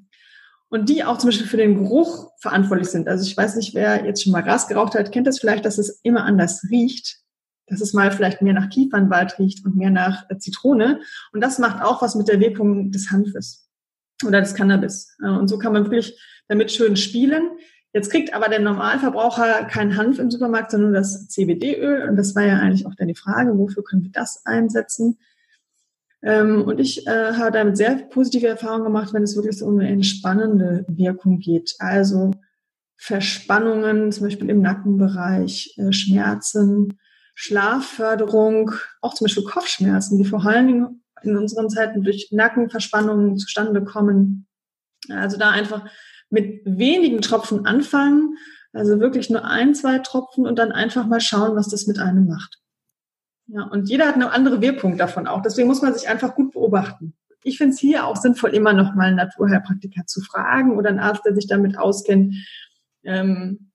Und 0.69 0.89
die 0.89 1.05
auch 1.05 1.19
zum 1.19 1.29
Beispiel 1.29 1.47
für 1.47 1.59
den 1.59 1.77
Geruch 1.77 2.33
verantwortlich 2.41 2.89
sind. 2.89 3.07
Also 3.07 3.25
ich 3.25 3.37
weiß 3.37 3.55
nicht, 3.55 3.73
wer 3.73 4.05
jetzt 4.05 4.25
schon 4.25 4.33
mal 4.33 4.41
Gras 4.41 4.67
geraucht 4.67 4.97
hat, 4.97 5.13
kennt 5.13 5.29
das 5.29 5.39
vielleicht, 5.39 5.65
dass 5.65 5.79
es 5.79 6.01
immer 6.03 6.25
anders 6.25 6.65
riecht. 6.69 7.21
Dass 7.69 7.81
es 7.81 7.93
mal 7.93 8.11
vielleicht 8.11 8.43
mehr 8.43 8.55
nach 8.55 8.69
Kiefernwald 8.69 9.39
riecht 9.39 9.65
und 9.65 9.77
mehr 9.77 9.91
nach 9.91 10.29
äh, 10.29 10.39
Zitrone. 10.39 11.01
Und 11.33 11.41
das 11.41 11.61
macht 11.61 11.85
auch 11.85 12.03
was 12.03 12.17
mit 12.17 12.27
der 12.27 12.41
Wirkung 12.41 12.91
des 12.91 13.13
Hanfes 13.13 13.71
oder 14.27 14.41
des 14.41 14.55
Cannabis. 14.55 15.17
Und 15.21 15.47
so 15.47 15.57
kann 15.57 15.73
man 15.73 15.85
wirklich 15.85 16.21
damit 16.49 16.73
schön 16.73 16.97
spielen. 16.97 17.49
Jetzt 17.93 18.11
kriegt 18.11 18.35
aber 18.35 18.49
der 18.49 18.61
Normalverbraucher 18.61 19.65
keinen 19.65 19.97
Hanf 19.97 20.19
im 20.19 20.31
Supermarkt, 20.31 20.71
sondern 20.71 20.93
das 20.93 21.29
CBD-Öl. 21.29 22.09
Und 22.09 22.17
das 22.17 22.35
war 22.35 22.45
ja 22.45 22.59
eigentlich 22.59 22.87
auch 22.87 22.95
dann 22.95 23.09
die 23.09 23.15
Frage, 23.15 23.57
wofür 23.57 23.83
können 23.83 24.03
wir 24.03 24.11
das 24.11 24.45
einsetzen? 24.45 25.19
Ähm, 26.23 26.63
und 26.65 26.81
ich 26.81 27.07
äh, 27.07 27.33
habe 27.35 27.53
damit 27.53 27.77
sehr 27.77 27.97
positive 27.97 28.47
Erfahrungen 28.47 28.85
gemacht, 28.85 29.15
wenn 29.15 29.23
es 29.23 29.37
wirklich 29.37 29.57
so 29.59 29.67
um 29.67 29.79
eine 29.79 29.89
entspannende 29.89 30.85
Wirkung 30.89 31.39
geht. 31.39 31.77
Also 31.79 32.33
Verspannungen, 32.97 34.13
zum 34.13 34.25
Beispiel 34.25 34.51
im 34.51 34.61
Nackenbereich, 34.61 35.75
äh, 35.79 35.93
Schmerzen, 35.93 36.99
Schlafförderung, 37.35 38.73
auch 39.01 39.15
zum 39.15 39.27
Beispiel 39.27 39.45
Kopfschmerzen, 39.45 40.19
die 40.19 40.25
vor 40.25 40.45
allen 40.45 40.67
Dingen 40.67 41.05
in 41.23 41.37
unseren 41.37 41.71
Zeiten 41.71 42.03
durch 42.03 42.29
Nackenverspannungen 42.33 43.39
zustande 43.39 43.85
kommen. 43.85 44.47
Also 45.09 45.39
da 45.39 45.51
einfach 45.51 45.89
mit 46.31 46.63
wenigen 46.65 47.21
Tropfen 47.23 47.67
anfangen, 47.67 48.37
also 48.73 49.01
wirklich 49.01 49.31
nur 49.31 49.45
ein, 49.45 49.75
zwei 49.75 49.99
Tropfen 49.99 50.47
und 50.47 50.59
dann 50.59 50.73
einfach 50.73 51.07
mal 51.07 51.21
schauen, 51.21 51.57
was 51.57 51.69
das 51.69 51.87
mit 51.87 51.99
einem 51.99 52.27
macht. 52.27 52.59
Ja, 53.47 53.63
und 53.65 53.89
jeder 53.89 54.07
hat 54.07 54.15
eine 54.15 54.31
andere 54.31 54.61
Wirkung 54.61 54.99
davon 54.99 55.27
auch. 55.27 55.41
Deswegen 55.41 55.69
muss 55.69 55.81
man 55.81 55.95
sich 55.95 56.09
einfach 56.09 56.35
gut 56.35 56.53
beobachten. 56.53 57.15
Ich 57.43 57.57
finde 57.57 57.73
es 57.73 57.81
hier 57.81 58.07
auch 58.07 58.17
sinnvoll, 58.17 58.51
immer 58.51 58.75
noch 58.75 58.95
mal 58.95 59.07
einen 59.07 59.17
Naturheilpraktiker 59.17 60.05
zu 60.05 60.21
fragen 60.21 60.77
oder 60.77 60.91
einen 60.91 60.99
Arzt, 60.99 61.25
der 61.25 61.35
sich 61.35 61.47
damit 61.47 61.79
auskennt, 61.79 62.35
ähm, 63.05 63.71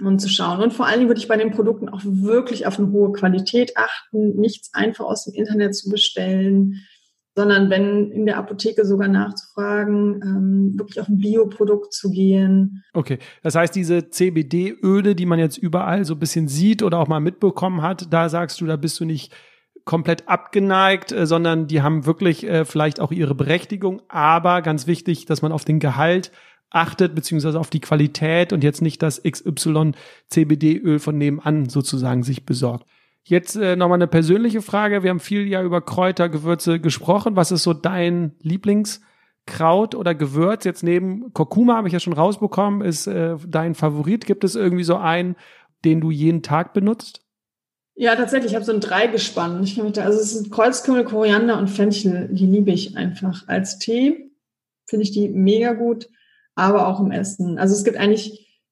und 0.00 0.20
zu 0.20 0.28
schauen. 0.28 0.60
Und 0.60 0.72
vor 0.72 0.86
allen 0.86 0.98
Dingen 0.98 1.08
würde 1.08 1.20
ich 1.20 1.28
bei 1.28 1.36
den 1.36 1.52
Produkten 1.52 1.88
auch 1.88 2.00
wirklich 2.02 2.66
auf 2.66 2.78
eine 2.78 2.90
hohe 2.90 3.12
Qualität 3.12 3.76
achten, 3.76 4.36
nichts 4.36 4.74
einfach 4.74 5.04
aus 5.04 5.24
dem 5.24 5.34
Internet 5.34 5.74
zu 5.76 5.88
bestellen, 5.88 6.84
sondern 7.34 7.68
wenn 7.68 8.10
in 8.12 8.26
der 8.26 8.38
Apotheke 8.38 8.84
sogar 8.84 9.08
nachzufragen, 9.08 10.20
ähm, 10.22 10.78
wirklich 10.78 11.00
auf 11.00 11.08
ein 11.08 11.18
Bioprodukt 11.18 11.92
zu 11.92 12.10
gehen. 12.10 12.84
Okay, 12.92 13.18
das 13.42 13.56
heißt, 13.56 13.74
diese 13.74 14.10
CBD-Öle, 14.10 15.14
die 15.14 15.26
man 15.26 15.38
jetzt 15.38 15.58
überall 15.58 16.04
so 16.04 16.14
ein 16.14 16.20
bisschen 16.20 16.46
sieht 16.46 16.82
oder 16.82 16.98
auch 16.98 17.08
mal 17.08 17.20
mitbekommen 17.20 17.82
hat, 17.82 18.12
da 18.12 18.28
sagst 18.28 18.60
du, 18.60 18.66
da 18.66 18.76
bist 18.76 19.00
du 19.00 19.04
nicht 19.04 19.34
komplett 19.84 20.28
abgeneigt, 20.28 21.12
äh, 21.12 21.26
sondern 21.26 21.66
die 21.66 21.82
haben 21.82 22.06
wirklich 22.06 22.46
äh, 22.46 22.64
vielleicht 22.64 23.00
auch 23.00 23.10
ihre 23.10 23.34
Berechtigung, 23.34 24.00
aber 24.08 24.62
ganz 24.62 24.86
wichtig, 24.86 25.26
dass 25.26 25.42
man 25.42 25.52
auf 25.52 25.64
den 25.64 25.80
Gehalt 25.80 26.30
achtet, 26.70 27.14
beziehungsweise 27.14 27.60
auf 27.60 27.70
die 27.70 27.80
Qualität 27.80 28.52
und 28.52 28.64
jetzt 28.64 28.82
nicht 28.82 29.02
das 29.02 29.22
XY 29.22 29.92
CBD-Öl 30.28 30.98
von 30.98 31.16
nebenan 31.16 31.68
sozusagen 31.68 32.22
sich 32.22 32.46
besorgt. 32.46 32.86
Jetzt 33.26 33.56
äh, 33.56 33.74
nochmal 33.74 33.96
eine 33.96 34.06
persönliche 34.06 34.60
Frage. 34.60 35.02
Wir 35.02 35.08
haben 35.08 35.20
viel 35.20 35.48
ja 35.48 35.62
über 35.62 35.80
Kräuter, 35.80 36.28
Gewürze 36.28 36.78
gesprochen. 36.78 37.36
Was 37.36 37.52
ist 37.52 37.62
so 37.62 37.72
dein 37.72 38.32
Lieblingskraut 38.40 39.94
oder 39.94 40.14
Gewürz? 40.14 40.64
Jetzt 40.64 40.82
neben 40.82 41.32
Kurkuma 41.32 41.76
habe 41.76 41.88
ich 41.88 41.94
ja 41.94 42.00
schon 42.00 42.12
rausbekommen, 42.12 42.82
ist 42.82 43.06
äh, 43.06 43.36
dein 43.48 43.74
Favorit. 43.74 44.26
Gibt 44.26 44.44
es 44.44 44.56
irgendwie 44.56 44.84
so 44.84 44.96
einen, 44.96 45.36
den 45.86 46.02
du 46.02 46.10
jeden 46.10 46.42
Tag 46.42 46.74
benutzt? 46.74 47.22
Ja, 47.94 48.14
tatsächlich. 48.14 48.52
Ich 48.52 48.56
habe 48.56 48.66
so 48.66 48.72
ein 48.72 48.80
Dreigespann. 48.80 49.62
Ich 49.62 49.76
kann 49.76 49.84
mich 49.84 49.94
da, 49.94 50.02
also 50.02 50.20
es 50.20 50.34
sind 50.34 50.50
Kreuzkümmel, 50.50 51.04
Koriander 51.04 51.58
und 51.58 51.70
Fenchel. 51.70 52.28
Die 52.30 52.46
liebe 52.46 52.72
ich 52.72 52.94
einfach. 52.94 53.48
Als 53.48 53.78
Tee 53.78 54.32
finde 54.86 55.04
ich 55.04 55.12
die 55.12 55.30
mega 55.30 55.72
gut, 55.72 56.10
aber 56.54 56.88
auch 56.88 57.00
im 57.00 57.10
Essen. 57.10 57.56
Also 57.56 57.74
es 57.74 57.84
gibt 57.84 57.96
eigentlich 57.96 58.62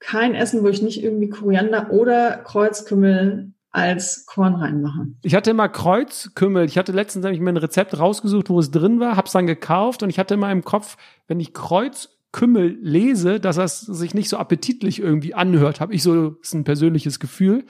kein 0.00 0.34
Essen, 0.34 0.64
wo 0.64 0.68
ich 0.68 0.82
nicht 0.82 1.04
irgendwie 1.04 1.28
Koriander 1.28 1.92
oder 1.92 2.38
Kreuzkümmel 2.38 3.52
als 3.76 4.24
Korn 4.24 4.54
reinmachen. 4.54 5.18
Ich 5.22 5.34
hatte 5.34 5.50
immer 5.50 5.68
Kreuzkümmel. 5.68 6.64
Ich 6.64 6.78
hatte 6.78 6.92
letztens 6.92 7.24
nämlich 7.24 7.40
mir 7.40 7.50
ein 7.50 7.58
Rezept 7.58 7.98
rausgesucht, 7.98 8.48
wo 8.48 8.58
es 8.58 8.70
drin 8.70 9.00
war, 9.00 9.16
hab's 9.16 9.32
dann 9.32 9.46
gekauft 9.46 10.02
und 10.02 10.08
ich 10.08 10.18
hatte 10.18 10.34
immer 10.34 10.50
im 10.50 10.64
Kopf, 10.64 10.96
wenn 11.28 11.40
ich 11.40 11.52
Kreuzkümmel 11.52 12.78
lese, 12.80 13.38
dass 13.38 13.56
das 13.56 13.80
sich 13.80 14.14
nicht 14.14 14.30
so 14.30 14.38
appetitlich 14.38 14.98
irgendwie 14.98 15.34
anhört. 15.34 15.80
Habe 15.80 15.94
ich 15.94 16.02
so, 16.02 16.36
ist 16.40 16.54
ein 16.54 16.64
persönliches 16.64 17.20
Gefühl. 17.20 17.66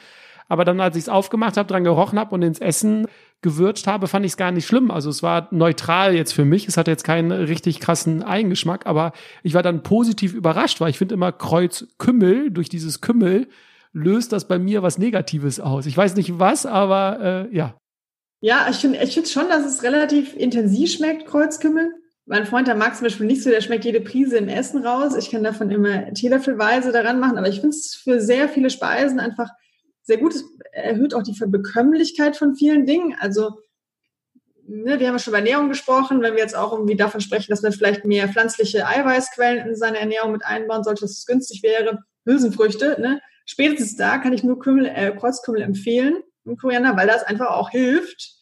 Aber 0.48 0.64
dann, 0.64 0.80
als 0.80 0.94
ich 0.96 1.02
es 1.02 1.08
aufgemacht 1.08 1.56
habe, 1.56 1.66
dran 1.68 1.82
gerochen 1.82 2.20
habe 2.20 2.32
und 2.32 2.42
ins 2.42 2.60
Essen 2.60 3.08
gewürzt 3.42 3.88
habe, 3.88 4.06
fand 4.06 4.24
ich 4.24 4.32
es 4.32 4.36
gar 4.36 4.52
nicht 4.52 4.66
schlimm. 4.66 4.92
Also 4.92 5.10
es 5.10 5.24
war 5.24 5.48
neutral 5.50 6.14
jetzt 6.14 6.32
für 6.32 6.44
mich. 6.44 6.68
Es 6.68 6.76
hatte 6.76 6.92
jetzt 6.92 7.02
keinen 7.02 7.32
richtig 7.32 7.80
krassen 7.80 8.22
Eigengeschmack, 8.22 8.86
aber 8.86 9.10
ich 9.42 9.54
war 9.54 9.64
dann 9.64 9.82
positiv 9.82 10.34
überrascht, 10.34 10.80
weil 10.80 10.90
ich 10.90 10.98
finde 10.98 11.14
immer 11.14 11.32
Kreuzkümmel 11.32 12.52
durch 12.52 12.68
dieses 12.68 13.00
Kümmel 13.00 13.48
löst 13.96 14.32
das 14.32 14.46
bei 14.46 14.58
mir 14.58 14.82
was 14.82 14.98
Negatives 14.98 15.58
aus. 15.58 15.86
Ich 15.86 15.96
weiß 15.96 16.16
nicht 16.16 16.38
was, 16.38 16.66
aber 16.66 17.48
äh, 17.50 17.56
ja. 17.56 17.78
Ja, 18.40 18.66
ich 18.70 18.76
finde 18.76 19.02
ich 19.02 19.14
find 19.14 19.28
schon, 19.28 19.48
dass 19.48 19.64
es 19.64 19.82
relativ 19.82 20.36
intensiv 20.36 20.92
schmeckt, 20.92 21.26
Kreuzkümmel. 21.26 21.92
Mein 22.26 22.44
Freund, 22.44 22.68
der 22.68 22.74
mag 22.74 22.94
zum 22.94 23.04
Beispiel 23.04 23.26
nicht 23.26 23.42
so, 23.42 23.50
der 23.50 23.62
schmeckt 23.62 23.84
jede 23.84 24.02
Prise 24.02 24.36
im 24.36 24.48
Essen 24.48 24.84
raus. 24.84 25.16
Ich 25.16 25.30
kann 25.30 25.42
davon 25.42 25.70
immer 25.70 26.12
Teelöffelweise 26.12 26.92
daran 26.92 27.20
machen, 27.20 27.38
aber 27.38 27.48
ich 27.48 27.60
finde 27.60 27.70
es 27.70 27.94
für 27.94 28.20
sehr 28.20 28.48
viele 28.48 28.68
Speisen 28.68 29.18
einfach 29.18 29.48
sehr 30.02 30.18
gut. 30.18 30.34
Es 30.34 30.44
erhöht 30.72 31.14
auch 31.14 31.22
die 31.22 31.32
Bekömmlichkeit 31.46 32.36
von 32.36 32.54
vielen 32.54 32.84
Dingen. 32.84 33.16
Also, 33.18 33.60
ne, 34.66 35.00
wir 35.00 35.06
haben 35.06 35.14
ja 35.14 35.18
schon 35.18 35.30
über 35.30 35.38
Ernährung 35.38 35.70
gesprochen, 35.70 36.20
wenn 36.20 36.34
wir 36.34 36.42
jetzt 36.42 36.56
auch 36.56 36.72
irgendwie 36.72 36.96
davon 36.96 37.22
sprechen, 37.22 37.50
dass 37.50 37.62
man 37.62 37.72
vielleicht 37.72 38.04
mehr 38.04 38.28
pflanzliche 38.28 38.86
Eiweißquellen 38.86 39.68
in 39.68 39.74
seine 39.74 39.98
Ernährung 39.98 40.32
mit 40.32 40.44
einbauen 40.44 40.84
sollte, 40.84 41.02
dass 41.02 41.12
es 41.12 41.26
günstig 41.26 41.62
wäre. 41.62 42.02
Hülsenfrüchte, 42.26 43.00
ne? 43.00 43.20
Spätestens 43.46 43.96
da 43.96 44.18
kann 44.18 44.34
ich 44.34 44.44
nur 44.44 44.58
Kümmel, 44.58 44.86
äh, 44.86 45.16
Kreuzkümmel 45.16 45.62
empfehlen 45.62 46.18
im 46.44 46.56
Koriander, 46.56 46.96
weil 46.96 47.06
das 47.06 47.22
einfach 47.22 47.50
auch 47.50 47.70
hilft, 47.70 48.36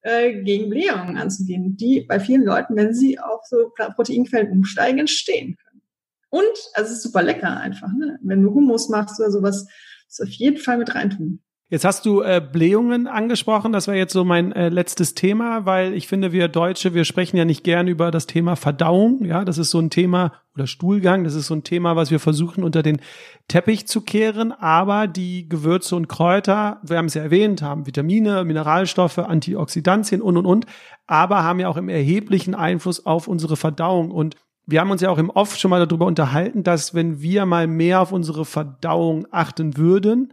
äh, 0.00 0.42
gegen 0.42 0.70
Blähungen 0.70 1.18
anzugehen, 1.18 1.76
die 1.76 2.02
bei 2.02 2.20
vielen 2.20 2.44
Leuten, 2.44 2.76
wenn 2.76 2.94
sie 2.94 3.18
auf 3.18 3.42
so 3.44 3.72
Proteinquellen 3.76 4.50
umsteigen, 4.50 5.00
entstehen 5.00 5.56
können. 5.56 5.82
Und 6.30 6.42
also 6.74 6.90
es 6.90 6.98
ist 6.98 7.02
super 7.02 7.22
lecker 7.22 7.58
einfach. 7.58 7.92
Ne? 7.92 8.18
Wenn 8.22 8.42
du 8.42 8.52
Hummus 8.52 8.88
machst 8.88 9.20
oder 9.20 9.30
sowas, 9.30 9.66
ist 10.08 10.22
auf 10.22 10.28
jeden 10.28 10.58
Fall 10.58 10.78
mit 10.78 10.94
reintun. 10.94 11.42
Jetzt 11.74 11.84
hast 11.84 12.06
du 12.06 12.22
äh, 12.22 12.40
Blähungen 12.40 13.08
angesprochen. 13.08 13.72
Das 13.72 13.88
war 13.88 13.96
jetzt 13.96 14.12
so 14.12 14.24
mein 14.24 14.52
äh, 14.52 14.68
letztes 14.68 15.16
Thema, 15.16 15.66
weil 15.66 15.92
ich 15.94 16.06
finde, 16.06 16.30
wir 16.30 16.46
Deutsche, 16.46 16.94
wir 16.94 17.04
sprechen 17.04 17.36
ja 17.36 17.44
nicht 17.44 17.64
gern 17.64 17.88
über 17.88 18.12
das 18.12 18.28
Thema 18.28 18.54
Verdauung. 18.54 19.24
Ja, 19.24 19.44
das 19.44 19.58
ist 19.58 19.70
so 19.70 19.80
ein 19.80 19.90
Thema 19.90 20.34
oder 20.54 20.68
Stuhlgang. 20.68 21.24
Das 21.24 21.34
ist 21.34 21.48
so 21.48 21.54
ein 21.54 21.64
Thema, 21.64 21.96
was 21.96 22.12
wir 22.12 22.20
versuchen 22.20 22.62
unter 22.62 22.84
den 22.84 23.00
Teppich 23.48 23.88
zu 23.88 24.02
kehren. 24.02 24.52
Aber 24.52 25.08
die 25.08 25.48
Gewürze 25.48 25.96
und 25.96 26.06
Kräuter, 26.06 26.78
wir 26.84 26.96
haben 26.96 27.06
es 27.06 27.14
ja 27.14 27.24
erwähnt, 27.24 27.60
haben 27.60 27.88
Vitamine, 27.88 28.44
Mineralstoffe, 28.44 29.18
Antioxidantien 29.18 30.22
und 30.22 30.36
und 30.36 30.46
und, 30.46 30.66
aber 31.08 31.42
haben 31.42 31.58
ja 31.58 31.66
auch 31.66 31.76
im 31.76 31.88
erheblichen 31.88 32.54
Einfluss 32.54 33.04
auf 33.04 33.26
unsere 33.26 33.56
Verdauung 33.56 34.12
und 34.12 34.36
wir 34.64 34.80
haben 34.80 34.92
uns 34.92 35.00
ja 35.00 35.10
auch 35.10 35.18
im 35.18 35.28
Off 35.28 35.56
schon 35.56 35.72
mal 35.72 35.84
darüber 35.84 36.06
unterhalten, 36.06 36.62
dass 36.62 36.94
wenn 36.94 37.20
wir 37.20 37.46
mal 37.46 37.66
mehr 37.66 38.00
auf 38.00 38.12
unsere 38.12 38.44
Verdauung 38.44 39.26
achten 39.32 39.76
würden, 39.76 40.32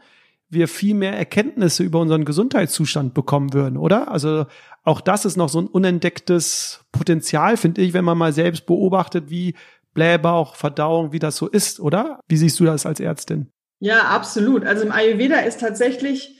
wir 0.51 0.67
viel 0.67 0.93
mehr 0.93 1.17
Erkenntnisse 1.17 1.83
über 1.83 1.99
unseren 1.99 2.25
Gesundheitszustand 2.25 3.13
bekommen 3.13 3.53
würden, 3.53 3.77
oder? 3.77 4.11
Also 4.11 4.45
auch 4.83 5.01
das 5.01 5.25
ist 5.25 5.37
noch 5.37 5.49
so 5.49 5.61
ein 5.61 5.67
unentdecktes 5.67 6.81
Potenzial, 6.91 7.57
finde 7.57 7.81
ich, 7.81 7.93
wenn 7.93 8.05
man 8.05 8.17
mal 8.17 8.33
selbst 8.33 8.65
beobachtet, 8.65 9.29
wie 9.29 9.55
Blähbauch, 9.93 10.55
Verdauung, 10.55 11.13
wie 11.13 11.19
das 11.19 11.37
so 11.37 11.47
ist, 11.47 11.79
oder? 11.79 12.19
Wie 12.27 12.37
siehst 12.37 12.59
du 12.59 12.65
das 12.65 12.85
als 12.85 12.99
Ärztin? 12.99 13.47
Ja, 13.79 14.03
absolut. 14.03 14.65
Also 14.65 14.83
im 14.83 14.91
Ayurveda 14.91 15.39
ist 15.39 15.59
tatsächlich 15.59 16.39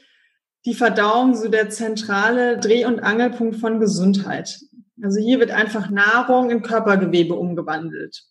die 0.66 0.76
Verdauung 0.76 1.34
so 1.36 1.47
der 1.47 1.70
zentrale 1.70 2.59
Dreh- 2.59 2.86
und 2.86 2.99
Angelpunkt 2.99 3.55
von 3.57 3.80
Gesundheit. 3.80 4.59
Also 5.01 5.20
hier 5.20 5.39
wird 5.39 5.51
einfach 5.51 5.89
Nahrung 5.89 6.51
in 6.51 6.62
Körpergewebe 6.62 7.34
umgewandelt. 7.34 8.24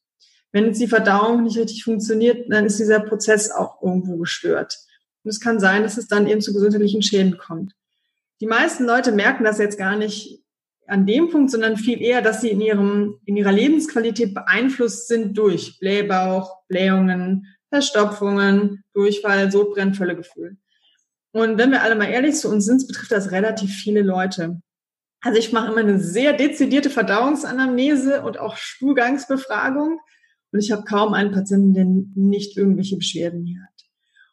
Wenn 0.53 0.67
jetzt 0.67 0.81
die 0.81 0.89
Verdauung 0.89 1.43
nicht 1.43 1.59
richtig 1.59 1.85
funktioniert, 1.85 2.47
dann 2.49 2.67
ist 2.67 2.79
dieser 2.79 3.01
Prozess 3.01 3.51
auch 3.51 3.83
irgendwo 3.83 4.17
gestört. 4.19 4.77
Und 5.23 5.31
es 5.31 5.41
kann 5.41 5.61
sein, 5.61 5.83
dass 5.83 5.99
es 5.99 6.09
dann 6.09 6.27
eben 6.27 6.41
zu 6.41 6.53
gesundheitlichen 6.53 7.03
Schäden 7.03 7.39
kommt. 7.39 7.73
Die 8.41 8.47
meisten 8.47 8.85
Leute 8.85 9.13
merken 9.13 9.45
das 9.45 9.59
jetzt 9.59 9.79
gar 9.79 9.97
nicht 9.97 10.43
an 10.87 11.07
dem 11.07 11.31
Punkt, 11.31 11.51
sondern 11.51 11.77
viel 11.77 12.01
eher, 12.01 12.23
dass 12.23 12.41
sie 12.41 12.51
in 12.51 12.61
ihrem, 12.61 13.21
in 13.25 13.37
ihrer 13.37 13.53
Lebensqualität 13.53 14.35
beeinflusst 14.35 15.09
sind 15.09 15.39
durch 15.39 15.79
Blähbauch, 15.79 16.67
Blähungen, 16.69 17.47
Verstopfungen, 17.69 18.83
Durchfall, 18.93 19.53
Sodbrennen, 19.53 19.95
Völlegefühl. 19.95 20.57
Und 21.33 21.59
wenn 21.59 21.71
wir 21.71 21.83
alle 21.83 21.95
mal 21.95 22.11
ehrlich 22.11 22.35
zu 22.35 22.49
uns 22.49 22.65
sind, 22.65 22.87
betrifft 22.89 23.13
das 23.13 23.31
relativ 23.31 23.73
viele 23.73 24.03
Leute. 24.03 24.61
Also 25.21 25.39
ich 25.39 25.53
mache 25.53 25.71
immer 25.71 25.81
eine 25.81 26.01
sehr 26.01 26.33
dezidierte 26.33 26.91
Verdauungsanamnese 26.91 28.23
und 28.23 28.39
auch 28.39 28.57
Stuhlgangsbefragung. 28.57 30.01
Und 30.53 30.59
ich 30.59 30.73
habe 30.73 30.83
kaum 30.85 31.15
einen 31.15 31.31
Patienten, 31.31 31.75
der 31.75 31.85
nicht 31.85 32.57
irgendwelche 32.57 32.97
Beschwerden 32.97 33.45
hier 33.45 33.61
hat. 33.63 33.70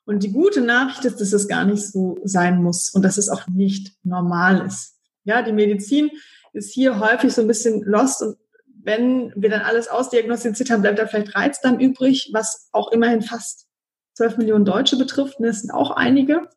Und 0.07 0.23
die 0.23 0.31
gute 0.31 0.61
Nachricht 0.61 1.03
ist, 1.03 1.19
dass 1.19 1.33
es 1.33 1.49
gar 1.49 1.65
nicht 1.65 1.85
so 1.85 2.17
sein 2.23 2.63
muss 2.63 2.89
und 2.89 3.03
dass 3.03 3.17
es 3.17 3.27
auch 3.27 3.45
nicht 3.47 3.93
normal 4.03 4.65
ist. 4.65 4.95
Ja, 5.25 5.41
die 5.41 5.51
Medizin 5.51 6.09
ist 6.53 6.73
hier 6.73 7.01
häufig 7.01 7.33
so 7.33 7.41
ein 7.41 7.47
bisschen 7.47 7.83
lost 7.83 8.21
und 8.21 8.37
wenn 8.65 9.33
wir 9.35 9.49
dann 9.49 9.63
alles 9.63 9.89
ausdiagnostiziert 9.89 10.69
haben, 10.69 10.81
bleibt 10.81 10.97
da 10.97 11.07
vielleicht 11.07 11.35
Reizdarm 11.35 11.77
übrig, 11.77 12.29
was 12.31 12.69
auch 12.71 12.93
immerhin 12.93 13.21
fast 13.21 13.67
12 14.13 14.37
Millionen 14.37 14.63
Deutsche 14.63 14.95
betrifft. 14.95 15.35
das 15.39 15.59
sind 15.59 15.71
auch 15.71 15.91
einige. 15.91 16.47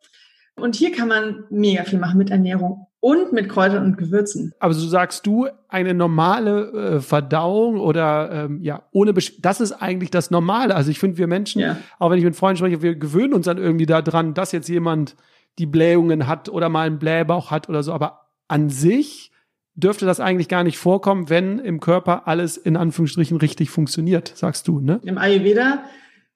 Und 0.55 0.77
hier 0.77 0.93
kann 0.93 1.09
man 1.09 1.45
mega 1.51 1.83
viel 1.83 1.99
machen 1.99 2.19
mit 2.19 2.31
Ernährung 2.31 2.87
und 3.01 3.33
mit 3.33 3.49
Kräutern 3.49 3.85
und 3.85 3.99
Gewürzen. 3.99 4.53
Aber 4.61 4.75
so 4.75 4.87
sagst 4.87 5.27
du, 5.27 5.49
eine 5.69 5.95
normale 5.95 6.97
äh, 6.97 7.01
Verdauung 7.01 7.81
oder 7.81 8.31
ähm, 8.31 8.63
ja, 8.63 8.83
ohne 8.93 9.13
Besch 9.13 9.41
das 9.41 9.61
ist 9.61 9.73
eigentlich 9.73 10.11
das 10.11 10.31
Normale. 10.31 10.75
Also 10.75 10.91
ich 10.91 10.99
finde, 10.99 11.17
wir 11.17 11.27
Menschen, 11.27 11.61
ja. 11.61 11.79
auch 11.99 12.11
wenn 12.11 12.19
ich 12.19 12.25
mit 12.25 12.37
Freunden 12.37 12.59
spreche, 12.59 12.83
wir 12.83 12.95
gewöhnen 12.95 13.33
uns 13.33 13.47
dann 13.47 13.59
irgendwie 13.59 13.87
daran, 13.87 14.35
dass 14.35 14.53
jetzt 14.53 14.69
jemand 14.69 15.17
die 15.59 15.67
Blähungen 15.67 16.27
hat 16.27 16.49
oder 16.49 16.69
mal 16.69 16.87
einen 16.87 16.99
Blähbauch 16.99 17.51
hat 17.51 17.69
oder 17.69 17.83
so. 17.83 17.93
Aber 17.93 18.29
an 18.49 18.69
sich 18.69 19.33
dürfte 19.75 20.05
das 20.05 20.21
eigentlich 20.21 20.49
gar 20.49 20.65
nicht 20.65 20.79
vorkommen, 20.79 21.31
wenn 21.31 21.59
im 21.59 21.81
Körper 21.81 22.29
alles 22.29 22.57
in 22.57 22.77
Anführungsstrichen 22.77 23.39
richtig 23.39 23.71
funktioniert, 23.71 24.33
sagst 24.35 24.69
du, 24.69 24.81
ne? 24.81 25.01
Im 25.05 25.17
Ayurveda 25.17 25.85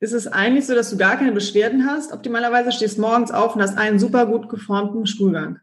ist 0.00 0.12
es 0.12 0.26
eigentlich 0.26 0.66
so, 0.66 0.74
dass 0.74 0.90
du 0.90 0.96
gar 0.96 1.16
keine 1.16 1.32
Beschwerden 1.32 1.86
hast. 1.86 2.12
Optimalerweise 2.12 2.72
stehst 2.72 2.98
morgens 2.98 3.30
auf 3.30 3.54
und 3.54 3.62
hast 3.62 3.76
einen 3.76 3.98
super 3.98 4.26
gut 4.26 4.48
geformten 4.48 5.06
Stuhlgang. 5.06 5.60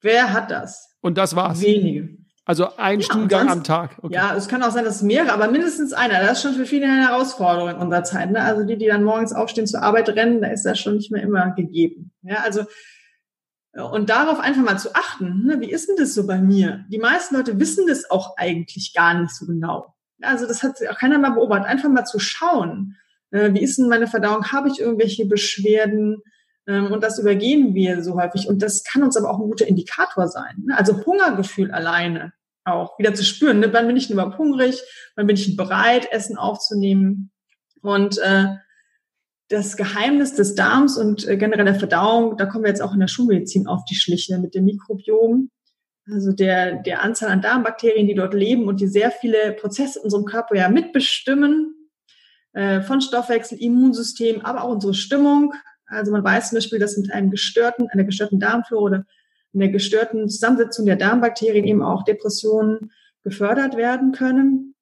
Wer 0.00 0.32
hat 0.32 0.50
das? 0.50 0.96
Und 1.00 1.18
das 1.18 1.36
war's. 1.36 1.60
Wenige. 1.60 2.16
Also 2.44 2.76
ein 2.76 3.00
ja, 3.00 3.06
Stuhlgang 3.06 3.48
sonst, 3.48 3.52
am 3.52 3.64
Tag. 3.64 3.96
Okay. 4.02 4.14
Ja, 4.14 4.36
es 4.36 4.46
kann 4.46 4.62
auch 4.62 4.70
sein, 4.70 4.84
dass 4.84 4.96
es 4.96 5.02
mehrere, 5.02 5.32
aber 5.32 5.50
mindestens 5.50 5.92
einer. 5.92 6.20
Das 6.20 6.38
ist 6.38 6.42
schon 6.42 6.54
für 6.54 6.64
viele 6.64 6.86
eine 6.86 7.08
Herausforderung 7.08 7.70
in 7.70 7.76
unserer 7.76 8.04
Zeit. 8.04 8.30
Ne? 8.30 8.40
Also 8.40 8.62
die, 8.62 8.78
die 8.78 8.86
dann 8.86 9.02
morgens 9.02 9.32
aufstehen, 9.32 9.66
zur 9.66 9.82
Arbeit 9.82 10.08
rennen, 10.10 10.40
da 10.40 10.48
ist 10.48 10.64
das 10.64 10.78
schon 10.78 10.94
nicht 10.94 11.10
mehr 11.10 11.22
immer 11.22 11.50
gegeben. 11.56 12.12
Ja, 12.22 12.36
also 12.44 12.64
und 13.72 14.08
darauf 14.08 14.40
einfach 14.40 14.62
mal 14.62 14.78
zu 14.78 14.94
achten, 14.94 15.44
ne? 15.44 15.60
wie 15.60 15.70
ist 15.70 15.88
denn 15.88 15.96
das 15.96 16.14
so 16.14 16.26
bei 16.26 16.38
mir? 16.38 16.86
Die 16.88 16.98
meisten 16.98 17.34
Leute 17.34 17.60
wissen 17.60 17.86
das 17.86 18.10
auch 18.10 18.36
eigentlich 18.38 18.94
gar 18.94 19.20
nicht 19.20 19.34
so 19.34 19.44
genau. 19.44 19.94
Also 20.22 20.46
das 20.46 20.62
hat 20.62 20.76
auch 20.88 20.96
keiner 20.96 21.18
mal 21.18 21.32
beobachtet. 21.32 21.68
Einfach 21.68 21.90
mal 21.90 22.06
zu 22.06 22.18
schauen, 22.18 22.96
äh, 23.32 23.52
wie 23.52 23.62
ist 23.62 23.76
denn 23.76 23.88
meine 23.88 24.06
Verdauung? 24.06 24.50
Habe 24.50 24.68
ich 24.68 24.80
irgendwelche 24.80 25.26
Beschwerden? 25.26 26.22
Ähm, 26.66 26.92
und 26.92 27.02
das 27.02 27.18
übergehen 27.18 27.74
wir 27.74 28.02
so 28.02 28.20
häufig. 28.20 28.48
Und 28.48 28.62
das 28.62 28.84
kann 28.84 29.02
uns 29.02 29.16
aber 29.16 29.30
auch 29.30 29.38
ein 29.38 29.48
guter 29.48 29.66
Indikator 29.66 30.28
sein. 30.28 30.64
Ne? 30.66 30.76
Also 30.76 31.04
Hungergefühl 31.04 31.70
alleine 31.70 32.32
auch 32.64 32.98
wieder 32.98 33.14
zu 33.14 33.24
spüren. 33.24 33.60
Ne? 33.60 33.72
Wann 33.72 33.86
bin 33.86 33.96
ich 33.96 34.08
denn 34.08 34.14
überhaupt 34.14 34.38
hungrig? 34.38 34.82
Wann 35.14 35.26
bin 35.26 35.36
ich 35.36 35.56
bereit, 35.56 36.10
Essen 36.10 36.36
aufzunehmen? 36.36 37.30
Und 37.80 38.18
äh, 38.18 38.46
das 39.48 39.76
Geheimnis 39.76 40.34
des 40.34 40.56
Darms 40.56 40.98
und 40.98 41.26
äh, 41.28 41.36
generell 41.36 41.64
der 41.64 41.76
Verdauung, 41.76 42.36
da 42.36 42.46
kommen 42.46 42.64
wir 42.64 42.70
jetzt 42.70 42.82
auch 42.82 42.92
in 42.92 43.00
der 43.00 43.08
Schulmedizin 43.08 43.68
auf 43.68 43.84
die 43.84 43.94
Schliche 43.94 44.38
mit 44.38 44.54
dem 44.54 44.64
Mikrobiom. 44.64 45.50
Also 46.10 46.32
der, 46.32 46.82
der 46.82 47.02
Anzahl 47.02 47.30
an 47.30 47.42
Darmbakterien, 47.42 48.06
die 48.06 48.14
dort 48.14 48.34
leben 48.34 48.66
und 48.66 48.80
die 48.80 48.86
sehr 48.86 49.10
viele 49.10 49.52
Prozesse 49.52 49.98
in 49.98 50.04
unserem 50.04 50.24
Körper 50.24 50.56
ja 50.56 50.68
mitbestimmen, 50.68 51.74
äh, 52.52 52.80
von 52.80 53.00
Stoffwechsel, 53.00 53.58
Immunsystem, 53.58 54.40
aber 54.44 54.64
auch 54.64 54.70
unsere 54.70 54.94
Stimmung, 54.94 55.54
also 55.86 56.12
man 56.12 56.24
weiß 56.24 56.50
zum 56.50 56.56
Beispiel, 56.56 56.78
dass 56.78 56.96
mit 56.96 57.12
einem 57.12 57.30
gestörten, 57.30 57.88
einer 57.88 58.04
gestörten 58.04 58.40
Darmflora 58.40 58.82
oder 58.82 59.06
einer 59.54 59.68
gestörten 59.68 60.28
Zusammensetzung 60.28 60.86
der 60.86 60.96
Darmbakterien 60.96 61.64
eben 61.64 61.82
auch 61.82 62.04
Depressionen 62.04 62.92
gefördert 63.22 63.76
werden 63.76 64.12
können. 64.12 64.74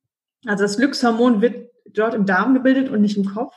Also 0.47 0.65
das 0.65 0.77
Glückshormon 0.77 1.41
wird 1.41 1.71
dort 1.87 2.15
im 2.15 2.27
Darm 2.27 2.55
gebildet 2.55 2.89
und 2.91 3.01
nicht 3.01 3.17
im 3.17 3.25
Kopf. 3.25 3.55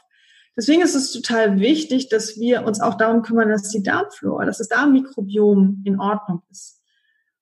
Deswegen 0.56 0.82
ist 0.82 0.96
es 0.96 1.12
total 1.12 1.60
wichtig, 1.60 2.10
dass 2.10 2.38
wir 2.38 2.66
uns 2.66 2.82
auch 2.82 2.96
darum 2.96 3.22
kümmern, 3.22 3.50
dass 3.50 3.70
die 3.70 3.84
Darmflora, 3.84 4.46
dass 4.46 4.58
das 4.58 4.70
Darmmikrobiom 4.70 5.84
in 5.86 6.00
Ordnung 6.00 6.42
ist. 6.50 6.82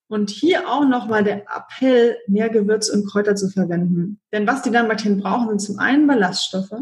Und 0.07 0.29
hier 0.29 0.69
auch 0.69 0.85
nochmal 0.85 1.23
der 1.23 1.45
Appell, 1.47 2.17
mehr 2.27 2.49
Gewürze 2.49 2.93
und 2.93 3.09
Kräuter 3.09 3.35
zu 3.35 3.49
verwenden. 3.49 4.19
Denn 4.31 4.45
was 4.45 4.61
die 4.61 4.71
Darmbakterien 4.71 5.19
brauchen, 5.19 5.47
sind 5.49 5.61
zum 5.61 5.79
einen 5.79 6.07
Ballaststoffe. 6.07 6.75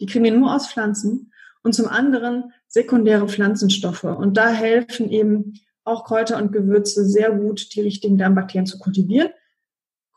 Die 0.00 0.06
kriegen 0.06 0.24
wir 0.24 0.32
nur 0.32 0.54
aus 0.54 0.68
Pflanzen 0.68 1.32
und 1.62 1.74
zum 1.74 1.88
anderen 1.88 2.52
sekundäre 2.66 3.28
Pflanzenstoffe. 3.28 4.04
Und 4.04 4.36
da 4.36 4.48
helfen 4.48 5.10
eben 5.10 5.54
auch 5.84 6.04
Kräuter 6.04 6.36
und 6.36 6.52
Gewürze 6.52 7.04
sehr 7.04 7.30
gut, 7.30 7.74
die 7.74 7.80
richtigen 7.80 8.18
Darmbakterien 8.18 8.66
zu 8.66 8.78
kultivieren. 8.78 9.30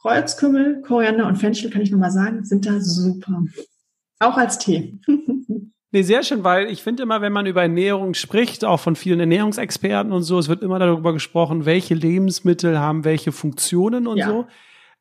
Kreuzkümmel, 0.01 0.81
Koriander 0.81 1.27
und 1.27 1.37
Fenchel, 1.37 1.69
kann 1.69 1.81
ich 1.81 1.91
nochmal 1.91 2.11
sagen, 2.11 2.43
sind 2.43 2.65
da 2.65 2.79
super. 2.79 3.43
Auch 4.19 4.37
als 4.37 4.59
Tee. 4.59 4.99
Nee, 5.93 6.03
sehr 6.03 6.23
schön, 6.23 6.45
weil 6.45 6.69
ich 6.69 6.83
finde 6.83 7.03
immer, 7.03 7.19
wenn 7.19 7.33
man 7.33 7.45
über 7.45 7.63
Ernährung 7.63 8.13
spricht, 8.13 8.63
auch 8.63 8.79
von 8.79 8.95
vielen 8.95 9.19
Ernährungsexperten 9.19 10.13
und 10.13 10.23
so, 10.23 10.39
es 10.39 10.47
wird 10.47 10.63
immer 10.63 10.79
darüber 10.79 11.11
gesprochen, 11.11 11.65
welche 11.65 11.95
Lebensmittel 11.95 12.79
haben 12.79 13.03
welche 13.03 13.33
Funktionen 13.33 14.07
und 14.07 14.17
ja. 14.17 14.27
so 14.27 14.47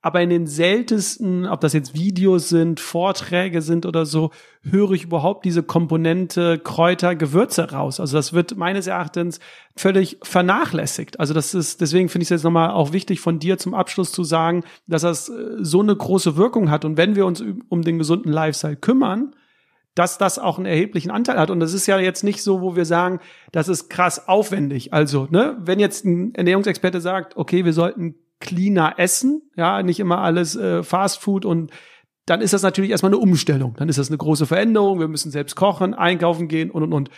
aber 0.03 0.22
in 0.22 0.30
den 0.30 0.46
seltensten, 0.46 1.46
ob 1.46 1.61
das 1.61 1.74
jetzt 1.74 1.94
Videos 1.94 2.48
sind, 2.48 2.80
Vorträge 2.80 3.61
sind 3.61 3.84
oder 3.84 4.07
so, 4.07 4.30
höre 4.62 4.92
ich 4.92 5.05
überhaupt 5.05 5.44
diese 5.44 5.62
Komponente 5.62 6.59
Kräuter, 6.59 7.14
Gewürze 7.14 7.70
raus. 7.70 8.01
Also 8.01 8.16
das 8.16 8.32
wird 8.32 8.57
meines 8.57 8.86
Erachtens 8.86 9.40
völlig 9.76 10.18
vernachlässigt. 10.22 11.20
Also 11.20 11.34
das 11.34 11.53
ist, 11.53 11.82
deswegen 11.82 12.09
finde 12.09 12.22
ich 12.22 12.26
es 12.26 12.30
jetzt 12.30 12.44
nochmal 12.44 12.70
auch 12.70 12.92
wichtig 12.92 13.20
von 13.20 13.38
dir 13.38 13.59
zum 13.59 13.74
Abschluss 13.74 14.11
zu 14.11 14.24
sagen, 14.24 14.64
dass 14.86 15.03
das 15.03 15.28
äh, 15.28 15.57
so 15.59 15.80
eine 15.80 15.94
große 15.94 16.36
Wirkung 16.36 16.70
hat. 16.70 16.84
Und 16.86 16.96
wenn 16.96 17.14
wir 17.14 17.26
uns 17.26 17.44
um 17.68 17.82
den 17.82 17.98
gesunden 17.98 18.32
Lifestyle 18.32 18.76
kümmern, 18.76 19.34
dass 19.94 20.18
das 20.18 20.38
auch 20.38 20.57
einen 20.57 20.66
erheblichen 20.66 21.11
Anteil 21.11 21.38
hat. 21.38 21.51
Und 21.51 21.61
das 21.61 21.74
ist 21.74 21.86
ja 21.86 21.98
jetzt 21.98 22.22
nicht 22.22 22.42
so, 22.42 22.61
wo 22.61 22.76
wir 22.76 22.84
sagen, 22.84 23.20
das 23.53 23.68
ist 23.68 23.90
krass 23.90 24.28
aufwendig. 24.28 24.94
Also, 24.94 25.26
ne, 25.30 25.57
wenn 25.61 25.80
jetzt 25.80 26.05
ein 26.05 26.34
Ernährungsexperte 26.34 27.01
sagt, 27.01 27.36
okay, 27.36 27.64
wir 27.64 27.72
sollten 27.72 28.14
cleaner 28.41 28.95
essen, 28.99 29.43
ja, 29.57 29.82
nicht 29.82 30.01
immer 30.01 30.18
alles 30.18 30.57
äh, 30.57 30.82
Fast 30.82 31.20
Food 31.20 31.45
und 31.45 31.70
dann 32.26 32.41
ist 32.41 32.53
das 32.53 32.62
natürlich 32.62 32.91
erstmal 32.91 33.11
eine 33.11 33.18
Umstellung. 33.18 33.74
Dann 33.76 33.88
ist 33.88 33.99
das 33.99 34.09
eine 34.09 34.18
große 34.18 34.47
Veränderung. 34.47 35.01
Wir 35.01 35.09
müssen 35.09 35.30
selbst 35.32 35.57
kochen, 35.57 35.95
einkaufen 35.95 36.49
gehen 36.49 36.70
und 36.70 36.84
und 36.84 36.93
und. 36.93 37.11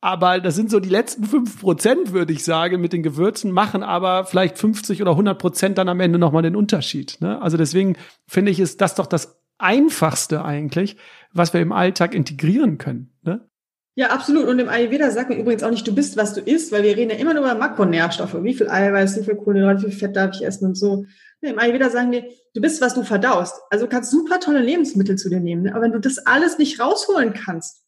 Aber 0.00 0.38
das 0.38 0.54
sind 0.54 0.70
so 0.70 0.80
die 0.80 0.90
letzten 0.90 1.24
fünf 1.24 1.60
Prozent, 1.60 2.12
würde 2.12 2.32
ich 2.32 2.44
sagen, 2.44 2.80
mit 2.80 2.92
den 2.92 3.02
Gewürzen, 3.02 3.50
machen 3.50 3.82
aber 3.82 4.26
vielleicht 4.26 4.58
50 4.58 5.00
oder 5.00 5.12
100 5.12 5.38
Prozent 5.38 5.78
dann 5.78 5.88
am 5.88 5.98
Ende 6.00 6.18
nochmal 6.18 6.42
den 6.42 6.56
Unterschied. 6.56 7.16
Ne? 7.20 7.40
Also 7.40 7.56
deswegen 7.56 7.96
finde 8.28 8.52
ich, 8.52 8.60
ist 8.60 8.82
das 8.82 8.94
doch 8.94 9.06
das 9.06 9.40
Einfachste 9.56 10.44
eigentlich, 10.44 10.98
was 11.32 11.54
wir 11.54 11.62
im 11.62 11.72
Alltag 11.72 12.14
integrieren 12.14 12.76
können. 12.76 13.14
Ne? 13.22 13.48
Ja, 13.96 14.10
absolut. 14.10 14.48
Und 14.48 14.58
im 14.58 14.68
Ayurveda 14.68 15.10
sagt 15.10 15.30
man 15.30 15.38
übrigens 15.38 15.62
auch 15.62 15.70
nicht, 15.70 15.86
du 15.86 15.94
bist, 15.94 16.16
was 16.16 16.34
du 16.34 16.40
isst, 16.40 16.72
weil 16.72 16.82
wir 16.82 16.96
reden 16.96 17.10
ja 17.10 17.16
immer 17.16 17.32
nur 17.32 17.44
über 17.44 17.54
Makronährstoffe. 17.54 18.42
Wie 18.42 18.54
viel 18.54 18.68
Eiweiß, 18.68 19.18
wie 19.18 19.24
viel 19.24 19.36
Kohlenhydrate, 19.36 19.82
wie 19.82 19.90
viel 19.90 19.98
Fett 19.98 20.16
darf 20.16 20.34
ich 20.34 20.44
essen 20.44 20.66
und 20.66 20.74
so. 20.74 21.06
Im 21.40 21.58
Ayurveda 21.58 21.90
sagen 21.90 22.10
wir, 22.10 22.24
du 22.54 22.60
bist, 22.60 22.80
was 22.80 22.94
du 22.94 23.04
verdaust. 23.04 23.54
Also 23.70 23.84
du 23.84 23.90
kannst 23.90 24.10
super 24.10 24.40
tolle 24.40 24.60
Lebensmittel 24.60 25.16
zu 25.16 25.28
dir 25.28 25.40
nehmen. 25.40 25.62
Ne? 25.62 25.74
Aber 25.74 25.82
wenn 25.82 25.92
du 25.92 26.00
das 26.00 26.18
alles 26.18 26.58
nicht 26.58 26.80
rausholen 26.80 27.34
kannst, 27.34 27.84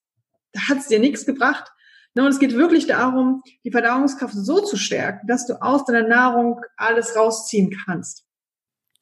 da 0.52 0.60
hat 0.68 0.78
es 0.78 0.88
dir 0.88 1.00
nichts 1.00 1.26
gebracht. 1.26 1.72
Ne? 2.14 2.22
Und 2.22 2.28
es 2.28 2.38
geht 2.38 2.54
wirklich 2.54 2.86
darum, 2.86 3.42
die 3.64 3.72
Verdauungskraft 3.72 4.34
so 4.34 4.60
zu 4.60 4.76
stärken, 4.76 5.26
dass 5.26 5.46
du 5.46 5.60
aus 5.60 5.86
deiner 5.86 6.06
Nahrung 6.06 6.60
alles 6.76 7.16
rausziehen 7.16 7.74
kannst. 7.84 8.24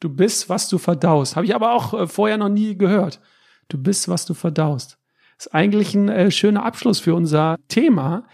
Du 0.01 0.09
bist, 0.09 0.49
was 0.49 0.69
du 0.69 0.79
verdaust. 0.79 1.37
Habe 1.37 1.47
ich 1.47 1.55
aber 1.55 1.73
auch 1.73 1.95
äh, 1.95 2.07
vorher 2.07 2.39
noch 2.39 2.49
nie 2.49 2.79
gehört. 2.79 3.21
Du 3.69 3.77
bist, 3.77 4.09
was 4.09 4.25
du 4.25 4.35
verdaust. 4.35 4.99
Ist 5.39 5.55
eigentlich 5.55 5.95
ein 5.95 6.09
äh, 6.09 6.31
schöner 6.31 6.65
Abschluss 6.65 7.01
für 7.01 7.15
unser 7.15 7.57
Thema. 7.69 8.25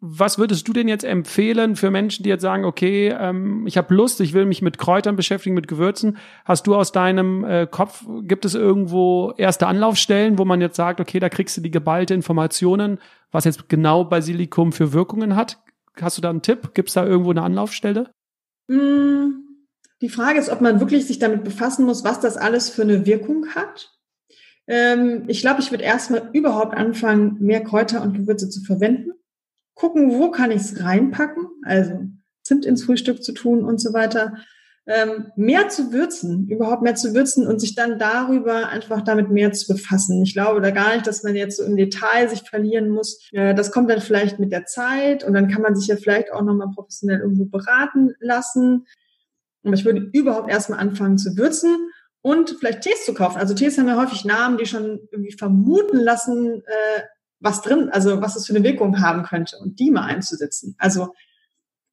Was 0.00 0.38
würdest 0.38 0.68
du 0.68 0.72
denn 0.72 0.86
jetzt 0.86 1.02
empfehlen 1.02 1.74
für 1.74 1.90
Menschen, 1.90 2.22
die 2.22 2.28
jetzt 2.28 2.42
sagen, 2.42 2.64
okay, 2.64 3.08
ähm, 3.18 3.66
ich 3.66 3.76
habe 3.76 3.92
Lust, 3.92 4.20
ich 4.20 4.32
will 4.32 4.46
mich 4.46 4.62
mit 4.62 4.78
Kräutern 4.78 5.16
beschäftigen, 5.16 5.56
mit 5.56 5.66
Gewürzen. 5.66 6.18
Hast 6.44 6.68
du 6.68 6.76
aus 6.76 6.92
deinem 6.92 7.42
äh, 7.44 7.66
Kopf, 7.68 8.04
gibt 8.22 8.44
es 8.44 8.54
irgendwo 8.54 9.32
erste 9.36 9.66
Anlaufstellen, 9.66 10.38
wo 10.38 10.44
man 10.44 10.60
jetzt 10.60 10.76
sagt, 10.76 11.00
okay, 11.00 11.18
da 11.18 11.28
kriegst 11.28 11.56
du 11.56 11.60
die 11.60 11.72
geballte 11.72 12.14
Informationen, 12.14 13.00
was 13.32 13.44
jetzt 13.44 13.68
genau 13.68 14.04
Basilikum 14.04 14.70
für 14.70 14.92
Wirkungen 14.92 15.34
hat? 15.34 15.58
Hast 16.00 16.16
du 16.16 16.22
da 16.22 16.30
einen 16.30 16.42
Tipp? 16.42 16.74
Gibt 16.74 16.90
es 16.90 16.94
da 16.94 17.04
irgendwo 17.04 17.32
eine 17.32 17.42
Anlaufstelle? 17.42 18.08
Mm, 18.68 19.30
die 20.00 20.10
Frage 20.10 20.38
ist, 20.38 20.48
ob 20.48 20.60
man 20.60 20.78
wirklich 20.78 21.08
sich 21.08 21.18
damit 21.18 21.42
befassen 21.42 21.84
muss, 21.84 22.04
was 22.04 22.20
das 22.20 22.36
alles 22.36 22.70
für 22.70 22.82
eine 22.82 23.04
Wirkung 23.04 23.48
hat. 23.56 23.97
Ähm, 24.68 25.24
ich 25.26 25.40
glaube, 25.40 25.60
ich 25.60 25.70
würde 25.70 25.84
erstmal 25.84 26.30
überhaupt 26.32 26.76
anfangen, 26.76 27.38
mehr 27.40 27.64
Kräuter 27.64 28.02
und 28.02 28.14
Gewürze 28.14 28.50
zu 28.50 28.62
verwenden. 28.62 29.12
Gucken, 29.74 30.12
wo 30.12 30.30
kann 30.30 30.50
ich 30.50 30.60
es 30.60 30.84
reinpacken, 30.84 31.46
also 31.64 32.06
Zimt 32.42 32.64
ins 32.64 32.84
Frühstück 32.84 33.22
zu 33.22 33.32
tun 33.32 33.64
und 33.64 33.78
so 33.80 33.92
weiter 33.92 34.34
ähm, 34.86 35.26
mehr 35.36 35.68
zu 35.68 35.92
würzen, 35.92 36.48
überhaupt 36.48 36.82
mehr 36.82 36.94
zu 36.94 37.14
würzen 37.14 37.46
und 37.46 37.60
sich 37.60 37.74
dann 37.74 37.98
darüber 37.98 38.70
einfach 38.70 39.02
damit 39.02 39.30
mehr 39.30 39.52
zu 39.52 39.74
befassen. 39.74 40.22
Ich 40.22 40.32
glaube 40.32 40.62
da 40.62 40.70
gar 40.70 40.94
nicht, 40.94 41.06
dass 41.06 41.22
man 41.22 41.36
jetzt 41.36 41.58
so 41.58 41.64
im 41.64 41.76
Detail 41.76 42.28
sich 42.28 42.48
verlieren 42.48 42.88
muss. 42.88 43.28
Äh, 43.32 43.54
das 43.54 43.70
kommt 43.70 43.90
dann 43.90 44.00
vielleicht 44.00 44.38
mit 44.38 44.50
der 44.50 44.64
Zeit 44.64 45.24
und 45.24 45.34
dann 45.34 45.48
kann 45.48 45.60
man 45.60 45.76
sich 45.76 45.88
ja 45.88 45.96
vielleicht 45.96 46.32
auch 46.32 46.40
nochmal 46.42 46.70
professionell 46.74 47.20
irgendwo 47.20 47.44
beraten 47.44 48.14
lassen. 48.20 48.86
Aber 49.62 49.74
ich 49.74 49.84
würde 49.84 50.08
überhaupt 50.14 50.50
erstmal 50.50 50.78
anfangen 50.78 51.18
zu 51.18 51.36
würzen 51.36 51.76
und 52.22 52.56
vielleicht 52.58 52.82
Tees 52.82 53.04
zu 53.04 53.14
kaufen. 53.14 53.38
Also 53.38 53.54
Tees 53.54 53.78
haben 53.78 53.88
ja 53.88 53.96
häufig 53.96 54.24
Namen, 54.24 54.58
die 54.58 54.66
schon 54.66 55.08
irgendwie 55.10 55.32
vermuten 55.32 55.98
lassen, 55.98 56.62
äh, 56.66 57.02
was 57.40 57.62
drin, 57.62 57.88
also 57.90 58.20
was 58.20 58.36
es 58.36 58.46
für 58.46 58.54
eine 58.54 58.64
Wirkung 58.64 59.00
haben 59.00 59.22
könnte 59.22 59.56
und 59.58 59.78
die 59.78 59.90
mal 59.90 60.04
einzusetzen. 60.04 60.74
Also 60.78 61.14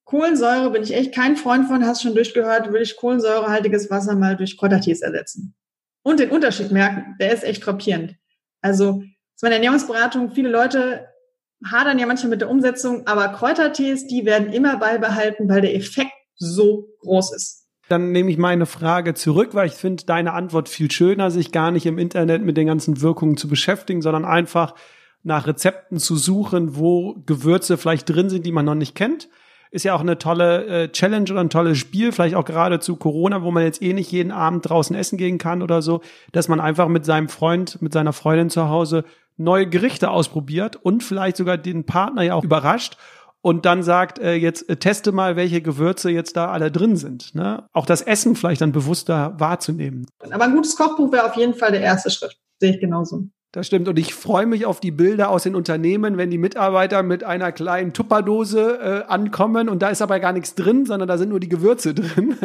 Kohlensäure 0.04 0.70
bin 0.70 0.82
ich 0.82 0.94
echt 0.94 1.14
kein 1.14 1.36
Freund 1.36 1.66
von, 1.66 1.84
hast 1.84 2.02
schon 2.02 2.14
durchgehört, 2.14 2.72
will 2.72 2.82
ich 2.82 2.96
kohlensäurehaltiges 2.96 3.90
Wasser 3.90 4.14
mal 4.14 4.36
durch 4.36 4.56
Kräutertees 4.56 5.02
ersetzen. 5.02 5.54
Und 6.02 6.20
den 6.20 6.30
Unterschied 6.30 6.70
merken, 6.70 7.16
der 7.18 7.32
ist 7.32 7.42
echt 7.42 7.64
frappierend. 7.64 8.14
Also, 8.60 9.02
war 9.40 9.48
eine 9.48 9.56
Ernährungsberatung, 9.56 10.30
viele 10.30 10.48
Leute 10.48 11.08
hadern 11.64 11.98
ja 11.98 12.06
manchmal 12.06 12.30
mit 12.30 12.40
der 12.40 12.50
Umsetzung, 12.50 13.06
aber 13.06 13.28
Kräutertees, 13.28 14.06
die 14.06 14.24
werden 14.24 14.52
immer 14.52 14.76
beibehalten, 14.76 15.48
weil 15.48 15.62
der 15.62 15.74
Effekt 15.74 16.12
so 16.36 16.88
groß 17.00 17.34
ist. 17.34 17.65
Dann 17.88 18.10
nehme 18.10 18.30
ich 18.30 18.38
meine 18.38 18.66
Frage 18.66 19.14
zurück, 19.14 19.50
weil 19.52 19.68
ich 19.68 19.74
finde 19.74 20.04
deine 20.04 20.32
Antwort 20.32 20.68
viel 20.68 20.90
schöner, 20.90 21.30
sich 21.30 21.52
gar 21.52 21.70
nicht 21.70 21.86
im 21.86 21.98
Internet 21.98 22.42
mit 22.42 22.56
den 22.56 22.66
ganzen 22.66 23.00
Wirkungen 23.00 23.36
zu 23.36 23.48
beschäftigen, 23.48 24.02
sondern 24.02 24.24
einfach 24.24 24.74
nach 25.22 25.46
Rezepten 25.46 25.98
zu 25.98 26.16
suchen, 26.16 26.76
wo 26.76 27.14
Gewürze 27.26 27.76
vielleicht 27.76 28.08
drin 28.08 28.28
sind, 28.28 28.46
die 28.46 28.52
man 28.52 28.64
noch 28.64 28.74
nicht 28.74 28.94
kennt. 28.94 29.28
Ist 29.70 29.84
ja 29.84 29.94
auch 29.94 30.00
eine 30.00 30.18
tolle 30.18 30.66
äh, 30.66 30.88
Challenge 30.92 31.30
oder 31.30 31.40
ein 31.40 31.50
tolles 31.50 31.78
Spiel, 31.78 32.12
vielleicht 32.12 32.36
auch 32.36 32.44
gerade 32.44 32.78
zu 32.80 32.96
Corona, 32.96 33.42
wo 33.42 33.50
man 33.50 33.64
jetzt 33.64 33.82
eh 33.82 33.92
nicht 33.92 34.10
jeden 34.10 34.30
Abend 34.30 34.68
draußen 34.68 34.94
essen 34.96 35.18
gehen 35.18 35.38
kann 35.38 35.62
oder 35.62 35.82
so, 35.82 36.00
dass 36.32 36.48
man 36.48 36.60
einfach 36.60 36.88
mit 36.88 37.04
seinem 37.04 37.28
Freund, 37.28 37.82
mit 37.82 37.92
seiner 37.92 38.12
Freundin 38.12 38.50
zu 38.50 38.68
Hause 38.68 39.04
neue 39.36 39.68
Gerichte 39.68 40.10
ausprobiert 40.10 40.76
und 40.76 41.02
vielleicht 41.02 41.36
sogar 41.36 41.58
den 41.58 41.84
Partner 41.84 42.22
ja 42.22 42.34
auch 42.34 42.44
überrascht 42.44 42.96
und 43.46 43.64
dann 43.64 43.84
sagt, 43.84 44.18
äh, 44.18 44.34
jetzt 44.34 44.68
äh, 44.68 44.76
teste 44.76 45.12
mal, 45.12 45.36
welche 45.36 45.62
Gewürze 45.62 46.10
jetzt 46.10 46.36
da 46.36 46.50
alle 46.50 46.72
drin 46.72 46.96
sind. 46.96 47.32
Ne? 47.36 47.64
Auch 47.72 47.86
das 47.86 48.02
Essen 48.02 48.34
vielleicht 48.34 48.60
dann 48.60 48.72
bewusster 48.72 49.36
wahrzunehmen. 49.38 50.08
Aber 50.18 50.46
ein 50.46 50.52
gutes 50.52 50.74
Kochbuch 50.74 51.12
wäre 51.12 51.26
auf 51.26 51.36
jeden 51.36 51.54
Fall 51.54 51.70
der 51.70 51.80
erste 51.80 52.10
Schritt. 52.10 52.36
Sehe 52.58 52.72
ich 52.72 52.80
genauso. 52.80 53.28
Das 53.52 53.66
stimmt. 53.66 53.88
Und 53.88 53.98
ich 53.98 54.12
freue 54.14 54.44
mich 54.44 54.66
auf 54.66 54.80
die 54.80 54.90
Bilder 54.90 55.30
aus 55.30 55.44
den 55.44 55.54
Unternehmen, 55.54 56.18
wenn 56.18 56.30
die 56.30 56.36
Mitarbeiter 56.36 57.02
mit 57.02 57.24
einer 57.24 57.52
kleinen 57.52 57.94
Tupperdose 57.94 59.04
äh, 59.06 59.10
ankommen 59.10 59.70
und 59.70 59.80
da 59.80 59.88
ist 59.88 60.02
aber 60.02 60.20
gar 60.20 60.32
nichts 60.32 60.54
drin, 60.54 60.84
sondern 60.84 61.08
da 61.08 61.16
sind 61.16 61.30
nur 61.30 61.40
die 61.40 61.48
Gewürze 61.48 61.94
drin. 61.94 62.36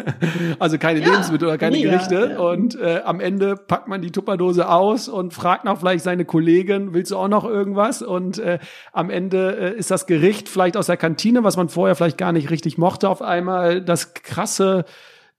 also 0.59 0.77
keine 0.77 1.01
ja, 1.01 1.07
Lebensmittel 1.07 1.49
oder 1.49 1.57
keine 1.57 1.75
mega, 1.75 1.91
Gerichte. 1.91 2.39
Und 2.39 2.79
äh, 2.79 3.01
am 3.03 3.19
Ende 3.19 3.57
packt 3.57 3.89
man 3.89 4.01
die 4.01 4.11
Tupperdose 4.11 4.69
aus 4.69 5.09
und 5.09 5.33
fragt 5.33 5.65
noch 5.65 5.79
vielleicht 5.79 6.05
seine 6.05 6.23
Kollegin, 6.23 6.93
willst 6.93 7.11
du 7.11 7.17
auch 7.17 7.27
noch 7.27 7.43
irgendwas? 7.43 8.01
Und 8.01 8.39
äh, 8.39 8.59
am 8.93 9.09
Ende 9.09 9.57
äh, 9.57 9.77
ist 9.77 9.91
das 9.91 10.05
Gericht 10.05 10.47
vielleicht 10.47 10.77
aus 10.77 10.85
der 10.85 10.97
Kantine, 10.97 11.43
was 11.43 11.57
man 11.57 11.67
vorher 11.67 11.95
vielleicht 11.95 12.19
gar 12.19 12.31
nicht 12.31 12.51
richtig 12.51 12.77
mochte, 12.77 13.09
auf 13.09 13.21
einmal 13.21 13.81
das 13.81 14.13
krasse 14.13 14.85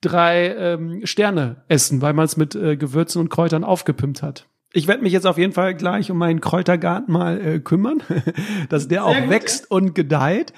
drei 0.03 0.55
ähm, 0.55 1.07
Sterne 1.07 1.63
essen, 1.69 2.03
weil 2.03 2.13
man 2.13 2.27
es 2.27 2.37
mit 2.37 2.55
äh, 2.55 2.77
Gewürzen 2.77 3.21
und 3.21 3.31
Kräutern 3.31 3.65
aufgepimpt 3.65 4.23
hat. 4.23 4.49
Ich 4.75 4.89
werde 4.89 5.03
mich 5.03 5.13
jetzt 5.13 5.27
auf 5.27 5.37
jeden 5.37 5.53
Fall 5.53 5.75
gleich 5.75 6.11
um 6.11 6.17
meinen 6.17 6.41
Kräutergarten 6.41 7.13
mal 7.13 7.39
äh, 7.39 7.59
kümmern, 7.61 8.03
dass 8.71 8.89
der 8.89 9.03
Sehr 9.03 9.05
auch 9.05 9.21
gut, 9.21 9.29
wächst 9.31 9.67
ja. 9.71 9.77
und 9.77 9.95
gedeiht. 9.95 10.55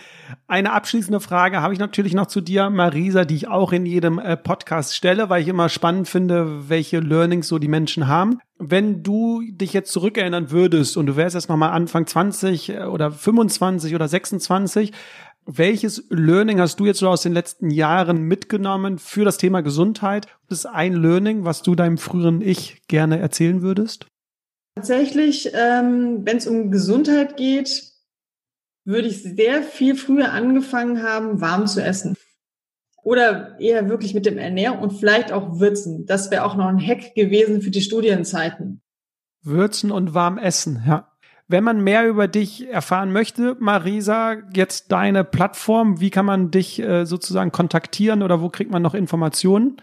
Eine 0.46 0.72
abschließende 0.72 1.18
Frage 1.18 1.60
habe 1.60 1.72
ich 1.72 1.80
natürlich 1.80 2.14
noch 2.14 2.26
zu 2.26 2.40
dir, 2.40 2.70
Marisa, 2.70 3.24
die 3.24 3.34
ich 3.34 3.48
auch 3.48 3.72
in 3.72 3.86
jedem 3.86 4.20
äh, 4.20 4.36
Podcast 4.36 4.94
stelle, 4.94 5.30
weil 5.30 5.42
ich 5.42 5.48
immer 5.48 5.68
spannend 5.68 6.08
finde, 6.08 6.68
welche 6.68 7.00
Learnings 7.00 7.48
so 7.48 7.58
die 7.58 7.66
Menschen 7.66 8.06
haben. 8.06 8.38
Wenn 8.58 9.02
du 9.02 9.42
dich 9.50 9.72
jetzt 9.72 9.90
zurückerinnern 9.90 10.52
würdest 10.52 10.96
und 10.96 11.06
du 11.06 11.16
wärst 11.16 11.34
jetzt 11.34 11.48
nochmal 11.48 11.72
Anfang 11.72 12.06
20 12.06 12.68
äh, 12.68 12.82
oder 12.84 13.10
25 13.10 13.96
oder 13.96 14.06
26, 14.06 14.92
welches 15.46 16.04
Learning 16.08 16.60
hast 16.60 16.80
du 16.80 16.86
jetzt 16.86 17.00
so 17.00 17.08
aus 17.08 17.22
den 17.22 17.32
letzten 17.32 17.70
Jahren 17.70 18.22
mitgenommen 18.22 18.98
für 18.98 19.24
das 19.24 19.38
Thema 19.38 19.60
Gesundheit? 19.60 20.26
Das 20.48 20.60
ist 20.60 20.66
ein 20.66 20.94
Learning, 20.94 21.44
was 21.44 21.62
du 21.62 21.74
deinem 21.74 21.98
früheren 21.98 22.40
Ich 22.40 22.86
gerne 22.88 23.18
erzählen 23.18 23.62
würdest? 23.62 24.06
Tatsächlich, 24.74 25.52
ähm, 25.54 26.22
wenn 26.24 26.38
es 26.38 26.46
um 26.46 26.70
Gesundheit 26.70 27.36
geht, 27.36 27.92
würde 28.84 29.08
ich 29.08 29.22
sehr 29.22 29.62
viel 29.62 29.94
früher 29.96 30.32
angefangen 30.32 31.02
haben, 31.02 31.40
warm 31.40 31.66
zu 31.66 31.82
essen. 31.82 32.16
Oder 33.02 33.58
eher 33.60 33.88
wirklich 33.88 34.14
mit 34.14 34.26
dem 34.26 34.38
Ernährung 34.38 34.78
und 34.78 34.92
vielleicht 34.92 35.30
auch 35.30 35.60
Würzen. 35.60 36.06
Das 36.06 36.30
wäre 36.30 36.44
auch 36.44 36.56
noch 36.56 36.66
ein 36.66 36.80
Hack 36.80 37.14
gewesen 37.14 37.60
für 37.60 37.70
die 37.70 37.82
Studienzeiten. 37.82 38.80
Würzen 39.42 39.90
und 39.90 40.14
warm 40.14 40.38
essen, 40.38 40.82
ja. 40.86 41.13
Wenn 41.46 41.64
man 41.64 41.82
mehr 41.82 42.08
über 42.08 42.26
dich 42.26 42.68
erfahren 42.68 43.12
möchte, 43.12 43.56
Marisa, 43.60 44.36
jetzt 44.54 44.90
deine 44.92 45.24
Plattform, 45.24 46.00
wie 46.00 46.10
kann 46.10 46.24
man 46.24 46.50
dich 46.50 46.80
äh, 46.80 47.04
sozusagen 47.04 47.52
kontaktieren 47.52 48.22
oder 48.22 48.40
wo 48.40 48.48
kriegt 48.48 48.70
man 48.70 48.80
noch 48.80 48.94
Informationen? 48.94 49.80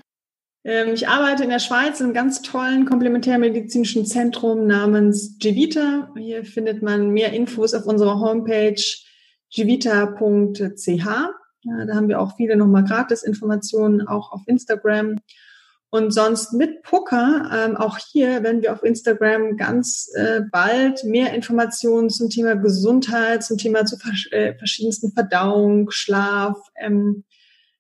Ähm, 0.64 0.94
ich 0.94 1.08
arbeite 1.08 1.44
in 1.44 1.50
der 1.50 1.60
Schweiz 1.60 2.00
in 2.00 2.08
einem 2.08 2.14
ganz 2.16 2.42
tollen 2.42 2.86
komplementärmedizinischen 2.86 4.06
Zentrum 4.06 4.66
namens 4.66 5.38
Gevita. 5.40 6.12
Hier 6.18 6.46
findet 6.46 6.82
man 6.82 7.12
mehr 7.12 7.34
Infos 7.34 7.74
auf 7.76 7.86
unserer 7.86 8.20
Homepage 8.20 8.82
gevita.ch. 9.54 11.06
Ja, 11.64 11.86
da 11.86 11.96
haben 11.96 12.08
wir 12.08 12.20
auch 12.20 12.38
viele 12.38 12.56
nochmal 12.56 12.84
gratis 12.84 13.22
Informationen, 13.22 14.08
auch 14.08 14.32
auf 14.32 14.42
Instagram. 14.48 15.20
Und 15.94 16.12
sonst 16.12 16.54
mit 16.54 16.84
Poker, 16.84 17.50
ähm, 17.54 17.76
auch 17.76 17.98
hier 17.98 18.44
werden 18.44 18.62
wir 18.62 18.72
auf 18.72 18.82
Instagram 18.82 19.58
ganz 19.58 20.10
äh, 20.16 20.40
bald 20.50 21.04
mehr 21.04 21.34
Informationen 21.34 22.10
zum 22.10 22.30
Thema 22.30 22.56
Gesundheit, 22.56 23.44
zum 23.44 23.58
Thema 23.58 23.86
zu 23.86 23.98
vers 23.98 24.26
äh, 24.32 24.56
verschiedensten 24.58 25.12
Verdauung, 25.12 25.92
Schlaf, 25.92 26.58
ähm, 26.80 27.26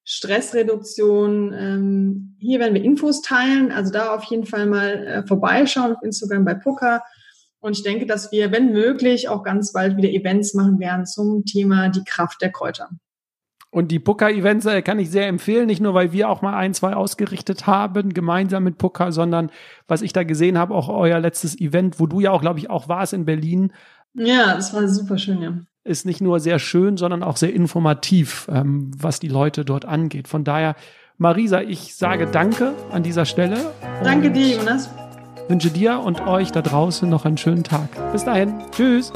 Stressreduktion. 0.04 1.54
Ähm, 1.54 2.36
hier 2.38 2.60
werden 2.60 2.74
wir 2.74 2.84
Infos 2.84 3.22
teilen, 3.22 3.72
also 3.72 3.94
da 3.94 4.14
auf 4.14 4.26
jeden 4.26 4.46
Fall 4.46 4.66
mal 4.66 5.08
äh, 5.08 5.26
vorbeischauen 5.26 5.96
auf 5.96 6.04
Instagram 6.04 6.44
bei 6.44 6.56
Poker. 6.56 7.04
Und 7.62 7.78
ich 7.78 7.84
denke, 7.84 8.06
dass 8.08 8.34
wir, 8.34 8.52
wenn 8.52 8.74
möglich, 8.74 9.30
auch 9.30 9.44
ganz 9.44 9.72
bald 9.72 9.96
wieder 9.96 10.10
Events 10.10 10.54
machen 10.54 10.80
werden 10.80 11.06
zum 11.06 11.46
Thema 11.46 11.88
die 11.88 12.04
Kraft 12.04 12.42
der 12.42 12.52
Kräuter. 12.52 12.90
Und 13.72 13.90
die 13.90 14.00
Puka-Events 14.00 14.66
äh, 14.66 14.82
kann 14.82 15.00
ich 15.00 15.10
sehr 15.10 15.28
empfehlen, 15.28 15.66
nicht 15.66 15.82
nur, 15.82 15.94
weil 15.94 16.12
wir 16.12 16.30
auch 16.30 16.42
mal 16.42 16.56
ein, 16.56 16.74
zwei 16.74 16.94
ausgerichtet 16.94 17.68
haben, 17.68 18.14
gemeinsam 18.14 18.66
mit 18.66 18.78
Puka, 18.78 19.12
sondern 19.14 19.50
was 19.88 20.02
ich 20.02 20.12
da 20.12 20.24
gesehen 20.24 20.58
habe, 20.58 20.76
auch 20.76 20.90
euer 20.90 21.20
letztes 21.20 21.60
Event, 21.60 22.00
wo 22.00 22.06
du 22.06 22.20
ja 22.20 22.32
auch, 22.32 22.42
glaube 22.42 22.60
ich, 22.60 22.70
auch 22.70 22.90
warst 22.90 23.14
in 23.14 23.24
Berlin. 23.26 23.72
Ja, 24.14 24.56
das 24.56 24.74
war 24.74 24.86
super 24.90 25.18
schön, 25.18 25.42
ja. 25.42 25.54
Ist 25.86 26.06
nicht 26.06 26.22
nur 26.22 26.40
sehr 26.42 26.60
schön, 26.60 26.98
sondern 26.98 27.24
auch 27.24 27.38
sehr 27.38 27.54
informativ, 27.54 28.48
ähm, 28.52 28.92
was 28.96 29.20
die 29.20 29.30
Leute 29.30 29.64
dort 29.64 29.86
angeht. 29.86 30.28
Von 30.28 30.44
daher, 30.44 30.76
Marisa, 31.18 31.62
ich 31.62 31.96
sage 31.96 32.28
Danke 32.28 32.74
an 32.92 33.04
dieser 33.04 33.26
Stelle. 33.26 33.58
Danke 34.04 34.32
dir, 34.32 34.58
Jonas. 34.58 34.90
Wünsche 35.48 35.70
dir 35.70 36.00
und 36.00 36.28
euch 36.28 36.52
da 36.52 36.62
draußen 36.62 37.10
noch 37.10 37.26
einen 37.26 37.38
schönen 37.38 37.64
Tag. 37.64 37.90
Bis 38.12 38.26
dahin. 38.26 38.54
Tschüss. 38.72 39.14